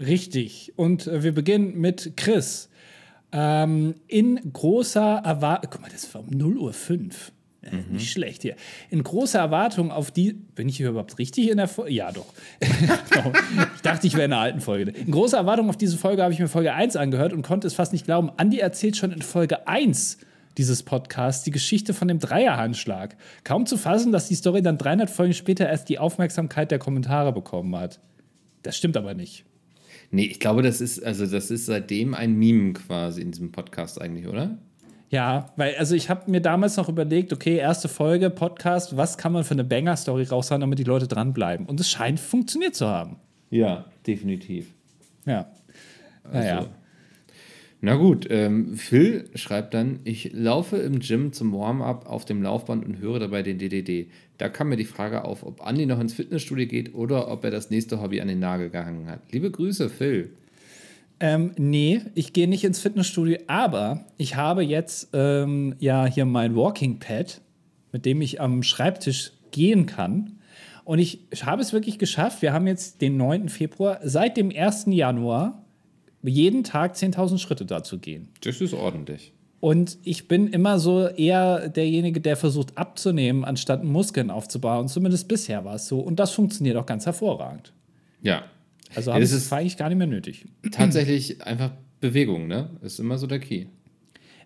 Richtig. 0.00 0.72
Und 0.76 1.06
äh, 1.06 1.22
wir 1.22 1.32
beginnen 1.32 1.78
mit 1.78 2.12
Chris. 2.16 2.68
Ähm, 3.32 3.94
in 4.06 4.40
großer 4.52 5.22
Erwartung. 5.24 5.70
Guck 5.70 5.82
mal, 5.82 5.90
das 5.90 6.12
war 6.14 6.22
um 6.22 6.28
0 6.30 6.58
Uhr 6.58 6.72
5. 6.72 7.32
Mhm. 7.62 7.94
Nicht 7.94 8.10
schlecht 8.10 8.42
hier. 8.42 8.56
In 8.90 9.02
großer 9.02 9.38
Erwartung 9.38 9.90
auf 9.90 10.10
die. 10.10 10.32
Bin 10.32 10.68
ich 10.68 10.76
hier 10.76 10.90
überhaupt 10.90 11.18
richtig 11.18 11.50
in 11.50 11.56
der 11.56 11.68
Folge? 11.68 11.92
Ja, 11.92 12.12
doch. 12.12 12.26
ich 13.74 13.82
dachte, 13.82 14.06
ich 14.06 14.14
wäre 14.14 14.24
in 14.24 14.30
der 14.30 14.40
alten 14.40 14.60
Folge. 14.60 14.90
In 14.90 15.10
großer 15.10 15.36
Erwartung 15.36 15.68
auf 15.68 15.76
diese 15.76 15.98
Folge 15.98 16.22
habe 16.22 16.32
ich 16.32 16.38
mir 16.38 16.48
Folge 16.48 16.72
1 16.72 16.96
angehört 16.96 17.32
und 17.32 17.42
konnte 17.42 17.66
es 17.66 17.74
fast 17.74 17.92
nicht 17.92 18.04
glauben. 18.04 18.30
Andi 18.36 18.58
erzählt 18.58 18.96
schon 18.96 19.12
in 19.12 19.22
Folge 19.22 19.66
1 19.66 20.18
dieses 20.56 20.82
Podcasts 20.82 21.44
die 21.44 21.52
Geschichte 21.52 21.94
von 21.94 22.08
dem 22.08 22.18
Dreierhandschlag. 22.18 23.16
Kaum 23.44 23.66
zu 23.66 23.76
fassen, 23.76 24.12
dass 24.12 24.28
die 24.28 24.34
Story 24.34 24.60
dann 24.60 24.76
300 24.76 25.08
Folgen 25.08 25.34
später 25.34 25.68
erst 25.68 25.88
die 25.88 25.98
Aufmerksamkeit 25.98 26.70
der 26.70 26.78
Kommentare 26.80 27.32
bekommen 27.32 27.76
hat. 27.76 28.00
Das 28.62 28.76
stimmt 28.76 28.96
aber 28.96 29.14
nicht. 29.14 29.44
Nee, 30.10 30.26
ich 30.26 30.40
glaube, 30.40 30.62
das 30.62 30.80
ist, 30.80 31.04
also 31.04 31.26
das 31.26 31.50
ist 31.50 31.66
seitdem 31.66 32.14
ein 32.14 32.34
Meme 32.34 32.72
quasi 32.72 33.20
in 33.20 33.30
diesem 33.30 33.52
Podcast 33.52 34.00
eigentlich, 34.00 34.26
oder? 34.26 34.58
Ja, 35.10 35.52
weil, 35.56 35.74
also 35.76 35.94
ich 35.94 36.10
habe 36.10 36.30
mir 36.30 36.40
damals 36.40 36.76
noch 36.76 36.88
überlegt, 36.88 37.32
okay, 37.32 37.56
erste 37.56 37.88
Folge, 37.88 38.28
Podcast, 38.30 38.96
was 38.96 39.16
kann 39.16 39.32
man 39.32 39.44
für 39.44 39.54
eine 39.54 39.64
Banger-Story 39.64 40.24
raushauen, 40.24 40.60
damit 40.60 40.78
die 40.78 40.84
Leute 40.84 41.08
dranbleiben? 41.08 41.66
Und 41.66 41.80
es 41.80 41.90
scheint 41.90 42.20
funktioniert 42.20 42.74
zu 42.74 42.86
haben. 42.86 43.16
Ja, 43.50 43.86
definitiv. 44.06 44.72
Ja. 45.24 45.50
Also, 46.24 46.38
naja. 46.38 46.66
Na 47.80 47.94
gut, 47.94 48.26
ähm, 48.28 48.76
Phil 48.76 49.30
schreibt 49.34 49.72
dann, 49.72 50.00
ich 50.04 50.32
laufe 50.32 50.76
im 50.78 50.98
Gym 50.98 51.32
zum 51.32 51.52
Warm-up 51.52 52.06
auf 52.06 52.24
dem 52.24 52.42
Laufband 52.42 52.84
und 52.84 52.98
höre 52.98 53.20
dabei 53.20 53.42
den 53.42 53.58
DDD. 53.58 54.10
Da 54.38 54.48
kam 54.48 54.68
mir 54.68 54.76
die 54.76 54.84
Frage 54.84 55.24
auf, 55.24 55.44
ob 55.44 55.66
Andi 55.66 55.84
noch 55.84 56.00
ins 56.00 56.14
Fitnessstudio 56.14 56.66
geht 56.66 56.94
oder 56.94 57.28
ob 57.28 57.44
er 57.44 57.50
das 57.50 57.70
nächste 57.70 58.00
Hobby 58.00 58.20
an 58.20 58.28
den 58.28 58.38
Nagel 58.38 58.70
gehangen 58.70 59.08
hat. 59.08 59.20
Liebe 59.32 59.50
Grüße, 59.50 59.90
Phil. 59.90 60.30
Ähm, 61.20 61.50
nee, 61.56 62.00
ich 62.14 62.32
gehe 62.32 62.46
nicht 62.46 62.62
ins 62.62 62.78
Fitnessstudio, 62.78 63.38
aber 63.48 64.04
ich 64.16 64.36
habe 64.36 64.62
jetzt 64.62 65.08
ähm, 65.12 65.74
ja 65.80 66.06
hier 66.06 66.24
mein 66.24 66.54
Walking 66.54 67.00
Pad, 67.00 67.40
mit 67.92 68.06
dem 68.06 68.22
ich 68.22 68.40
am 68.40 68.62
Schreibtisch 68.62 69.32
gehen 69.50 69.86
kann. 69.86 70.38
Und 70.84 71.00
ich 71.00 71.20
habe 71.42 71.60
es 71.60 71.72
wirklich 71.72 71.98
geschafft. 71.98 72.40
Wir 72.40 72.52
haben 72.52 72.68
jetzt 72.68 73.02
den 73.02 73.16
9. 73.16 73.48
Februar. 73.48 73.98
Seit 74.04 74.36
dem 74.36 74.52
1. 74.54 74.86
Januar 74.86 75.64
jeden 76.22 76.64
Tag 76.64 76.94
10.000 76.94 77.38
Schritte 77.38 77.66
dazu 77.66 77.98
gehen. 77.98 78.28
Das 78.42 78.60
ist 78.60 78.72
ordentlich. 78.72 79.32
Und 79.60 79.98
ich 80.04 80.28
bin 80.28 80.46
immer 80.48 80.78
so 80.78 81.08
eher 81.08 81.68
derjenige, 81.68 82.20
der 82.20 82.36
versucht 82.36 82.78
abzunehmen, 82.78 83.44
anstatt 83.44 83.82
Muskeln 83.82 84.30
aufzubauen. 84.30 84.88
Zumindest 84.88 85.26
bisher 85.26 85.64
war 85.64 85.74
es 85.74 85.88
so. 85.88 85.98
Und 86.00 86.20
das 86.20 86.32
funktioniert 86.32 86.76
auch 86.76 86.86
ganz 86.86 87.06
hervorragend. 87.06 87.72
Ja, 88.22 88.44
also 88.94 89.10
ja, 89.10 89.18
das 89.18 89.32
ist 89.32 89.52
eigentlich 89.52 89.76
gar 89.76 89.88
nicht 89.88 89.98
mehr 89.98 90.06
nötig. 90.06 90.46
Tatsächlich 90.70 91.42
einfach 91.42 91.72
Bewegung, 92.00 92.46
ne? 92.46 92.70
Ist 92.82 93.00
immer 93.00 93.18
so 93.18 93.26
der 93.26 93.40
Key. 93.40 93.66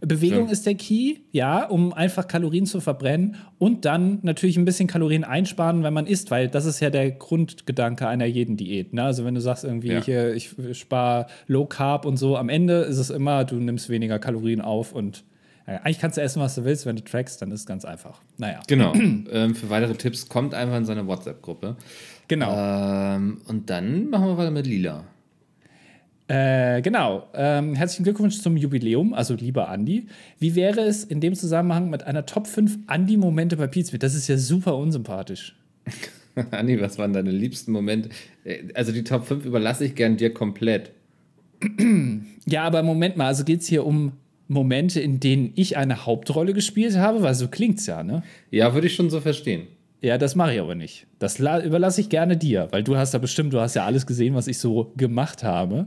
Bewegung 0.04 0.46
Ja. 0.46 0.52
ist 0.52 0.66
der 0.66 0.74
Key, 0.74 1.16
ja, 1.30 1.64
um 1.64 1.92
einfach 1.92 2.26
Kalorien 2.26 2.66
zu 2.66 2.80
verbrennen 2.80 3.36
und 3.58 3.84
dann 3.84 4.18
natürlich 4.22 4.56
ein 4.56 4.64
bisschen 4.64 4.88
Kalorien 4.88 5.22
einsparen, 5.24 5.82
wenn 5.84 5.94
man 5.94 6.06
isst, 6.06 6.30
weil 6.30 6.48
das 6.48 6.64
ist 6.66 6.80
ja 6.80 6.90
der 6.90 7.10
Grundgedanke 7.12 8.06
einer 8.08 8.24
jeden 8.26 8.56
Diät. 8.56 8.92
Ne? 8.92 9.02
Also 9.04 9.24
wenn 9.24 9.34
du 9.34 9.40
sagst 9.40 9.64
irgendwie, 9.64 9.88
Ja. 9.92 9.98
ich, 10.00 10.08
äh, 10.08 10.32
ich 10.34 10.54
spare 10.78 11.26
Low 11.46 11.66
Carb 11.66 12.04
und 12.04 12.16
so, 12.16 12.36
am 12.36 12.48
Ende 12.48 12.80
ist 12.82 12.98
es 12.98 13.10
immer, 13.10 13.44
du 13.44 13.54
nimmst 13.56 13.88
weniger 13.88 14.18
Kalorien 14.18 14.60
auf 14.60 14.92
und 14.92 15.24
äh, 15.66 15.76
eigentlich 15.84 16.00
kannst 16.00 16.16
du 16.16 16.20
essen, 16.22 16.42
was 16.42 16.56
du 16.56 16.64
willst, 16.64 16.84
wenn 16.86 16.96
du 16.96 17.04
trackst, 17.04 17.40
dann 17.40 17.52
ist 17.52 17.60
es 17.60 17.66
ganz 17.66 17.84
einfach. 17.84 18.20
Naja, 18.38 18.60
Genau. 18.66 18.92
ähm, 18.96 19.54
für 19.54 19.70
weitere 19.70 19.94
Tipps 19.94 20.28
kommt 20.28 20.52
einfach 20.54 20.76
in 20.76 20.84
seine 20.84 21.06
WhatsApp-Gruppe. 21.06 21.76
genau. 22.26 22.52
Ähm, 22.56 23.40
und 23.46 23.70
dann 23.70 24.10
machen 24.10 24.26
wir 24.26 24.36
weiter 24.38 24.50
mit 24.50 24.66
Lila. 24.66 25.04
Äh, 26.32 26.80
genau. 26.80 27.28
Ähm, 27.34 27.74
herzlichen 27.74 28.04
Glückwunsch 28.04 28.40
zum 28.40 28.56
Jubiläum, 28.56 29.12
also 29.12 29.34
lieber 29.34 29.68
Andi. 29.68 30.06
Wie 30.38 30.54
wäre 30.54 30.80
es 30.80 31.04
in 31.04 31.20
dem 31.20 31.34
Zusammenhang 31.34 31.90
mit 31.90 32.04
einer 32.04 32.24
Top 32.24 32.46
5 32.46 32.78
Andi-Momente 32.86 33.58
bei 33.58 33.66
Pizza? 33.66 33.98
Das 33.98 34.14
ist 34.14 34.28
ja 34.28 34.38
super 34.38 34.78
unsympathisch. 34.78 35.54
Anni, 36.50 36.80
was 36.80 36.96
waren 36.96 37.12
deine 37.12 37.30
liebsten 37.30 37.72
Momente? 37.72 38.08
Äh, 38.44 38.60
Also 38.72 38.92
die 38.92 39.04
Top 39.04 39.26
5 39.26 39.44
überlasse 39.44 39.84
ich 39.84 39.94
gern 39.94 40.16
dir 40.16 40.32
komplett. 40.32 40.92
Ja, 42.46 42.64
aber 42.64 42.82
Moment 42.82 43.18
mal, 43.18 43.26
also 43.26 43.44
geht 43.44 43.60
es 43.60 43.66
hier 43.66 43.84
um 43.84 44.12
Momente, 44.48 45.00
in 45.00 45.20
denen 45.20 45.52
ich 45.54 45.76
eine 45.76 46.06
Hauptrolle 46.06 46.54
gespielt 46.54 46.96
habe? 46.96 47.22
Weil 47.22 47.34
so 47.34 47.48
klingt's 47.48 47.84
ja, 47.84 48.02
ne? 48.02 48.22
Ja, 48.50 48.72
würde 48.72 48.86
ich 48.86 48.94
schon 48.94 49.10
so 49.10 49.20
verstehen. 49.20 49.66
Ja, 50.02 50.18
das 50.18 50.34
mache 50.34 50.54
ich 50.54 50.60
aber 50.60 50.74
nicht. 50.74 51.06
Das 51.20 51.38
la- 51.38 51.62
überlasse 51.62 52.00
ich 52.00 52.08
gerne 52.08 52.36
dir, 52.36 52.68
weil 52.72 52.82
du 52.82 52.96
hast 52.96 53.12
ja 53.14 53.18
bestimmt, 53.20 53.52
du 53.52 53.60
hast 53.60 53.74
ja 53.74 53.84
alles 53.86 54.04
gesehen, 54.06 54.34
was 54.34 54.48
ich 54.48 54.58
so 54.58 54.92
gemacht 54.96 55.44
habe. 55.44 55.86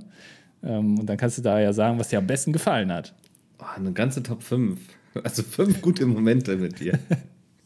Ähm, 0.63 0.97
und 0.99 1.05
dann 1.07 1.17
kannst 1.17 1.37
du 1.37 1.41
da 1.41 1.59
ja 1.59 1.73
sagen, 1.73 1.99
was 1.99 2.07
dir 2.07 2.19
am 2.19 2.27
besten 2.27 2.53
gefallen 2.53 2.91
hat. 2.93 3.13
Oh, 3.59 3.65
eine 3.75 3.91
ganze 3.91 4.23
Top 4.23 4.41
5. 4.41 4.79
Also 5.23 5.43
fünf 5.43 5.81
gute 5.81 6.05
Momente 6.05 6.55
mit 6.55 6.79
dir. 6.79 6.97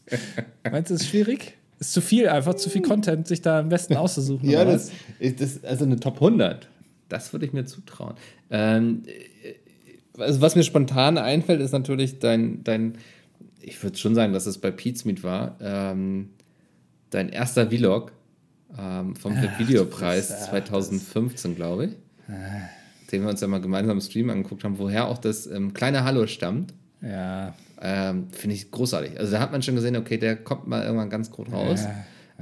Meinst 0.70 0.90
du, 0.90 0.94
es 0.94 1.02
ist 1.02 1.08
schwierig? 1.08 1.56
Ist 1.78 1.92
zu 1.92 2.00
viel, 2.00 2.28
einfach 2.28 2.54
zu 2.54 2.68
viel 2.68 2.82
Content, 2.82 3.26
sich 3.26 3.42
da 3.42 3.60
am 3.60 3.68
besten 3.70 3.96
auszusuchen. 3.96 4.48
Ja, 4.50 4.64
das, 4.64 4.90
ist 5.18 5.40
das, 5.40 5.64
also 5.64 5.84
eine 5.84 5.98
Top 5.98 6.16
100. 6.16 6.68
Das 7.08 7.32
würde 7.32 7.46
ich 7.46 7.52
mir 7.52 7.64
zutrauen. 7.64 8.14
Ähm, 8.50 9.02
äh, 9.06 10.20
also 10.20 10.40
was 10.40 10.56
mir 10.56 10.62
spontan 10.64 11.16
einfällt, 11.16 11.60
ist 11.60 11.72
natürlich 11.72 12.18
dein, 12.18 12.62
dein 12.64 12.94
ich 13.62 13.82
würde 13.82 13.96
schon 13.98 14.14
sagen, 14.14 14.32
dass 14.32 14.46
es 14.46 14.58
bei 14.58 14.70
Pete's 14.70 15.04
Meet 15.04 15.22
war, 15.22 15.56
ähm, 15.60 16.30
dein 17.10 17.28
erster 17.28 17.68
Vlog 17.70 18.12
ähm, 18.78 19.16
vom 19.16 19.34
Videopreis 19.58 20.28
bist- 20.28 20.44
2015, 20.46 21.54
glaube 21.56 21.86
ich. 21.86 21.96
Den 23.10 23.22
wir 23.22 23.28
uns 23.30 23.40
ja 23.40 23.48
mal 23.48 23.60
gemeinsam 23.60 23.96
im 23.96 24.00
Stream 24.00 24.30
angeguckt 24.30 24.62
haben, 24.64 24.78
woher 24.78 25.08
auch 25.08 25.18
das 25.18 25.46
ähm, 25.46 25.74
kleine 25.74 26.04
Hallo 26.04 26.26
stammt. 26.26 26.72
Ja, 27.02 27.54
Ähm, 27.82 28.28
Finde 28.30 28.54
ich 28.54 28.70
großartig. 28.70 29.18
Also 29.18 29.32
da 29.32 29.40
hat 29.40 29.52
man 29.52 29.62
schon 29.62 29.74
gesehen, 29.74 29.96
okay, 29.96 30.18
der 30.18 30.36
kommt 30.36 30.66
mal 30.68 30.82
irgendwann 30.84 31.08
ganz 31.10 31.30
gut 31.30 31.50
raus. 31.50 31.86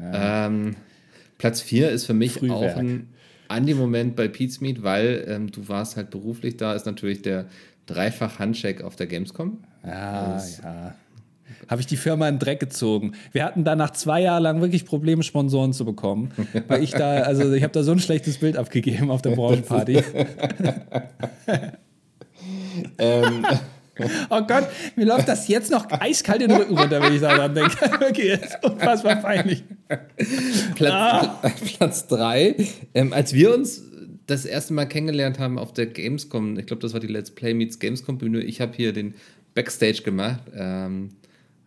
Ähm, 0.00 0.76
Platz 1.38 1.60
4 1.60 1.90
ist 1.90 2.04
für 2.06 2.14
mich 2.14 2.32
Frühwerk. 2.34 2.72
auch 2.74 2.76
ein 2.76 3.08
Andi-Moment 3.48 4.14
bei 4.16 4.28
Pete's 4.28 4.60
Meet, 4.60 4.82
weil 4.82 5.24
ähm, 5.28 5.50
du 5.50 5.68
warst 5.68 5.96
halt 5.96 6.10
beruflich 6.10 6.56
da, 6.56 6.74
ist 6.74 6.86
natürlich 6.86 7.22
der 7.22 7.46
Dreifach-Handshake 7.86 8.84
auf 8.84 8.96
der 8.96 9.06
Gamescom. 9.06 9.58
ja, 9.84 10.36
ja. 10.62 10.94
Habe 11.68 11.80
ich 11.80 11.86
die 11.86 11.96
Firma 11.96 12.28
in 12.28 12.34
den 12.34 12.40
Dreck 12.40 12.60
gezogen. 12.60 13.12
Wir 13.32 13.44
hatten 13.44 13.64
da 13.64 13.76
nach 13.76 13.90
zwei 13.92 14.22
Jahren 14.22 14.42
lang 14.42 14.60
wirklich 14.60 14.84
Probleme, 14.84 15.22
Sponsoren 15.22 15.72
zu 15.72 15.84
bekommen. 15.84 16.30
Weil 16.68 16.82
ich 16.82 16.92
da, 16.92 17.22
also 17.22 17.52
ich 17.52 17.62
habe 17.62 17.72
da 17.72 17.82
so 17.82 17.92
ein 17.92 17.98
schlechtes 17.98 18.38
Bild 18.38 18.56
abgegeben 18.56 19.10
auf 19.10 19.22
der 19.22 19.30
Branchenparty. 19.30 20.02
Ähm, 22.98 23.44
Oh 24.30 24.42
Gott, 24.42 24.68
mir 24.96 25.06
läuft 25.06 25.28
das 25.28 25.48
jetzt 25.48 25.70
noch 25.70 25.86
eiskalt 25.90 26.40
den 26.40 26.52
Rücken 26.52 26.78
runter, 26.78 27.02
wenn 27.02 27.14
ich 27.14 27.20
daran 27.20 27.54
denke. 27.54 27.76
Okay, 28.08 28.38
das 28.40 28.54
ist 28.54 28.64
unfassbar 28.64 29.16
peinlich. 29.16 29.64
Platz, 30.76 31.28
Platz 31.76 32.06
3, 32.06 32.56
ähm, 32.94 33.12
als 33.12 33.32
wir 33.32 33.54
uns 33.54 33.82
das 34.26 34.44
erste 34.44 34.74
Mal 34.74 34.86
kennengelernt 34.86 35.38
haben 35.38 35.58
auf 35.58 35.72
der 35.72 35.86
Gamescom, 35.86 36.58
ich 36.58 36.66
glaube, 36.66 36.82
das 36.82 36.92
war 36.92 37.00
die 37.00 37.06
Let's 37.06 37.30
Play 37.30 37.54
Meets 37.54 37.78
Gamescom 37.78 38.18
Bühne, 38.18 38.40
ich 38.40 38.60
habe 38.60 38.72
hier 38.76 38.92
den 38.92 39.14
Backstage 39.54 40.02
gemacht, 40.02 40.42
ähm, 40.54 41.10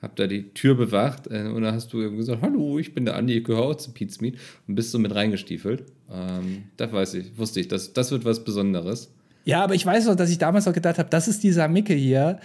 habe 0.01 0.13
da 0.15 0.27
die 0.27 0.49
Tür 0.53 0.75
bewacht 0.75 1.27
äh, 1.27 1.43
und 1.43 1.61
da 1.61 1.73
hast 1.73 1.93
du 1.93 2.15
gesagt, 2.15 2.41
hallo, 2.41 2.79
ich 2.79 2.93
bin 2.93 3.05
der 3.05 3.15
Andi, 3.15 3.37
ich 3.37 3.43
gehöre 3.43 3.63
auch 3.63 3.75
zu 3.75 3.91
Pete's 3.91 4.19
Meet 4.19 4.37
und 4.67 4.75
bist 4.75 4.91
so 4.91 4.99
mit 4.99 5.13
reingestiefelt. 5.13 5.83
Ähm, 6.11 6.63
da 6.77 6.91
weiß 6.91 7.13
ich, 7.15 7.37
wusste 7.37 7.59
ich, 7.59 7.67
das, 7.67 7.93
das 7.93 8.11
wird 8.11 8.25
was 8.25 8.43
Besonderes. 8.43 9.13
Ja, 9.45 9.63
aber 9.63 9.75
ich 9.75 9.85
weiß 9.85 10.05
noch, 10.05 10.15
dass 10.15 10.29
ich 10.29 10.37
damals 10.37 10.67
auch 10.67 10.73
gedacht 10.73 10.97
habe, 10.97 11.09
das 11.09 11.27
ist 11.27 11.43
dieser 11.43 11.67
Micke 11.67 11.93
hier. 11.93 12.39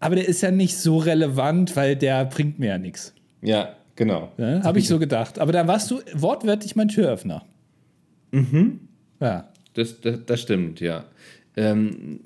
Aber 0.00 0.14
der 0.14 0.28
ist 0.28 0.40
ja 0.40 0.50
nicht 0.50 0.76
so 0.76 0.98
relevant, 0.98 1.74
weil 1.74 1.96
der 1.96 2.24
bringt 2.24 2.58
mir 2.58 2.68
ja 2.68 2.78
nichts. 2.78 3.12
Ja, 3.42 3.74
genau. 3.96 4.32
Ne? 4.36 4.62
Habe 4.62 4.78
ich 4.78 4.86
so 4.86 4.98
gedacht. 4.98 5.40
Aber 5.40 5.50
da 5.50 5.66
warst 5.66 5.90
du 5.90 6.00
wortwörtlich 6.14 6.76
mein 6.76 6.88
Türöffner. 6.88 7.44
Mhm. 8.30 8.80
Ja. 9.20 9.48
Das, 9.74 10.00
das, 10.00 10.20
das 10.26 10.40
stimmt, 10.40 10.80
ja. 10.80 11.04
Ähm, 11.56 12.20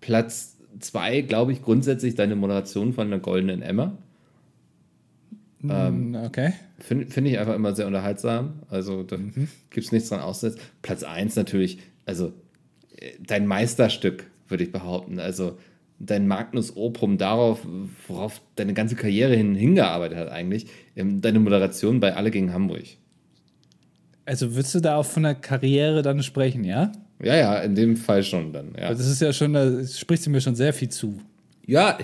Platz 0.00 0.53
2, 0.78 1.22
glaube 1.22 1.52
ich, 1.52 1.62
grundsätzlich 1.62 2.14
deine 2.14 2.36
Moderation 2.36 2.92
von 2.92 3.10
der 3.10 3.18
Goldenen 3.18 3.62
Emma. 3.62 3.96
Ähm, 5.68 6.16
okay. 6.24 6.52
Finde 6.78 7.06
find 7.06 7.26
ich 7.26 7.38
einfach 7.38 7.54
immer 7.54 7.74
sehr 7.74 7.86
unterhaltsam. 7.86 8.60
Also 8.68 9.02
da 9.02 9.16
gibt 9.16 9.86
es 9.86 9.92
nichts 9.92 10.08
dran 10.08 10.20
auszusetzen. 10.20 10.60
Platz 10.82 11.02
1 11.02 11.36
natürlich, 11.36 11.78
also 12.04 12.32
äh, 12.96 13.12
dein 13.20 13.46
Meisterstück, 13.46 14.26
würde 14.48 14.64
ich 14.64 14.72
behaupten. 14.72 15.18
Also 15.18 15.58
dein 15.98 16.26
Magnus 16.26 16.76
Opum 16.76 17.18
darauf, 17.18 17.66
worauf 18.08 18.40
deine 18.56 18.74
ganze 18.74 18.96
Karriere 18.96 19.34
hin, 19.34 19.54
hingearbeitet 19.54 20.18
hat 20.18 20.28
eigentlich. 20.28 20.66
Ähm, 20.96 21.20
deine 21.20 21.40
Moderation 21.40 22.00
bei 22.00 22.14
Alle 22.14 22.30
gegen 22.30 22.52
Hamburg. 22.52 22.84
Also 24.26 24.54
würdest 24.54 24.74
du 24.74 24.80
da 24.80 24.96
auch 24.96 25.06
von 25.06 25.22
der 25.22 25.34
Karriere 25.34 26.02
dann 26.02 26.22
sprechen, 26.22 26.64
ja? 26.64 26.92
Ja, 27.22 27.36
ja, 27.36 27.58
in 27.60 27.74
dem 27.74 27.96
Fall 27.96 28.22
schon 28.22 28.52
dann. 28.52 28.74
Ja, 28.78 28.90
Das 28.90 29.06
ist 29.06 29.20
ja 29.20 29.32
schon, 29.32 29.52
da 29.52 29.84
sprichst 29.86 30.26
du 30.26 30.30
mir 30.30 30.40
schon 30.40 30.54
sehr 30.54 30.72
viel 30.72 30.88
zu. 30.88 31.20
ja 31.66 31.98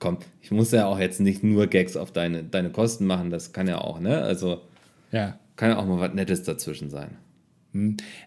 komm, 0.00 0.18
ich 0.42 0.50
muss 0.50 0.70
ja 0.72 0.86
auch 0.86 0.98
jetzt 0.98 1.20
nicht 1.20 1.42
nur 1.42 1.66
Gags 1.66 1.96
auf 1.96 2.12
deine, 2.12 2.42
deine 2.44 2.70
Kosten 2.70 3.06
machen. 3.06 3.30
Das 3.30 3.52
kann 3.52 3.66
ja 3.68 3.78
auch, 3.78 4.00
ne? 4.00 4.20
Also 4.20 4.60
Ja. 5.12 5.38
kann 5.56 5.70
ja 5.70 5.78
auch 5.78 5.86
mal 5.86 5.98
was 6.00 6.12
Nettes 6.14 6.42
dazwischen 6.42 6.90
sein. 6.90 7.16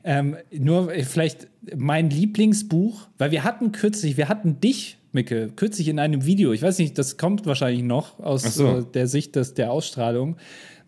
Ähm, 0.03 0.35
nur 0.51 0.93
äh, 0.93 1.03
vielleicht 1.03 1.47
mein 1.75 2.09
Lieblingsbuch, 2.09 3.07
weil 3.17 3.31
wir 3.31 3.43
hatten 3.43 3.71
kürzlich, 3.71 4.17
wir 4.17 4.27
hatten 4.27 4.59
dich, 4.59 4.97
Micke, 5.13 5.49
kürzlich 5.55 5.87
in 5.87 5.99
einem 5.99 6.25
Video, 6.25 6.51
ich 6.51 6.61
weiß 6.61 6.79
nicht, 6.79 6.97
das 6.97 7.17
kommt 7.17 7.45
wahrscheinlich 7.45 7.83
noch 7.83 8.19
aus 8.19 8.43
so. 8.55 8.79
äh, 8.79 8.83
der 8.93 9.07
Sicht 9.07 9.35
des, 9.35 9.53
der 9.53 9.71
Ausstrahlung. 9.71 10.35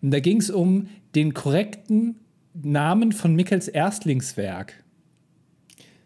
Und 0.02 0.10
da 0.10 0.20
ging 0.20 0.38
es 0.38 0.50
um 0.50 0.88
den 1.14 1.34
korrekten 1.34 2.16
Namen 2.52 3.12
von 3.12 3.34
Mickels 3.34 3.68
Erstlingswerk. 3.68 4.74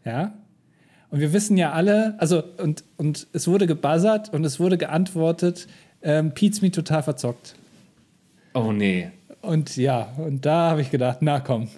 Ja? 0.04 0.32
Und 1.10 1.20
wir 1.20 1.32
wissen 1.32 1.56
ja 1.56 1.72
alle, 1.72 2.14
also, 2.18 2.42
und, 2.58 2.84
und 2.96 3.26
es 3.32 3.46
wurde 3.46 3.66
gebuzzert 3.66 4.32
und 4.32 4.44
es 4.44 4.58
wurde 4.58 4.76
geantwortet, 4.78 5.68
ähm, 6.02 6.32
Pete's 6.32 6.60
Me 6.60 6.70
total 6.70 7.02
verzockt. 7.02 7.54
Oh 8.54 8.72
nee. 8.72 9.10
Und 9.40 9.76
ja, 9.76 10.08
und 10.16 10.44
da 10.46 10.70
habe 10.70 10.80
ich 10.80 10.90
gedacht, 10.90 11.18
na 11.20 11.40
komm. 11.40 11.68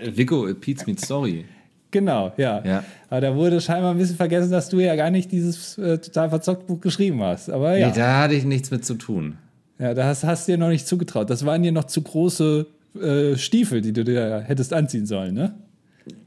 Äh, 0.00 0.16
Vico, 0.16 0.48
it 0.48 0.60
Pete's 0.60 0.86
Meat 0.86 1.00
Sorry. 1.00 1.44
Genau, 1.90 2.32
ja. 2.38 2.62
Ja. 2.64 2.84
Aber 3.10 3.20
da 3.20 3.36
wurde 3.36 3.60
scheinbar 3.60 3.90
ein 3.92 3.98
bisschen 3.98 4.16
vergessen, 4.16 4.50
dass 4.50 4.70
du 4.70 4.80
ja 4.80 4.96
gar 4.96 5.10
nicht 5.10 5.30
dieses 5.30 5.76
äh, 5.76 5.98
total 5.98 6.30
verzockt 6.30 6.66
Buch 6.66 6.80
geschrieben 6.80 7.22
hast. 7.22 7.50
Aber 7.50 7.76
ja, 7.76 7.88
Nee, 7.88 7.94
da 7.94 8.22
hatte 8.22 8.34
ich 8.34 8.44
nichts 8.44 8.70
mit 8.70 8.84
zu 8.84 8.94
tun. 8.94 9.36
ja 9.78 9.92
da 9.92 10.06
hast, 10.06 10.24
hast 10.24 10.48
du 10.48 10.52
dir 10.52 10.58
noch 10.58 10.68
nicht 10.70 10.86
zugetraut. 10.86 11.28
Das 11.28 11.44
waren 11.44 11.62
dir 11.62 11.72
noch 11.72 11.84
zu 11.84 12.00
große 12.00 12.66
äh, 13.00 13.36
Stiefel, 13.36 13.82
die 13.82 13.92
du 13.92 14.04
dir 14.04 14.40
hättest 14.46 14.72
anziehen 14.72 15.04
sollen, 15.06 15.34
ne? 15.34 15.54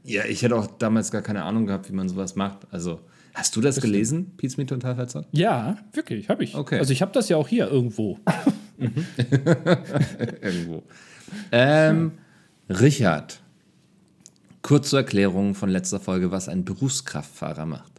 Ja, 0.04 0.24
ich 0.24 0.42
hätte 0.42 0.56
auch 0.56 0.66
damals 0.66 1.10
gar 1.10 1.22
keine 1.22 1.44
Ahnung 1.44 1.66
gehabt, 1.66 1.88
wie 1.88 1.94
man 1.94 2.08
sowas 2.08 2.36
macht. 2.36 2.66
Also, 2.70 3.00
hast 3.34 3.56
du 3.56 3.60
das 3.60 3.80
gelesen? 3.80 4.32
Pete's 4.36 4.56
Meat 4.56 4.68
total 4.68 4.94
verzockt? 4.94 5.28
Ja, 5.32 5.78
wirklich, 5.92 6.28
habe 6.28 6.44
ich. 6.44 6.54
Okay. 6.54 6.78
Also 6.78 6.92
ich 6.92 7.02
habe 7.02 7.12
das 7.12 7.28
ja 7.28 7.36
auch 7.36 7.48
hier 7.48 7.68
irgendwo. 7.68 8.18
Irgendwo. 10.40 10.82
Ähm, 11.50 12.12
Richard. 12.68 13.40
Kurz 14.62 14.90
zur 14.90 14.98
Erklärung 14.98 15.54
von 15.54 15.70
letzter 15.70 16.00
Folge, 16.00 16.30
was 16.30 16.48
ein 16.48 16.64
Berufskraftfahrer 16.64 17.66
macht. 17.66 17.92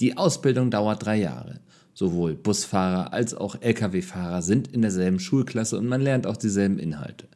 Die 0.00 0.16
Ausbildung 0.16 0.70
dauert 0.70 1.04
drei 1.04 1.16
Jahre. 1.16 1.60
Sowohl 1.94 2.34
Busfahrer 2.34 3.12
als 3.12 3.34
auch 3.34 3.60
Lkw-Fahrer 3.60 4.42
sind 4.42 4.68
in 4.68 4.82
derselben 4.82 5.20
Schulklasse 5.20 5.78
und 5.78 5.86
man 5.86 6.00
lernt 6.00 6.26
auch 6.26 6.36
dieselben 6.36 6.78
Inhalte. 6.78 7.28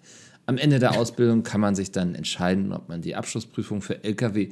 Am 0.47 0.59
Ende 0.59 0.79
der 0.79 0.99
Ausbildung 0.99 1.43
kann 1.43 1.61
man 1.61 1.75
sich 1.75 1.91
dann 1.91 2.15
entscheiden, 2.15 2.73
ob 2.73 2.89
man 2.89 3.01
die 3.01 3.15
Abschlussprüfung 3.15 3.81
für 3.81 4.05
Lkw 4.05 4.51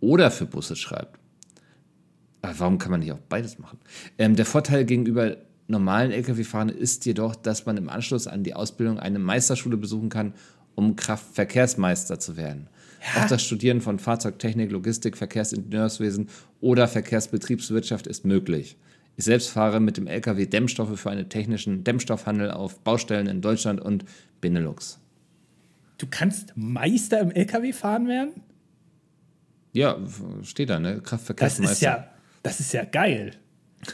oder 0.00 0.30
für 0.30 0.46
Busse 0.46 0.76
schreibt. 0.76 1.18
Aber 2.42 2.58
warum 2.58 2.78
kann 2.78 2.90
man 2.90 3.00
nicht 3.00 3.12
auch 3.12 3.20
beides 3.28 3.58
machen? 3.58 3.78
Ähm, 4.16 4.36
der 4.36 4.46
Vorteil 4.46 4.84
gegenüber 4.84 5.36
normalen 5.66 6.10
Lkw-Fahrern 6.10 6.70
ist 6.70 7.04
jedoch, 7.06 7.36
dass 7.36 7.66
man 7.66 7.76
im 7.76 7.88
Anschluss 7.88 8.26
an 8.26 8.42
die 8.42 8.54
Ausbildung 8.54 8.98
eine 8.98 9.18
Meisterschule 9.18 9.76
besuchen 9.76 10.08
kann, 10.08 10.34
um 10.74 10.96
Kraftverkehrsmeister 10.96 12.18
zu 12.18 12.36
werden. 12.36 12.68
Auch 13.16 13.28
das 13.28 13.44
Studieren 13.44 13.80
von 13.80 13.98
Fahrzeugtechnik, 13.98 14.72
Logistik, 14.72 15.16
Verkehrsingenieurswesen 15.16 16.28
oder 16.60 16.88
Verkehrsbetriebswirtschaft 16.88 18.06
ist 18.06 18.24
möglich. 18.24 18.76
Ich 19.16 19.24
selbst 19.24 19.50
fahre 19.50 19.80
mit 19.80 19.96
dem 19.96 20.06
LKW 20.06 20.46
Dämmstoffe 20.46 20.98
für 20.98 21.10
einen 21.10 21.28
technischen 21.28 21.84
Dämmstoffhandel 21.84 22.50
auf 22.50 22.80
Baustellen 22.80 23.26
in 23.26 23.40
Deutschland 23.40 23.80
und 23.80 24.04
Benelux. 24.40 25.00
Du 25.98 26.06
kannst 26.08 26.52
Meister 26.56 27.20
im 27.20 27.30
LKW 27.30 27.72
fahren 27.72 28.06
werden? 28.08 28.30
Ja, 29.72 29.98
steht 30.42 30.70
da, 30.70 30.80
ne? 30.80 30.94
Das 30.94 31.04
Kraftverkehrsmeister. 31.04 31.72
ist 31.72 31.80
ja, 31.82 32.08
das 32.42 32.60
ist 32.60 32.72
ja 32.72 32.84
geil. 32.84 33.32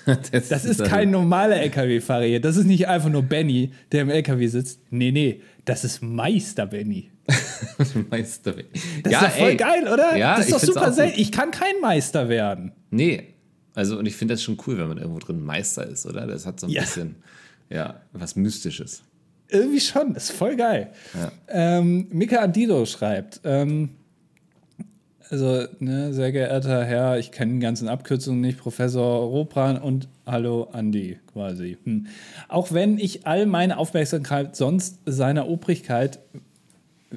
das, 0.07 0.31
Das 0.49 0.65
ist 0.65 0.85
kein 0.85 1.11
normaler 1.11 1.57
LKW-Fahrer 1.57 2.25
hier. 2.25 2.41
Das 2.41 2.57
ist 2.57 2.67
nicht 2.67 2.89
einfach 2.89 3.11
nur 3.11 3.23
Benny, 3.23 3.73
der 3.93 4.03
im 4.03 4.11
LKW 4.11 4.47
sitzt. 4.47 4.81
Nee, 4.91 5.11
nee, 5.13 5.41
das 5.65 5.85
ist 5.85 6.03
Meister 6.03 6.67
Benny. 6.67 7.11
Meister. 8.11 8.55
Das 9.03 9.13
ist 9.13 9.23
doch 9.23 9.31
voll 9.31 9.57
geil, 9.57 9.89
oder? 9.93 10.17
Ja, 10.17 10.37
das 10.37 10.47
ist 10.47 10.55
doch 10.55 10.61
super 10.61 10.93
selten. 10.93 11.19
Ich 11.19 11.33
kann 11.33 11.51
kein 11.51 11.81
Meister 11.81 12.29
werden. 12.29 12.73
Nee, 12.91 13.35
also 13.75 13.99
und 13.99 14.07
ich 14.07 14.15
finde 14.15 14.35
das 14.35 14.43
schon 14.43 14.59
cool, 14.67 14.79
wenn 14.79 14.89
man 14.89 14.99
irgendwo 14.99 15.19
drin 15.19 15.41
Meister 15.41 15.87
ist, 15.87 16.07
oder? 16.07 16.27
Das 16.27 16.45
hat 16.47 16.61
so 16.61 16.67
ein 16.67 16.71
Ja. 16.71 16.83
bisschen, 16.83 17.17
ja, 17.71 18.03
was 18.13 18.37
Mystisches. 18.37 19.03
Irgendwie 19.55 19.81
schon, 19.81 20.15
das 20.15 20.31
ist 20.31 20.37
voll 20.37 20.57
geil. 20.57 20.91
Ja. 21.15 21.31
Ähm, 21.49 22.09
Mika 22.11 22.41
Adido 22.41 22.85
schreibt, 22.87 23.41
ähm, 23.45 23.91
also, 25.31 25.65
ne, 25.79 26.13
sehr 26.13 26.33
geehrter 26.33 26.85
Herr, 26.85 27.19
ich 27.19 27.31
kenne 27.31 27.55
die 27.55 27.59
ganzen 27.61 27.89
Abkürzungen 27.89 28.41
nicht, 28.41 28.59
Professor 28.59 29.29
Ropran 29.29 29.79
und 29.79 30.09
Hallo 30.27 30.69
Andi 30.73 31.19
quasi. 31.33 31.79
Hm. 31.85 32.09
Auch 32.49 32.73
wenn 32.73 32.99
ich 32.99 33.27
all 33.29 33.47
meine 33.47 33.79
Aufmerksamkeit 33.79 34.57
sonst 34.57 34.99
seiner 35.07 35.49
Obrigkeit, 35.49 36.19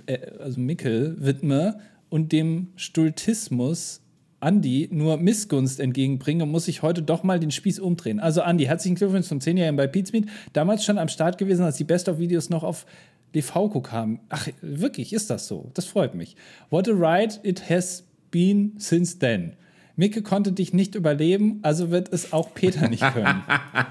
äh, 0.06 0.20
also 0.40 0.60
Mickel, 0.60 1.16
widme 1.20 1.80
und 2.10 2.32
dem 2.32 2.68
Stultismus 2.76 4.02
Andi 4.40 4.88
nur 4.92 5.18
Missgunst 5.18 5.80
entgegenbringe, 5.80 6.46
muss 6.46 6.68
ich 6.68 6.82
heute 6.82 7.02
doch 7.02 7.24
mal 7.24 7.40
den 7.40 7.52
Spieß 7.52 7.80
umdrehen. 7.80 8.20
Also 8.20 8.42
Andi, 8.42 8.66
herzlichen 8.66 8.96
Glückwunsch 8.96 9.28
zum 9.28 9.40
10-Jährigen 9.40 9.76
bei 9.76 9.88
Pizmeet. 9.88 10.28
Damals 10.54 10.86
schon 10.86 10.98
am 10.98 11.08
Start 11.08 11.38
gewesen, 11.38 11.64
als 11.64 11.78
die 11.78 11.84
Best-of-Videos 11.84 12.50
noch 12.50 12.64
auf 12.64 12.86
DVko 13.34 13.82
kamen. 13.82 14.20
Ach, 14.30 14.48
wirklich, 14.62 15.12
ist 15.14 15.30
das 15.30 15.48
so? 15.48 15.72
Das 15.74 15.86
freut 15.86 16.14
mich. 16.16 16.36
What 16.70 16.88
a 16.88 16.92
ride 16.92 17.36
it 17.44 17.70
has 17.70 18.04
been 18.32 18.74
since 18.78 19.18
then. 19.18 19.54
Micke 19.96 20.22
konnte 20.22 20.52
dich 20.52 20.74
nicht 20.74 20.94
überleben, 20.94 21.60
also 21.64 21.90
wird 21.90 22.14
es 22.14 22.32
auch 22.32 22.54
Peter 22.54 22.88
nicht 22.88 23.02
können. 23.02 23.44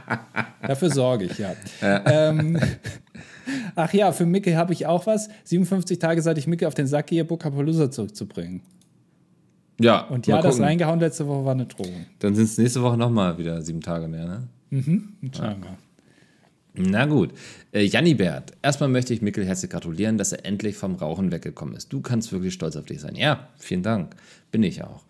Dafür 0.63 0.91
sorge 0.91 1.25
ich, 1.25 1.39
ja. 1.39 1.55
Ähm, 1.83 2.61
ach 3.75 3.93
ja, 3.93 4.13
für 4.13 4.25
Micke 4.25 4.57
habe 4.57 4.73
ich 4.73 4.87
auch 4.87 5.07
was. 5.07 5.29
57 5.43 5.99
Tage, 5.99 6.23
seit 6.23 6.39
ich 6.39 6.47
Micke 6.47 6.69
auf 6.69 6.75
den 6.75 6.87
Sack 6.87 7.09
gehe, 7.09 7.25
Bokapalooza 7.25 7.91
zurückzubringen. 7.91 8.63
Ja, 9.79 10.01
Und 10.07 10.27
ja, 10.27 10.41
das 10.41 10.59
reingehauen 10.61 11.01
letzte 11.01 11.27
Woche 11.27 11.45
war 11.45 11.53
eine 11.53 11.67
Drohung. 11.67 12.07
Dann 12.21 12.35
sind 12.35 12.45
es 12.45 12.59
nächste 12.59 12.83
Woche 12.83 12.97
nochmal 12.97 13.37
wieder 13.39 13.61
sieben 13.63 13.81
Tage 13.81 14.09
mehr, 14.09 14.27
ne? 14.27 14.49
Und 14.71 15.37
schauen 15.37 15.63
wir. 15.63 15.77
Na 16.79 17.07
gut. 17.07 17.31
Äh, 17.73 17.85
Jannibert, 17.85 18.53
erstmal 18.63 18.89
möchte 18.89 19.15
ich 19.15 19.23
Mikkel 19.23 19.47
herzlich 19.47 19.71
gratulieren, 19.71 20.19
dass 20.19 20.33
er 20.33 20.45
endlich 20.45 20.77
vom 20.77 20.95
Rauchen 20.95 21.33
weggekommen 21.33 21.75
ist. 21.75 21.93
Du 21.93 22.01
kannst 22.01 22.33
wirklich 22.33 22.55
stolz 22.55 22.77
auf 22.77 22.85
dich 22.85 23.01
sein. 23.01 23.17
Ja, 23.17 23.49
vielen 23.59 23.83
Dank. 23.83 24.15
Bin 24.51 24.63
ich 24.63 24.83
auch. 24.83 25.05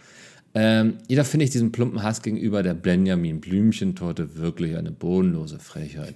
Ähm, 0.55 0.95
jedoch 1.09 1.27
finde 1.27 1.45
ich 1.45 1.51
diesen 1.51 1.73
plumpen 1.73 2.03
Hass 2.03 2.23
gegenüber 2.23 2.63
der 2.63 2.75
Benjamin 2.75 3.41
Blümchentorte 3.41 4.37
wirklich 4.37 4.77
eine 4.77 4.91
bodenlose 4.91 5.59
Frechheit. 5.59 6.15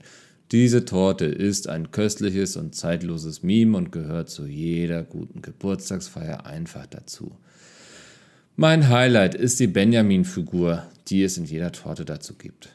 Diese 0.53 0.85
Torte 0.85 1.27
ist 1.27 1.69
ein 1.69 1.91
köstliches 1.91 2.57
und 2.57 2.75
zeitloses 2.75 3.43
Meme 3.43 3.77
und 3.77 3.93
gehört 3.93 4.31
zu 4.31 4.47
jeder 4.47 5.03
guten 5.03 5.43
Geburtstagsfeier 5.43 6.47
einfach 6.47 6.87
dazu. 6.87 7.33
Mein 8.61 8.91
Highlight 8.91 9.35
ist 9.35 9.59
die 9.59 9.69
Benjamin-Figur, 9.69 10.83
die 11.09 11.23
es 11.23 11.39
in 11.39 11.47
jeder 11.47 11.73
Torte 11.73 12.05
dazu 12.05 12.35
gibt. 12.35 12.69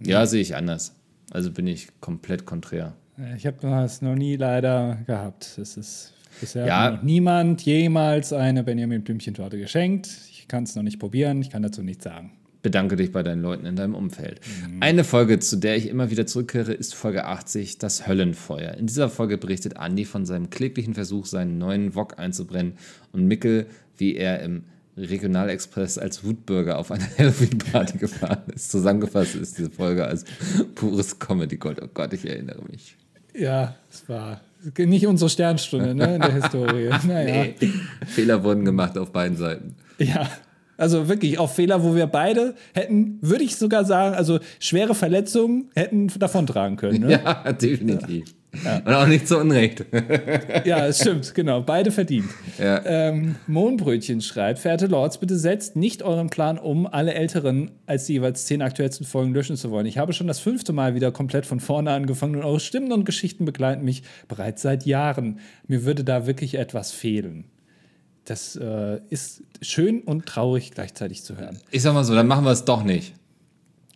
Ja, 0.00 0.26
sehe 0.26 0.40
ich 0.40 0.56
anders. 0.56 0.96
Also 1.30 1.52
bin 1.52 1.68
ich 1.68 1.86
komplett 2.00 2.44
konträr. 2.44 2.94
Ich 3.36 3.46
habe 3.46 3.58
das 3.60 4.02
noch 4.02 4.16
nie 4.16 4.34
leider 4.34 4.98
gehabt. 5.06 5.58
Es 5.58 5.76
ist 5.76 6.12
bisher 6.40 6.66
Ja. 6.66 6.90
noch 6.90 7.02
niemand 7.04 7.62
jemals 7.62 8.32
eine 8.32 8.64
Benjamin 8.64 9.04
Blümchen-Torte 9.04 9.58
geschenkt. 9.60 10.08
Ich 10.28 10.48
kann 10.48 10.64
es 10.64 10.74
noch 10.74 10.82
nicht 10.82 10.98
probieren, 10.98 11.40
ich 11.40 11.50
kann 11.50 11.62
dazu 11.62 11.84
nichts 11.84 12.02
sagen. 12.02 12.32
Bedanke 12.62 12.96
dich 12.96 13.12
bei 13.12 13.22
deinen 13.22 13.40
Leuten 13.40 13.66
in 13.66 13.76
deinem 13.76 13.94
Umfeld. 13.94 14.40
Eine 14.80 15.04
Folge, 15.04 15.38
zu 15.38 15.56
der 15.56 15.76
ich 15.76 15.88
immer 15.88 16.10
wieder 16.10 16.26
zurückkehre, 16.26 16.72
ist 16.72 16.94
Folge 16.94 17.24
80, 17.24 17.78
das 17.78 18.08
Höllenfeuer. 18.08 18.74
In 18.74 18.86
dieser 18.86 19.08
Folge 19.08 19.38
berichtet 19.38 19.76
Andi 19.76 20.04
von 20.04 20.26
seinem 20.26 20.50
kläglichen 20.50 20.94
Versuch, 20.94 21.26
seinen 21.26 21.58
neuen 21.58 21.94
Wok 21.94 22.18
einzubrennen 22.18 22.72
und 23.12 23.26
Mickel, 23.26 23.66
wie 23.96 24.16
er 24.16 24.40
im 24.40 24.64
Regionalexpress 24.96 25.98
als 25.98 26.24
Wutbürger 26.24 26.78
auf 26.78 26.90
eine 26.90 27.04
Halloween-Party 27.18 27.98
gefahren 27.98 28.42
ist. 28.54 28.70
Zusammengefasst 28.70 29.36
ist 29.36 29.58
diese 29.58 29.70
Folge 29.70 30.04
als 30.04 30.24
pures 30.74 31.18
Comedy-Gold. 31.18 31.80
Oh 31.82 31.88
Gott, 31.92 32.12
ich 32.12 32.28
erinnere 32.28 32.62
mich. 32.70 32.96
Ja, 33.34 33.76
es 33.90 34.08
war 34.08 34.40
nicht 34.76 35.06
unsere 35.06 35.30
Sternstunde 35.30 35.94
ne, 35.94 36.16
in 36.16 36.20
der 36.20 36.32
Historie. 36.42 36.90
Naja. 37.06 37.44
Nee, 37.44 37.54
Fehler 38.06 38.42
wurden 38.42 38.64
gemacht 38.64 38.98
auf 38.98 39.12
beiden 39.12 39.36
Seiten. 39.36 39.76
Ja, 39.98 40.28
also 40.78 41.08
wirklich 41.08 41.38
auf 41.38 41.54
Fehler, 41.54 41.82
wo 41.82 41.94
wir 41.94 42.06
beide 42.06 42.54
hätten, 42.72 43.18
würde 43.20 43.44
ich 43.44 43.56
sogar 43.56 43.84
sagen, 43.84 44.14
also 44.14 44.38
schwere 44.60 44.94
Verletzungen 44.94 45.70
hätten 45.74 46.08
davontragen 46.18 46.76
können. 46.76 47.00
Ne? 47.00 47.08
Ja, 47.18 47.52
definitiv. 47.52 48.24
Und 48.52 48.94
auch 48.94 49.06
nicht 49.06 49.28
zu 49.28 49.38
Unrecht. 49.38 49.84
Ja, 50.64 50.86
es 50.86 51.00
stimmt, 51.00 51.34
genau. 51.34 51.60
Beide 51.60 51.90
verdient. 51.90 52.28
Ja. 52.58 52.84
Ähm, 52.84 53.36
Mohnbrötchen 53.46 54.20
schreibt, 54.20 54.60
verehrte 54.60 54.86
Lords, 54.86 55.18
bitte 55.18 55.36
setzt 55.36 55.76
nicht 55.76 56.02
euren 56.02 56.30
Plan 56.30 56.58
um, 56.58 56.86
alle 56.86 57.12
älteren 57.12 57.72
als 57.86 58.06
die 58.06 58.14
jeweils 58.14 58.46
zehn 58.46 58.62
aktuellsten 58.62 59.04
Folgen 59.04 59.34
löschen 59.34 59.56
zu 59.56 59.70
wollen. 59.70 59.86
Ich 59.86 59.98
habe 59.98 60.12
schon 60.12 60.26
das 60.26 60.38
fünfte 60.38 60.72
Mal 60.72 60.94
wieder 60.94 61.12
komplett 61.12 61.44
von 61.44 61.60
vorne 61.60 61.90
angefangen 61.90 62.36
und 62.36 62.44
eure 62.44 62.60
Stimmen 62.60 62.92
und 62.92 63.04
Geschichten 63.04 63.44
begleiten 63.44 63.84
mich 63.84 64.02
bereits 64.28 64.62
seit 64.62 64.86
Jahren. 64.86 65.40
Mir 65.66 65.84
würde 65.84 66.04
da 66.04 66.26
wirklich 66.26 66.54
etwas 66.54 66.92
fehlen. 66.92 67.44
Das 68.28 68.56
äh, 68.56 69.00
ist 69.08 69.42
schön 69.62 70.02
und 70.02 70.26
traurig 70.26 70.72
gleichzeitig 70.72 71.22
zu 71.22 71.38
hören. 71.38 71.58
Ich 71.70 71.80
sag 71.80 71.94
mal 71.94 72.04
so, 72.04 72.14
dann 72.14 72.26
machen 72.26 72.44
wir 72.44 72.50
es 72.50 72.66
doch 72.66 72.84
nicht. 72.84 73.14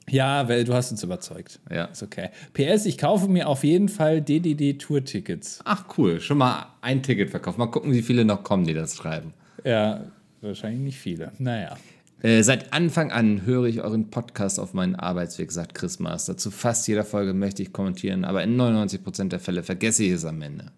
Ja, 0.08 0.48
weil 0.48 0.64
du 0.64 0.72
hast 0.72 0.90
uns 0.90 1.02
überzeugt. 1.02 1.60
Ja. 1.70 1.84
Ist 1.84 2.02
okay. 2.02 2.30
PS, 2.54 2.86
ich 2.86 2.96
kaufe 2.96 3.28
mir 3.28 3.46
auf 3.46 3.62
jeden 3.62 3.90
Fall 3.90 4.22
DDD-Tour-Tickets. 4.22 5.60
Ach 5.64 5.84
cool, 5.98 6.18
schon 6.18 6.38
mal 6.38 6.66
ein 6.80 7.02
Ticket 7.02 7.28
verkauft. 7.28 7.58
Mal 7.58 7.66
gucken, 7.66 7.92
wie 7.92 8.00
viele 8.00 8.24
noch 8.24 8.42
kommen, 8.42 8.64
die 8.64 8.72
das 8.72 8.96
schreiben. 8.96 9.34
Ja, 9.64 10.04
wahrscheinlich 10.40 10.80
nicht 10.80 10.98
viele. 10.98 11.32
Naja. 11.38 11.76
Äh, 12.22 12.42
seit 12.42 12.72
Anfang 12.72 13.12
an 13.12 13.44
höre 13.44 13.66
ich 13.66 13.82
euren 13.82 14.08
Podcast 14.08 14.58
auf 14.58 14.72
meinen 14.72 14.94
Arbeitsweg, 14.94 15.52
sagt 15.52 15.74
Chris 15.74 15.98
Master. 15.98 16.38
Zu 16.38 16.50
fast 16.50 16.88
jeder 16.88 17.04
Folge 17.04 17.34
möchte 17.34 17.60
ich 17.60 17.74
kommentieren, 17.74 18.24
aber 18.24 18.42
in 18.42 18.58
99% 18.58 19.28
der 19.28 19.40
Fälle 19.40 19.62
vergesse 19.62 20.04
ich 20.04 20.12
es 20.12 20.24
am 20.24 20.40
Ende. 20.40 20.72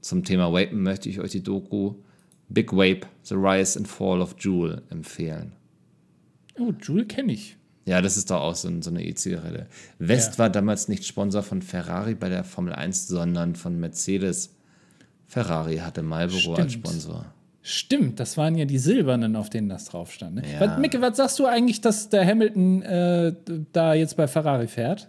Zum 0.00 0.22
Thema 0.22 0.52
Vapen 0.52 0.80
möchte 0.84 1.08
ich 1.08 1.18
euch 1.18 1.32
die 1.32 1.42
Doku 1.42 1.96
Big 2.48 2.72
Vape, 2.72 3.06
The 3.22 3.34
Rise 3.34 3.78
and 3.78 3.86
Fall 3.88 4.20
of 4.22 4.36
Juul 4.38 4.82
empfehlen. 4.90 5.52
Oh, 6.58 6.72
Joule 6.72 7.04
kenne 7.06 7.32
ich. 7.32 7.56
Ja, 7.84 8.02
das 8.02 8.16
ist 8.16 8.30
doch 8.30 8.40
auch 8.40 8.54
so, 8.54 8.70
so 8.82 8.90
eine 8.90 9.04
E-Zigarette. 9.04 9.66
West 9.98 10.34
Ja. 10.34 10.38
war 10.40 10.50
damals 10.50 10.88
nicht 10.88 11.06
Sponsor 11.06 11.42
von 11.42 11.62
Ferrari 11.62 12.14
bei 12.14 12.28
der 12.28 12.44
Formel 12.44 12.72
1, 12.74 13.08
sondern 13.08 13.54
von 13.54 13.78
Mercedes. 13.80 14.54
Ferrari 15.26 15.76
hatte 15.78 16.02
Marlboro 16.02 16.54
als. 16.54 16.72
Sponsor. 16.72 17.26
Stimmt, 17.62 18.18
das 18.18 18.36
waren 18.36 18.56
ja 18.56 18.64
die 18.64 18.78
silbernen, 18.78 19.36
auf 19.36 19.50
denen 19.50 19.68
das 19.68 19.84
drauf 19.86 20.10
stand. 20.12 20.36
Ne? 20.36 20.42
Ja. 20.50 20.60
Was, 20.60 20.78
Micke, 20.78 21.00
was 21.02 21.16
sagst 21.18 21.38
du 21.38 21.46
eigentlich, 21.46 21.80
dass 21.82 22.08
der 22.08 22.26
Hamilton 22.26 22.82
äh, 22.82 23.34
da 23.72 23.94
jetzt 23.94 24.16
bei 24.16 24.26
Ferrari 24.26 24.68
fährt? 24.68 25.08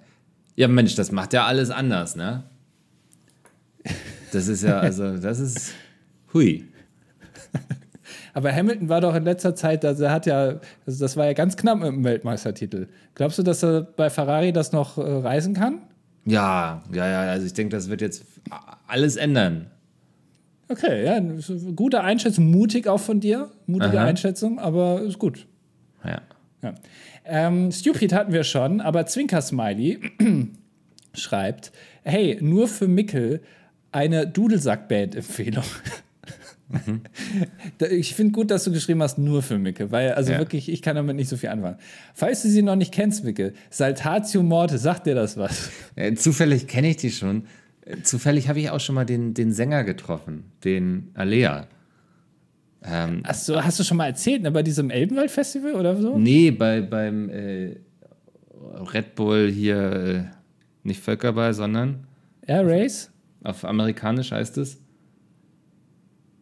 Ja, 0.55 0.67
Mensch, 0.67 0.95
das 0.95 1.11
macht 1.11 1.31
ja 1.33 1.45
alles 1.45 1.69
anders, 1.69 2.15
ne? 2.17 2.43
Das 4.31 4.47
ist 4.47 4.63
ja, 4.63 4.79
also, 4.79 5.17
das 5.17 5.39
ist. 5.39 5.73
Hui. 6.33 6.65
Aber 8.33 8.53
Hamilton 8.53 8.89
war 8.89 9.01
doch 9.01 9.15
in 9.15 9.23
letzter 9.23 9.55
Zeit, 9.55 9.83
also 9.85 10.03
er 10.03 10.11
hat 10.11 10.25
ja, 10.25 10.59
also 10.85 10.99
das 10.99 11.17
war 11.17 11.25
ja 11.25 11.33
ganz 11.33 11.57
knapp 11.57 11.79
mit 11.79 11.87
dem 11.87 12.03
Weltmeistertitel. 12.03 12.87
Glaubst 13.15 13.39
du, 13.39 13.43
dass 13.43 13.63
er 13.63 13.81
bei 13.81 14.09
Ferrari 14.09 14.53
das 14.53 14.71
noch 14.71 14.97
äh, 14.97 15.01
reisen 15.01 15.53
kann? 15.53 15.81
Ja, 16.25 16.83
ja, 16.93 17.07
ja, 17.07 17.21
also 17.31 17.45
ich 17.45 17.53
denke, 17.53 17.75
das 17.75 17.89
wird 17.89 18.01
jetzt 18.01 18.25
alles 18.87 19.15
ändern. 19.15 19.67
Okay, 20.67 21.03
ja, 21.03 21.19
gute 21.75 22.01
Einschätzung, 22.01 22.51
mutig 22.51 22.87
auch 22.87 22.99
von 22.99 23.19
dir, 23.19 23.49
mutige 23.65 23.99
Aha. 23.99 24.05
Einschätzung, 24.05 24.59
aber 24.59 25.01
ist 25.01 25.17
gut. 25.17 25.47
Ja. 26.03 26.21
Ja. 26.61 26.75
Ähm, 27.25 27.71
Stupid 27.71 28.13
hatten 28.13 28.33
wir 28.33 28.43
schon, 28.43 28.81
aber 28.81 29.05
Zwinker-Smiley 29.05 29.99
schreibt: 31.13 31.71
Hey, 32.03 32.37
nur 32.41 32.67
für 32.67 32.87
Mickel 32.87 33.41
eine 33.91 34.27
Dudelsack-Band-Empfehlung. 34.27 35.63
Da- 37.77 37.87
Ich 37.87 38.15
finde 38.15 38.31
gut, 38.33 38.51
dass 38.51 38.63
du 38.63 38.71
geschrieben 38.71 39.01
hast, 39.01 39.17
nur 39.17 39.41
für 39.41 39.57
Micke, 39.57 39.91
weil 39.91 40.13
also 40.13 40.31
Ja. 40.31 40.39
wirklich, 40.39 40.69
ich 40.69 40.81
kann 40.81 40.95
damit 40.95 41.15
nicht 41.15 41.29
so 41.29 41.37
viel 41.37 41.49
anfangen. 41.49 41.77
Falls 42.13 42.41
du 42.43 42.49
sie 42.49 42.61
noch 42.61 42.75
nicht 42.75 42.93
kennst, 42.93 43.23
Micke, 43.23 43.53
Saltatio 43.69 44.43
Morte, 44.43 44.77
sagt 44.77 45.05
dir 45.07 45.15
das 45.15 45.37
was? 45.37 45.69
Äh, 45.95 46.13
zufällig 46.13 46.67
kenne 46.67 46.89
ich 46.89 46.97
die 46.97 47.11
schon. 47.11 47.43
Äh, 47.85 48.01
Zufällig 48.03 48.47
habe 48.49 48.59
ich 48.59 48.69
auch 48.69 48.79
schon 48.79 48.95
mal 48.95 49.05
den, 49.05 49.33
den 49.33 49.51
Sänger 49.51 49.83
getroffen, 49.83 50.43
den 50.63 51.09
Alea. 51.15 51.67
Ähm, 52.83 53.21
Achso, 53.23 53.61
hast 53.61 53.79
du 53.79 53.83
schon 53.83 53.97
mal 53.97 54.05
erzählt, 54.07 54.41
ne, 54.43 54.51
bei 54.51 54.63
diesem 54.63 54.89
Elbenwald-Festival 54.89 55.75
oder 55.75 55.97
so? 55.97 56.17
nee, 56.17 56.49
bei, 56.51 56.81
beim 56.81 57.29
äh, 57.29 57.75
Red 58.93 59.15
Bull 59.15 59.51
hier 59.51 59.91
äh, 59.91 60.23
nicht 60.83 61.01
Völkerball, 61.01 61.53
sondern 61.53 62.05
Air 62.45 62.65
Race? 62.65 63.11
auf 63.43 63.65
amerikanisch 63.65 64.31
heißt 64.31 64.57
es. 64.59 64.77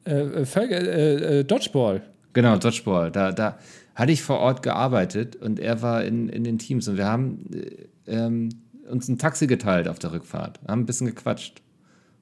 Äh, 0.08 0.42
äh, 0.42 0.46
Völker- 0.46 0.82
äh, 0.82 1.40
äh, 1.40 1.44
Dodgeball. 1.44 2.02
Genau, 2.34 2.58
Dodgeball. 2.58 3.12
Da, 3.12 3.32
da 3.32 3.58
hatte 3.96 4.12
ich 4.12 4.22
vor 4.22 4.40
Ort 4.40 4.64
gearbeitet 4.64 5.36
und 5.36 5.60
er 5.60 5.82
war 5.82 6.04
in, 6.04 6.30
in 6.30 6.44
den 6.44 6.58
Teams 6.58 6.88
und 6.88 6.98
wir 6.98 7.06
haben 7.06 7.46
äh, 7.54 8.12
ähm, 8.12 8.50
uns 8.90 9.08
ein 9.10 9.18
Taxi 9.18 9.48
geteilt 9.48 9.88
auf 9.88 10.00
der 10.00 10.14
Rückfahrt. 10.14 10.60
Haben 10.68 10.82
ein 10.82 10.86
bisschen 10.86 11.08
gequatscht. 11.08 11.62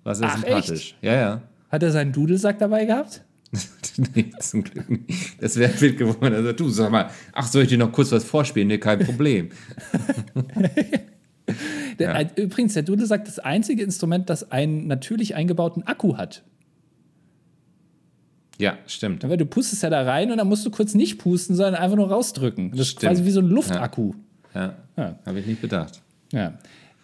War 0.03 0.15
sehr 0.15 0.27
Ach, 0.27 0.37
sympathisch. 0.37 0.95
Ja, 1.01 1.13
ja. 1.13 1.41
Hat 1.69 1.83
er 1.83 1.91
seinen 1.91 2.11
Dudelsack 2.11 2.59
dabei 2.59 2.85
gehabt? 2.85 3.23
nee, 4.15 4.31
zum 4.39 4.63
Glück 4.63 4.89
nicht. 4.89 5.41
Das 5.41 5.57
wäre 5.57 5.79
wild 5.79 5.97
geworden. 5.97 6.33
Also, 6.33 6.53
du 6.53 6.69
sag 6.69 6.91
mal, 6.91 7.09
ach, 7.33 7.47
soll 7.47 7.63
ich 7.63 7.69
dir 7.69 7.77
noch 7.77 7.91
kurz 7.91 8.11
was 8.11 8.23
vorspielen? 8.23 8.67
Nee, 8.67 8.77
kein 8.79 8.99
Problem. 8.99 9.49
Der, 11.99 12.15
äh, 12.15 12.27
Übrigens, 12.35 12.73
der 12.73 12.83
Dudelsack 12.83 13.25
das 13.25 13.39
einzige 13.39 13.83
Instrument, 13.83 14.29
das 14.29 14.51
einen 14.51 14.87
natürlich 14.87 15.35
eingebauten 15.35 15.83
Akku 15.83 16.17
hat. 16.17 16.43
Ja, 18.57 18.77
stimmt. 18.87 19.27
Weil 19.27 19.37
du 19.37 19.45
pustest 19.45 19.83
ja 19.83 19.89
da 19.89 20.03
rein 20.03 20.31
und 20.31 20.37
dann 20.37 20.47
musst 20.47 20.65
du 20.65 20.71
kurz 20.71 20.93
nicht 20.95 21.17
pusten, 21.19 21.55
sondern 21.55 21.75
einfach 21.75 21.97
nur 21.97 22.09
rausdrücken. 22.09 22.71
Das 22.71 22.81
ist 22.81 22.87
Stimmt. 22.91 23.01
quasi 23.11 23.25
wie 23.25 23.31
so 23.31 23.41
ein 23.41 23.47
Luftakku. 23.47 24.13
Ja, 24.53 24.75
Ja. 24.95 25.19
habe 25.25 25.39
ich 25.39 25.45
nicht 25.45 25.61
bedacht. 25.61 26.01
Ja. 26.31 26.53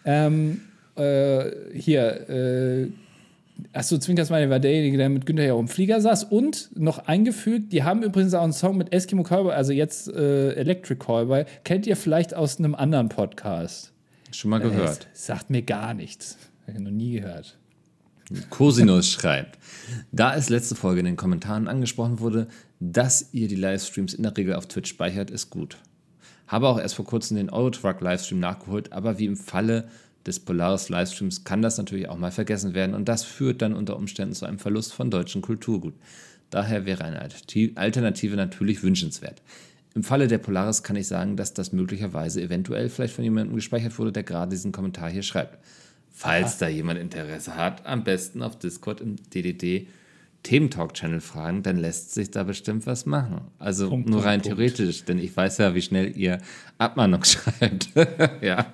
Ähm, 0.04 0.62
äh, 0.96 1.50
hier, 1.74 2.28
äh, 2.30 2.88
achso, 3.74 3.98
Zwinkers 3.98 4.30
meine 4.30 4.48
war 4.50 4.60
derjenige, 4.60 4.96
der 4.96 5.08
mit 5.10 5.26
Günther 5.26 5.44
ja 5.44 5.58
im 5.58 5.68
Flieger 5.68 6.00
saß. 6.00 6.24
Und 6.24 6.70
noch 6.74 7.06
eingefügt, 7.06 7.72
die 7.72 7.82
haben 7.82 8.02
übrigens 8.02 8.32
auch 8.34 8.42
einen 8.42 8.52
Song 8.54 8.78
mit 8.78 8.92
Eskimo 8.92 9.22
Cowboy, 9.22 9.52
also 9.52 9.72
jetzt 9.72 10.08
äh, 10.08 10.52
Electric 10.54 11.00
Cowboy. 11.04 11.44
Kennt 11.64 11.86
ihr 11.86 11.96
vielleicht 11.96 12.34
aus 12.34 12.58
einem 12.58 12.74
anderen 12.74 13.10
Podcast? 13.10 13.92
Schon 14.30 14.50
mal 14.50 14.60
gehört. 14.60 15.06
Es 15.12 15.26
sagt 15.26 15.50
mir 15.50 15.60
gar 15.62 15.92
nichts. 15.92 16.38
Habe 16.66 16.78
ich 16.78 16.82
noch 16.84 16.90
nie 16.90 17.12
gehört. 17.20 17.58
Cosinus 18.50 19.08
schreibt, 19.10 19.58
da 20.10 20.34
es 20.34 20.48
letzte 20.48 20.74
Folge 20.74 21.00
in 21.00 21.06
den 21.06 21.16
Kommentaren 21.16 21.68
angesprochen 21.68 22.20
wurde, 22.20 22.48
dass 22.80 23.28
ihr 23.32 23.48
die 23.48 23.56
Livestreams 23.56 24.14
in 24.14 24.22
der 24.22 24.36
Regel 24.36 24.54
auf 24.54 24.66
Twitch 24.66 24.90
speichert, 24.90 25.30
ist 25.30 25.50
gut. 25.50 25.76
Habe 26.46 26.68
auch 26.68 26.78
erst 26.78 26.94
vor 26.94 27.04
kurzem 27.04 27.36
den 27.36 27.50
Eurotruck 27.50 28.00
Livestream 28.00 28.40
nachgeholt, 28.40 28.92
aber 28.92 29.18
wie 29.18 29.26
im 29.26 29.36
Falle 29.36 29.88
des 30.26 30.40
Polaris 30.40 30.88
Livestreams 30.88 31.44
kann 31.44 31.62
das 31.62 31.78
natürlich 31.78 32.08
auch 32.08 32.16
mal 32.16 32.30
vergessen 32.30 32.74
werden 32.74 32.94
und 32.94 33.08
das 33.08 33.24
führt 33.24 33.62
dann 33.62 33.74
unter 33.74 33.96
Umständen 33.96 34.34
zu 34.34 34.46
einem 34.46 34.58
Verlust 34.58 34.92
von 34.92 35.10
deutschem 35.10 35.42
Kulturgut. 35.42 35.94
Daher 36.50 36.84
wäre 36.84 37.04
eine 37.04 37.22
Alternati- 37.22 37.76
Alternative 37.76 38.36
natürlich 38.36 38.82
wünschenswert. 38.82 39.42
Im 39.94 40.02
Falle 40.02 40.28
der 40.28 40.38
Polaris 40.38 40.82
kann 40.82 40.96
ich 40.96 41.06
sagen, 41.06 41.36
dass 41.36 41.54
das 41.54 41.72
möglicherweise 41.72 42.40
eventuell 42.40 42.88
vielleicht 42.88 43.14
von 43.14 43.24
jemandem 43.24 43.56
gespeichert 43.56 43.98
wurde, 43.98 44.12
der 44.12 44.22
gerade 44.22 44.50
diesen 44.50 44.72
Kommentar 44.72 45.10
hier 45.10 45.22
schreibt. 45.22 45.58
Falls 46.12 46.58
da 46.58 46.68
jemand 46.68 47.00
Interesse 47.00 47.56
hat, 47.56 47.86
am 47.86 48.04
besten 48.04 48.42
auf 48.42 48.58
Discord 48.58 49.00
im 49.00 49.16
DDD 49.30 49.88
Thementalk-Channel 50.42 51.20
fragen, 51.20 51.62
dann 51.62 51.78
lässt 51.78 52.12
sich 52.12 52.30
da 52.30 52.42
bestimmt 52.42 52.86
was 52.86 53.06
machen. 53.06 53.42
Also 53.58 53.88
Punkt, 53.88 54.08
nur 54.08 54.24
rein 54.24 54.40
Punkt. 54.42 54.56
theoretisch, 54.56 55.04
denn 55.04 55.18
ich 55.18 55.36
weiß 55.36 55.58
ja, 55.58 55.74
wie 55.74 55.82
schnell 55.82 56.16
ihr 56.16 56.38
Abmahnung 56.78 57.24
schreibt. 57.24 57.90
ja. 58.40 58.66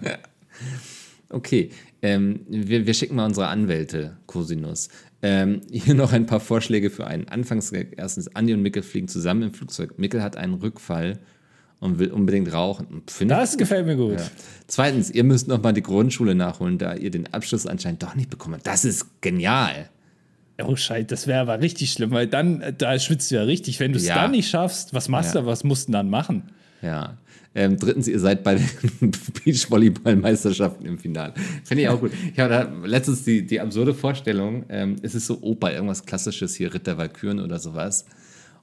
Okay, 1.31 1.71
ähm, 2.01 2.41
wir, 2.49 2.87
wir 2.87 2.95
schicken 2.95 3.17
mal 3.17 3.27
unsere 3.27 3.49
Anwälte, 3.49 4.17
Cosinus. 4.27 4.89
Ähm, 5.21 5.61
hier 5.71 5.95
noch 5.95 6.13
ein 6.13 6.27
paar 6.27 6.41
Vorschläge 6.41 6.91
für 6.91 7.07
einen 7.07 7.29
Anfangsgag. 7.29 7.89
Erstens, 7.97 8.35
Andi 8.35 8.55
und 8.55 8.63
Mickel 8.63 8.83
fliegen 8.83 9.09
zusammen 9.09 9.43
im 9.43 9.53
Flugzeug. 9.53 9.99
Mickel 9.99 10.23
hat 10.23 10.37
einen 10.37 10.55
Rückfall 10.55 11.19
und 11.81 11.99
will 11.99 12.11
unbedingt 12.11 12.53
rauchen. 12.53 13.03
Finde 13.07 13.35
ich 13.35 13.41
Das 13.41 13.57
gefällt 13.57 13.87
mir 13.87 13.97
gut. 13.97 14.19
ja. 14.19 14.27
Zweitens, 14.67 15.11
ihr 15.11 15.25
müsst 15.25 15.49
noch 15.49 15.63
mal 15.63 15.73
die 15.73 15.83
Grundschule 15.83 16.35
nachholen, 16.35 16.79
da 16.79 16.95
ihr 16.95 17.11
den 17.11 17.33
Abschluss 17.33 17.67
anscheinend 17.67 18.03
doch 18.03 18.15
nicht 18.15 18.31
bekommen 18.31 18.55
habt. 18.57 18.67
Das 18.67 18.85
ist 18.85 19.21
genial. 19.21 19.89
Oh 20.61 20.75
Scheiße, 20.75 21.07
das 21.07 21.29
wäre 21.29 21.41
aber 21.41 21.61
richtig 21.61 21.93
schlimm, 21.93 22.11
weil 22.11 22.27
dann, 22.27 22.61
äh, 22.63 22.73
da 22.77 22.99
schwitzt 22.99 23.31
du 23.31 23.37
ja 23.37 23.43
richtig. 23.43 23.79
Wenn 23.79 23.93
du 23.93 23.99
es 23.99 24.07
Ja. 24.09 24.17
dann 24.17 24.33
nicht 24.33 24.49
schaffst, 24.51 24.93
was 24.93 25.09
machst 25.09 25.35
Ja. 25.37 25.43
du, 25.43 25.47
was 25.47 25.63
musst 25.63 25.87
du 25.89 25.93
dann 25.93 26.11
machen? 26.11 26.43
Ja. 26.83 27.17
Ähm, 27.55 27.77
drittens, 27.79 28.09
ihr 28.09 28.19
seid 28.21 28.43
bei 28.43 28.57
den 28.57 29.13
Beachvolleyball-Meisterschaften 29.45 30.85
im 30.87 30.99
Finale. 30.99 31.35
Finde 31.65 31.83
ich 31.85 31.89
auch 31.89 32.01
gut. 32.01 32.13
Ich 32.33 32.39
habe 32.39 32.51
da 32.51 32.87
letztens 32.87 33.25
die, 33.25 33.47
die 33.47 33.61
absurde 33.61 33.95
Vorstellung, 33.95 34.65
ähm, 34.69 34.97
es 35.03 35.15
ist 35.15 35.27
so 35.27 35.39
Oper, 35.43 35.73
irgendwas 35.73 36.05
Klassisches 36.05 36.55
hier, 36.55 36.73
Ritter 36.75 36.99
Walküren 36.99 37.41
oder 37.41 37.59
sowas. 37.59 38.05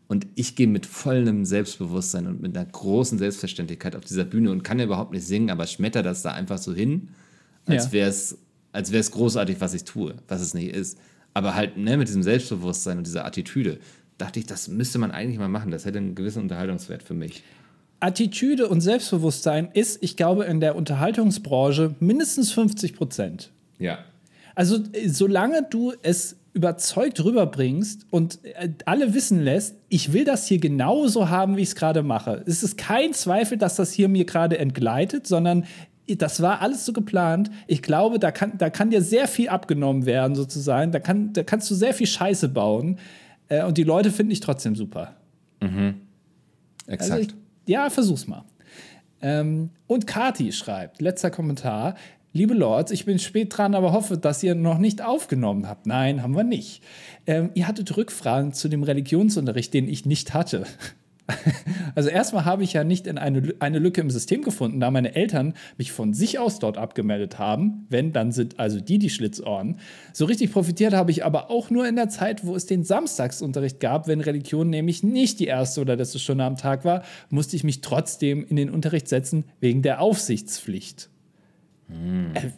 Und 0.07 0.27
ich 0.35 0.55
gehe 0.55 0.67
mit 0.67 0.85
vollem 0.85 1.45
Selbstbewusstsein 1.45 2.27
und 2.27 2.41
mit 2.41 2.55
einer 2.55 2.65
großen 2.65 3.17
Selbstverständlichkeit 3.17 3.95
auf 3.95 4.05
dieser 4.05 4.23
Bühne 4.23 4.51
und 4.51 4.63
kann 4.63 4.77
ja 4.77 4.85
überhaupt 4.85 5.11
nicht 5.13 5.25
singen, 5.25 5.49
aber 5.49 5.65
schmetter 5.65 6.03
das 6.03 6.21
da 6.21 6.31
einfach 6.31 6.59
so 6.59 6.73
hin, 6.73 7.09
als 7.65 7.85
Ja. 7.85 7.91
wäre 7.91 8.09
es 8.09 8.37
als 8.71 8.91
wär's 8.91 9.11
großartig, 9.11 9.61
was 9.61 9.73
ich 9.73 9.85
tue, 9.85 10.15
was 10.27 10.41
es 10.41 10.53
nicht 10.53 10.75
ist. 10.75 10.99
Aber 11.33 11.55
halt 11.55 11.77
ne, 11.77 11.95
mit 11.95 12.09
diesem 12.09 12.23
Selbstbewusstsein 12.23 12.97
und 12.97 13.07
dieser 13.07 13.25
Attitüde 13.25 13.79
dachte 14.17 14.39
ich, 14.39 14.45
das 14.47 14.67
müsste 14.67 14.99
man 14.99 15.11
eigentlich 15.11 15.39
mal 15.39 15.47
machen. 15.47 15.71
Das 15.71 15.85
hätte 15.85 15.97
einen 15.97 16.13
gewissen 16.13 16.41
Unterhaltungswert 16.43 17.01
für 17.01 17.13
mich. 17.13 17.41
Attitüde 18.01 18.67
und 18.67 18.81
Selbstbewusstsein 18.81 19.69
ist, 19.73 20.03
ich 20.03 20.17
glaube, 20.17 20.43
in 20.43 20.59
der 20.59 20.75
Unterhaltungsbranche 20.75 21.95
mindestens 22.01 22.51
50 22.51 22.93
Prozent. 22.95 23.51
Ja. 23.79 23.99
Also, 24.55 24.77
äh, 24.91 25.07
solange 25.07 25.65
du 25.69 25.93
es 26.03 26.35
überzeugt 26.55 27.23
rüberbringst 27.23 28.07
und 28.09 28.39
äh, 28.43 28.69
alle 28.85 29.13
wissen 29.13 29.41
lässt, 29.43 29.75
ich 29.89 30.13
will 30.13 30.23
das 30.23 30.47
hier 30.47 30.57
genauso 30.57 31.29
haben, 31.29 31.57
wie 31.57 31.61
ich 31.61 31.69
es 31.69 31.75
gerade 31.75 32.01
mache. 32.01 32.41
Es 32.47 32.63
ist 32.63 32.77
kein 32.77 33.13
Zweifel, 33.13 33.57
dass 33.57 33.75
das 33.75 33.91
hier 33.91 34.07
mir 34.07 34.25
gerade 34.25 34.57
entgleitet, 34.57 35.27
sondern 35.27 35.65
das 36.07 36.41
war 36.41 36.61
alles 36.61 36.85
so 36.85 36.93
geplant. 36.93 37.51
Ich 37.67 37.81
glaube, 37.81 38.19
da 38.19 38.31
kann, 38.31 38.57
da 38.57 38.69
kann 38.69 38.89
dir 38.89 39.01
sehr 39.01 39.27
viel 39.27 39.49
abgenommen 39.49 40.05
werden, 40.05 40.35
sozusagen. 40.35 40.91
Da, 40.91 40.99
kann, 40.99 41.33
da 41.33 41.43
kannst 41.43 41.69
du 41.69 41.75
sehr 41.75 41.93
viel 41.93 42.07
Scheiße 42.07 42.49
bauen. 42.49 42.99
Äh, 43.49 43.65
und 43.65 43.77
die 43.77 43.83
Leute 43.83 44.11
finden 44.11 44.29
dich 44.29 44.39
trotzdem 44.39 44.75
super. 44.75 45.15
Exakt. 46.87 47.11
Also 47.11 47.23
ich, 47.23 47.35
ja, 47.67 47.89
versuch's 47.89 48.27
mal. 48.27 48.45
Ähm, 49.21 49.71
und 49.87 50.07
Kati 50.07 50.51
schreibt, 50.51 51.01
letzter 51.01 51.31
Kommentar. 51.31 51.95
Liebe 52.35 52.53
Lords, 52.53 52.91
ich 52.91 53.05
bin 53.05 53.17
spät 53.17 53.57
dran, 53.57 53.75
aber 53.75 53.93
hoffe, 53.93 54.17
dass 54.17 54.43
ihr 54.43 54.55
noch 54.55 54.77
nicht 54.77 55.01
aufgenommen 55.01 55.69
habt. 55.69 55.87
Nein, 55.87 56.21
haben 56.21 56.35
wir 56.35 56.43
nicht. 56.43 56.83
Ähm, 57.25 57.51
ihr 57.53 57.65
hattet 57.65 57.95
Rückfragen 57.95 58.51
zu 58.51 58.67
dem 58.67 58.83
Religionsunterricht, 58.83 59.73
den 59.73 59.87
ich 59.87 60.05
nicht 60.05 60.33
hatte. 60.33 60.65
Also 61.95 62.09
erstmal 62.09 62.45
habe 62.45 62.63
ich 62.63 62.73
ja 62.73 62.83
nicht 62.83 63.07
in 63.07 63.17
eine, 63.17 63.55
eine 63.59 63.79
Lücke 63.79 63.99
im 64.01 64.11
System 64.11 64.43
gefunden, 64.43 64.79
da 64.79 64.91
meine 64.91 65.15
Eltern 65.15 65.55
mich 65.77 65.91
von 65.91 66.13
sich 66.13 66.37
aus 66.37 66.59
dort 66.59 66.77
abgemeldet 66.77 67.39
haben. 67.39 67.87
Wenn, 67.89 68.11
dann 68.11 68.31
sind 68.31 68.59
also 68.59 68.79
die 68.79 68.99
die 68.99 69.09
Schlitzohren. 69.09 69.79
So 70.13 70.25
richtig 70.25 70.51
profitiert 70.51 70.93
habe 70.93 71.09
ich 71.09 71.25
aber 71.25 71.49
auch 71.49 71.71
nur 71.71 71.87
in 71.87 71.95
der 71.95 72.09
Zeit, 72.09 72.45
wo 72.45 72.55
es 72.55 72.67
den 72.67 72.83
Samstagsunterricht 72.83 73.79
gab, 73.79 74.07
wenn 74.07 74.21
Religion 74.21 74.69
nämlich 74.69 75.01
nicht 75.01 75.39
die 75.39 75.47
erste 75.47 75.81
oder 75.81 75.95
letzte 75.95 76.19
Stunde 76.19 76.43
am 76.43 76.57
Tag 76.57 76.85
war, 76.85 77.01
musste 77.29 77.55
ich 77.55 77.63
mich 77.63 77.81
trotzdem 77.81 78.45
in 78.45 78.57
den 78.57 78.69
Unterricht 78.69 79.07
setzen 79.07 79.45
wegen 79.61 79.81
der 79.81 80.01
Aufsichtspflicht. 80.01 81.09
Äh, 81.89 82.51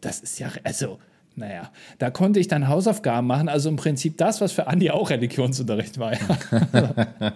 das 0.00 0.20
ist 0.20 0.38
ja, 0.38 0.50
also, 0.64 0.98
naja, 1.38 1.70
da 1.98 2.10
konnte 2.10 2.40
ich 2.40 2.48
dann 2.48 2.68
Hausaufgaben 2.68 3.26
machen, 3.26 3.48
also 3.48 3.68
im 3.68 3.76
Prinzip 3.76 4.16
das, 4.18 4.40
was 4.40 4.52
für 4.52 4.66
Andi 4.66 4.90
auch 4.90 5.10
Religionsunterricht 5.10 5.98
war. 5.98 6.12
Ja. 6.12 6.18
Kann 7.20 7.34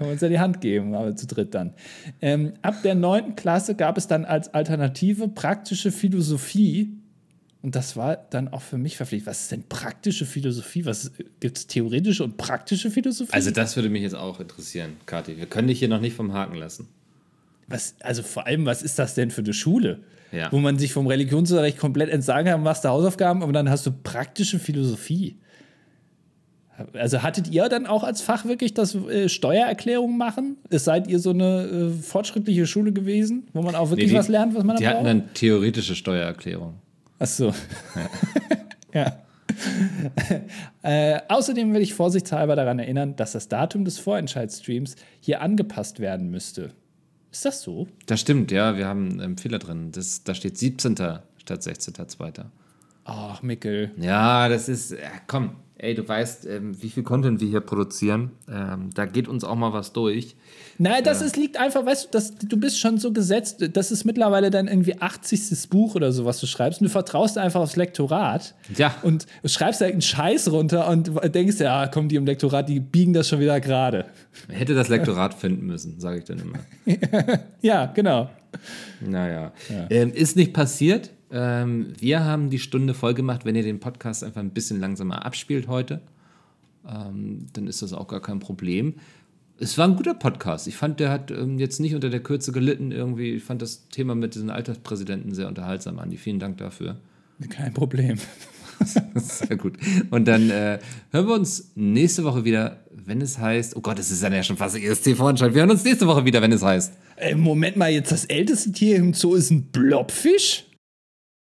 man 0.00 0.10
uns 0.10 0.20
ja 0.20 0.28
die 0.28 0.40
Hand 0.40 0.60
geben, 0.60 0.94
aber 0.94 1.14
zu 1.16 1.26
dritt 1.26 1.54
dann. 1.54 1.72
Ähm, 2.20 2.54
ab 2.62 2.82
der 2.82 2.94
neunten 2.94 3.36
Klasse 3.36 3.74
gab 3.74 3.96
es 3.96 4.06
dann 4.06 4.24
als 4.24 4.52
Alternative 4.52 5.28
praktische 5.28 5.92
Philosophie. 5.92 6.92
Und 7.62 7.76
das 7.76 7.96
war 7.96 8.16
dann 8.16 8.48
auch 8.48 8.60
für 8.60 8.76
mich 8.76 8.98
verpflichtend. 8.98 9.30
Was 9.30 9.42
ist 9.42 9.52
denn 9.52 9.62
praktische 9.68 10.26
Philosophie? 10.26 10.84
Was 10.84 11.12
gibt 11.40 11.56
es 11.56 11.66
theoretische 11.66 12.22
und 12.22 12.36
praktische 12.36 12.90
Philosophie? 12.90 13.32
Also 13.32 13.50
das 13.52 13.74
würde 13.76 13.88
mich 13.88 14.02
jetzt 14.02 14.16
auch 14.16 14.38
interessieren, 14.38 14.96
Kathi. 15.06 15.38
Wir 15.38 15.46
können 15.46 15.68
dich 15.68 15.78
hier 15.78 15.88
noch 15.88 16.00
nicht 16.00 16.14
vom 16.14 16.34
Haken 16.34 16.56
lassen. 16.56 16.88
Was, 17.68 17.94
also 18.00 18.22
vor 18.22 18.46
allem, 18.46 18.66
was 18.66 18.82
ist 18.82 18.98
das 18.98 19.14
denn 19.14 19.30
für 19.30 19.40
eine 19.40 19.54
Schule? 19.54 20.00
Ja. 20.34 20.50
Wo 20.50 20.58
man 20.58 20.78
sich 20.78 20.92
vom 20.92 21.06
Religionsunterricht 21.06 21.78
komplett 21.78 22.10
entsagen 22.10 22.50
kann, 22.50 22.62
machst 22.62 22.84
du 22.84 22.88
Hausaufgaben, 22.88 23.42
aber 23.42 23.52
dann 23.52 23.70
hast 23.70 23.86
du 23.86 23.92
praktische 23.92 24.58
Philosophie. 24.58 25.36
Also 26.92 27.22
hattet 27.22 27.48
ihr 27.50 27.68
dann 27.68 27.86
auch 27.86 28.02
als 28.02 28.20
Fach 28.20 28.44
wirklich 28.46 28.74
das 28.74 28.96
äh, 28.96 29.28
Steuererklärung 29.28 30.18
machen? 30.18 30.56
Es 30.70 30.84
seid 30.84 31.06
ihr 31.06 31.20
so 31.20 31.30
eine 31.30 31.62
äh, 31.62 31.90
fortschrittliche 32.02 32.66
Schule 32.66 32.92
gewesen, 32.92 33.44
wo 33.52 33.62
man 33.62 33.76
auch 33.76 33.90
wirklich 33.90 34.10
die- 34.10 34.16
was 34.16 34.26
lernt, 34.28 34.56
was 34.56 34.64
man 34.64 34.76
Die 34.76 34.86
hatten 34.88 34.96
braucht? 35.04 35.06
dann 35.06 35.34
theoretische 35.34 35.94
Steuererklärung. 35.94 36.74
Ach 37.20 37.26
so. 37.26 37.52
ja. 38.92 39.18
äh, 40.82 41.20
außerdem 41.28 41.72
will 41.74 41.82
ich 41.82 41.94
vorsichtshalber 41.94 42.56
daran 42.56 42.78
erinnern, 42.78 43.14
dass 43.14 43.32
das 43.32 43.48
Datum 43.48 43.84
des 43.84 43.98
Vorentscheidsstreams 43.98 44.96
hier 45.20 45.42
angepasst 45.42 46.00
werden 46.00 46.30
müsste. 46.30 46.70
Ist 47.34 47.44
das 47.44 47.62
so? 47.62 47.88
Das 48.06 48.20
stimmt, 48.20 48.52
ja, 48.52 48.76
wir 48.76 48.86
haben 48.86 49.20
einen 49.20 49.36
Fehler 49.36 49.58
drin. 49.58 49.90
Das, 49.90 50.22
da 50.22 50.36
steht 50.36 50.56
17. 50.56 50.94
statt 50.94 51.62
16.2. 51.62 52.44
Ach, 53.06 53.42
Mickel. 53.42 53.90
Ja, 53.96 54.48
das 54.48 54.68
ist, 54.68 54.92
ja, 54.92 54.98
komm, 55.26 55.56
ey, 55.84 55.94
du 55.94 56.06
weißt, 56.08 56.46
ähm, 56.46 56.80
wie 56.82 56.88
viel 56.88 57.02
Content 57.02 57.40
wir 57.40 57.48
hier 57.48 57.60
produzieren. 57.60 58.30
Ähm, 58.48 58.90
da 58.94 59.04
geht 59.06 59.28
uns 59.28 59.44
auch 59.44 59.54
mal 59.54 59.72
was 59.72 59.92
durch. 59.92 60.34
Nein, 60.78 61.04
das 61.04 61.20
ist, 61.22 61.36
liegt 61.36 61.56
einfach, 61.58 61.84
weißt 61.86 62.06
du, 62.06 62.08
das, 62.10 62.34
du 62.36 62.56
bist 62.56 62.80
schon 62.80 62.98
so 62.98 63.12
gesetzt, 63.12 63.64
das 63.74 63.92
ist 63.92 64.04
mittlerweile 64.04 64.50
dann 64.50 64.66
irgendwie 64.66 65.00
80. 65.00 65.68
Buch 65.68 65.94
oder 65.94 66.10
so, 66.10 66.24
was 66.24 66.40
du 66.40 66.46
schreibst 66.46 66.80
und 66.80 66.86
du 66.86 66.90
vertraust 66.90 67.38
einfach 67.38 67.60
aufs 67.60 67.76
Lektorat 67.76 68.54
Ja. 68.76 68.94
und 69.02 69.26
schreibst 69.44 69.80
da 69.80 69.84
einen 69.84 70.00
Scheiß 70.02 70.50
runter 70.50 70.88
und 70.88 71.10
denkst, 71.34 71.60
ja, 71.60 71.86
kommen 71.86 72.08
die 72.08 72.16
im 72.16 72.24
Lektorat, 72.26 72.68
die 72.68 72.80
biegen 72.80 73.12
das 73.12 73.28
schon 73.28 73.40
wieder 73.40 73.60
gerade. 73.60 74.06
Hätte 74.48 74.74
das 74.74 74.88
Lektorat 74.94 75.34
finden 75.34 75.66
müssen, 75.66 76.00
sage 76.00 76.18
ich 76.18 76.24
dann 76.24 76.38
immer. 76.40 76.58
Ja, 77.60 77.86
genau. 77.86 78.30
Naja. 79.00 79.52
Ähm, 79.90 80.12
ist 80.12 80.36
nicht 80.36 80.52
passiert. 80.52 81.10
Ähm, 81.34 81.92
wir 81.98 82.24
haben 82.24 82.48
die 82.48 82.60
Stunde 82.60 82.94
voll 82.94 83.12
gemacht. 83.12 83.44
Wenn 83.44 83.56
ihr 83.56 83.64
den 83.64 83.80
Podcast 83.80 84.22
einfach 84.22 84.40
ein 84.40 84.50
bisschen 84.50 84.78
langsamer 84.78 85.26
abspielt 85.26 85.66
heute, 85.66 86.00
ähm, 86.88 87.46
dann 87.52 87.66
ist 87.66 87.82
das 87.82 87.92
auch 87.92 88.06
gar 88.06 88.22
kein 88.22 88.38
Problem. 88.38 88.94
Es 89.58 89.76
war 89.76 89.88
ein 89.88 89.96
guter 89.96 90.14
Podcast. 90.14 90.68
Ich 90.68 90.76
fand, 90.76 91.00
der 91.00 91.10
hat 91.10 91.32
ähm, 91.32 91.58
jetzt 91.58 91.80
nicht 91.80 91.94
unter 91.94 92.08
der 92.08 92.20
Kürze 92.20 92.52
gelitten 92.52 92.92
irgendwie. 92.92 93.32
Ich 93.32 93.42
fand 93.42 93.62
das 93.62 93.88
Thema 93.88 94.14
mit 94.14 94.36
diesen 94.36 94.48
Alterspräsidenten 94.48 95.34
sehr 95.34 95.48
unterhaltsam, 95.48 95.98
Andi. 95.98 96.18
Vielen 96.18 96.38
Dank 96.38 96.58
dafür. 96.58 96.98
Kein 97.50 97.74
Problem. 97.74 98.16
Sehr 99.14 99.56
gut. 99.56 99.76
Und 100.10 100.26
dann 100.26 100.50
äh, 100.50 100.78
hören 101.10 101.26
wir 101.26 101.34
uns 101.34 101.72
nächste 101.74 102.24
Woche 102.24 102.44
wieder, 102.44 102.84
wenn 102.92 103.20
es 103.20 103.38
heißt, 103.38 103.76
oh 103.76 103.80
Gott, 103.80 103.98
es 103.98 104.10
ist 104.10 104.22
dann 104.22 104.32
ja 104.32 104.42
schon 104.42 104.56
fast 104.56 104.76
ESC-Vorentscheid. 104.76 105.52
Wir 105.54 105.62
hören 105.62 105.70
uns 105.70 105.84
nächste 105.84 106.06
Woche 106.06 106.24
wieder, 106.24 106.42
wenn 106.42 106.52
es 106.52 106.62
heißt. 106.62 106.92
Äh, 107.16 107.34
Moment 107.34 107.76
mal, 107.76 107.90
jetzt 107.90 108.12
das 108.12 108.24
älteste 108.24 108.72
Tier 108.72 108.96
im 108.96 109.14
Zoo 109.14 109.34
ist 109.34 109.50
ein 109.50 109.66
Blobfisch? 109.66 110.64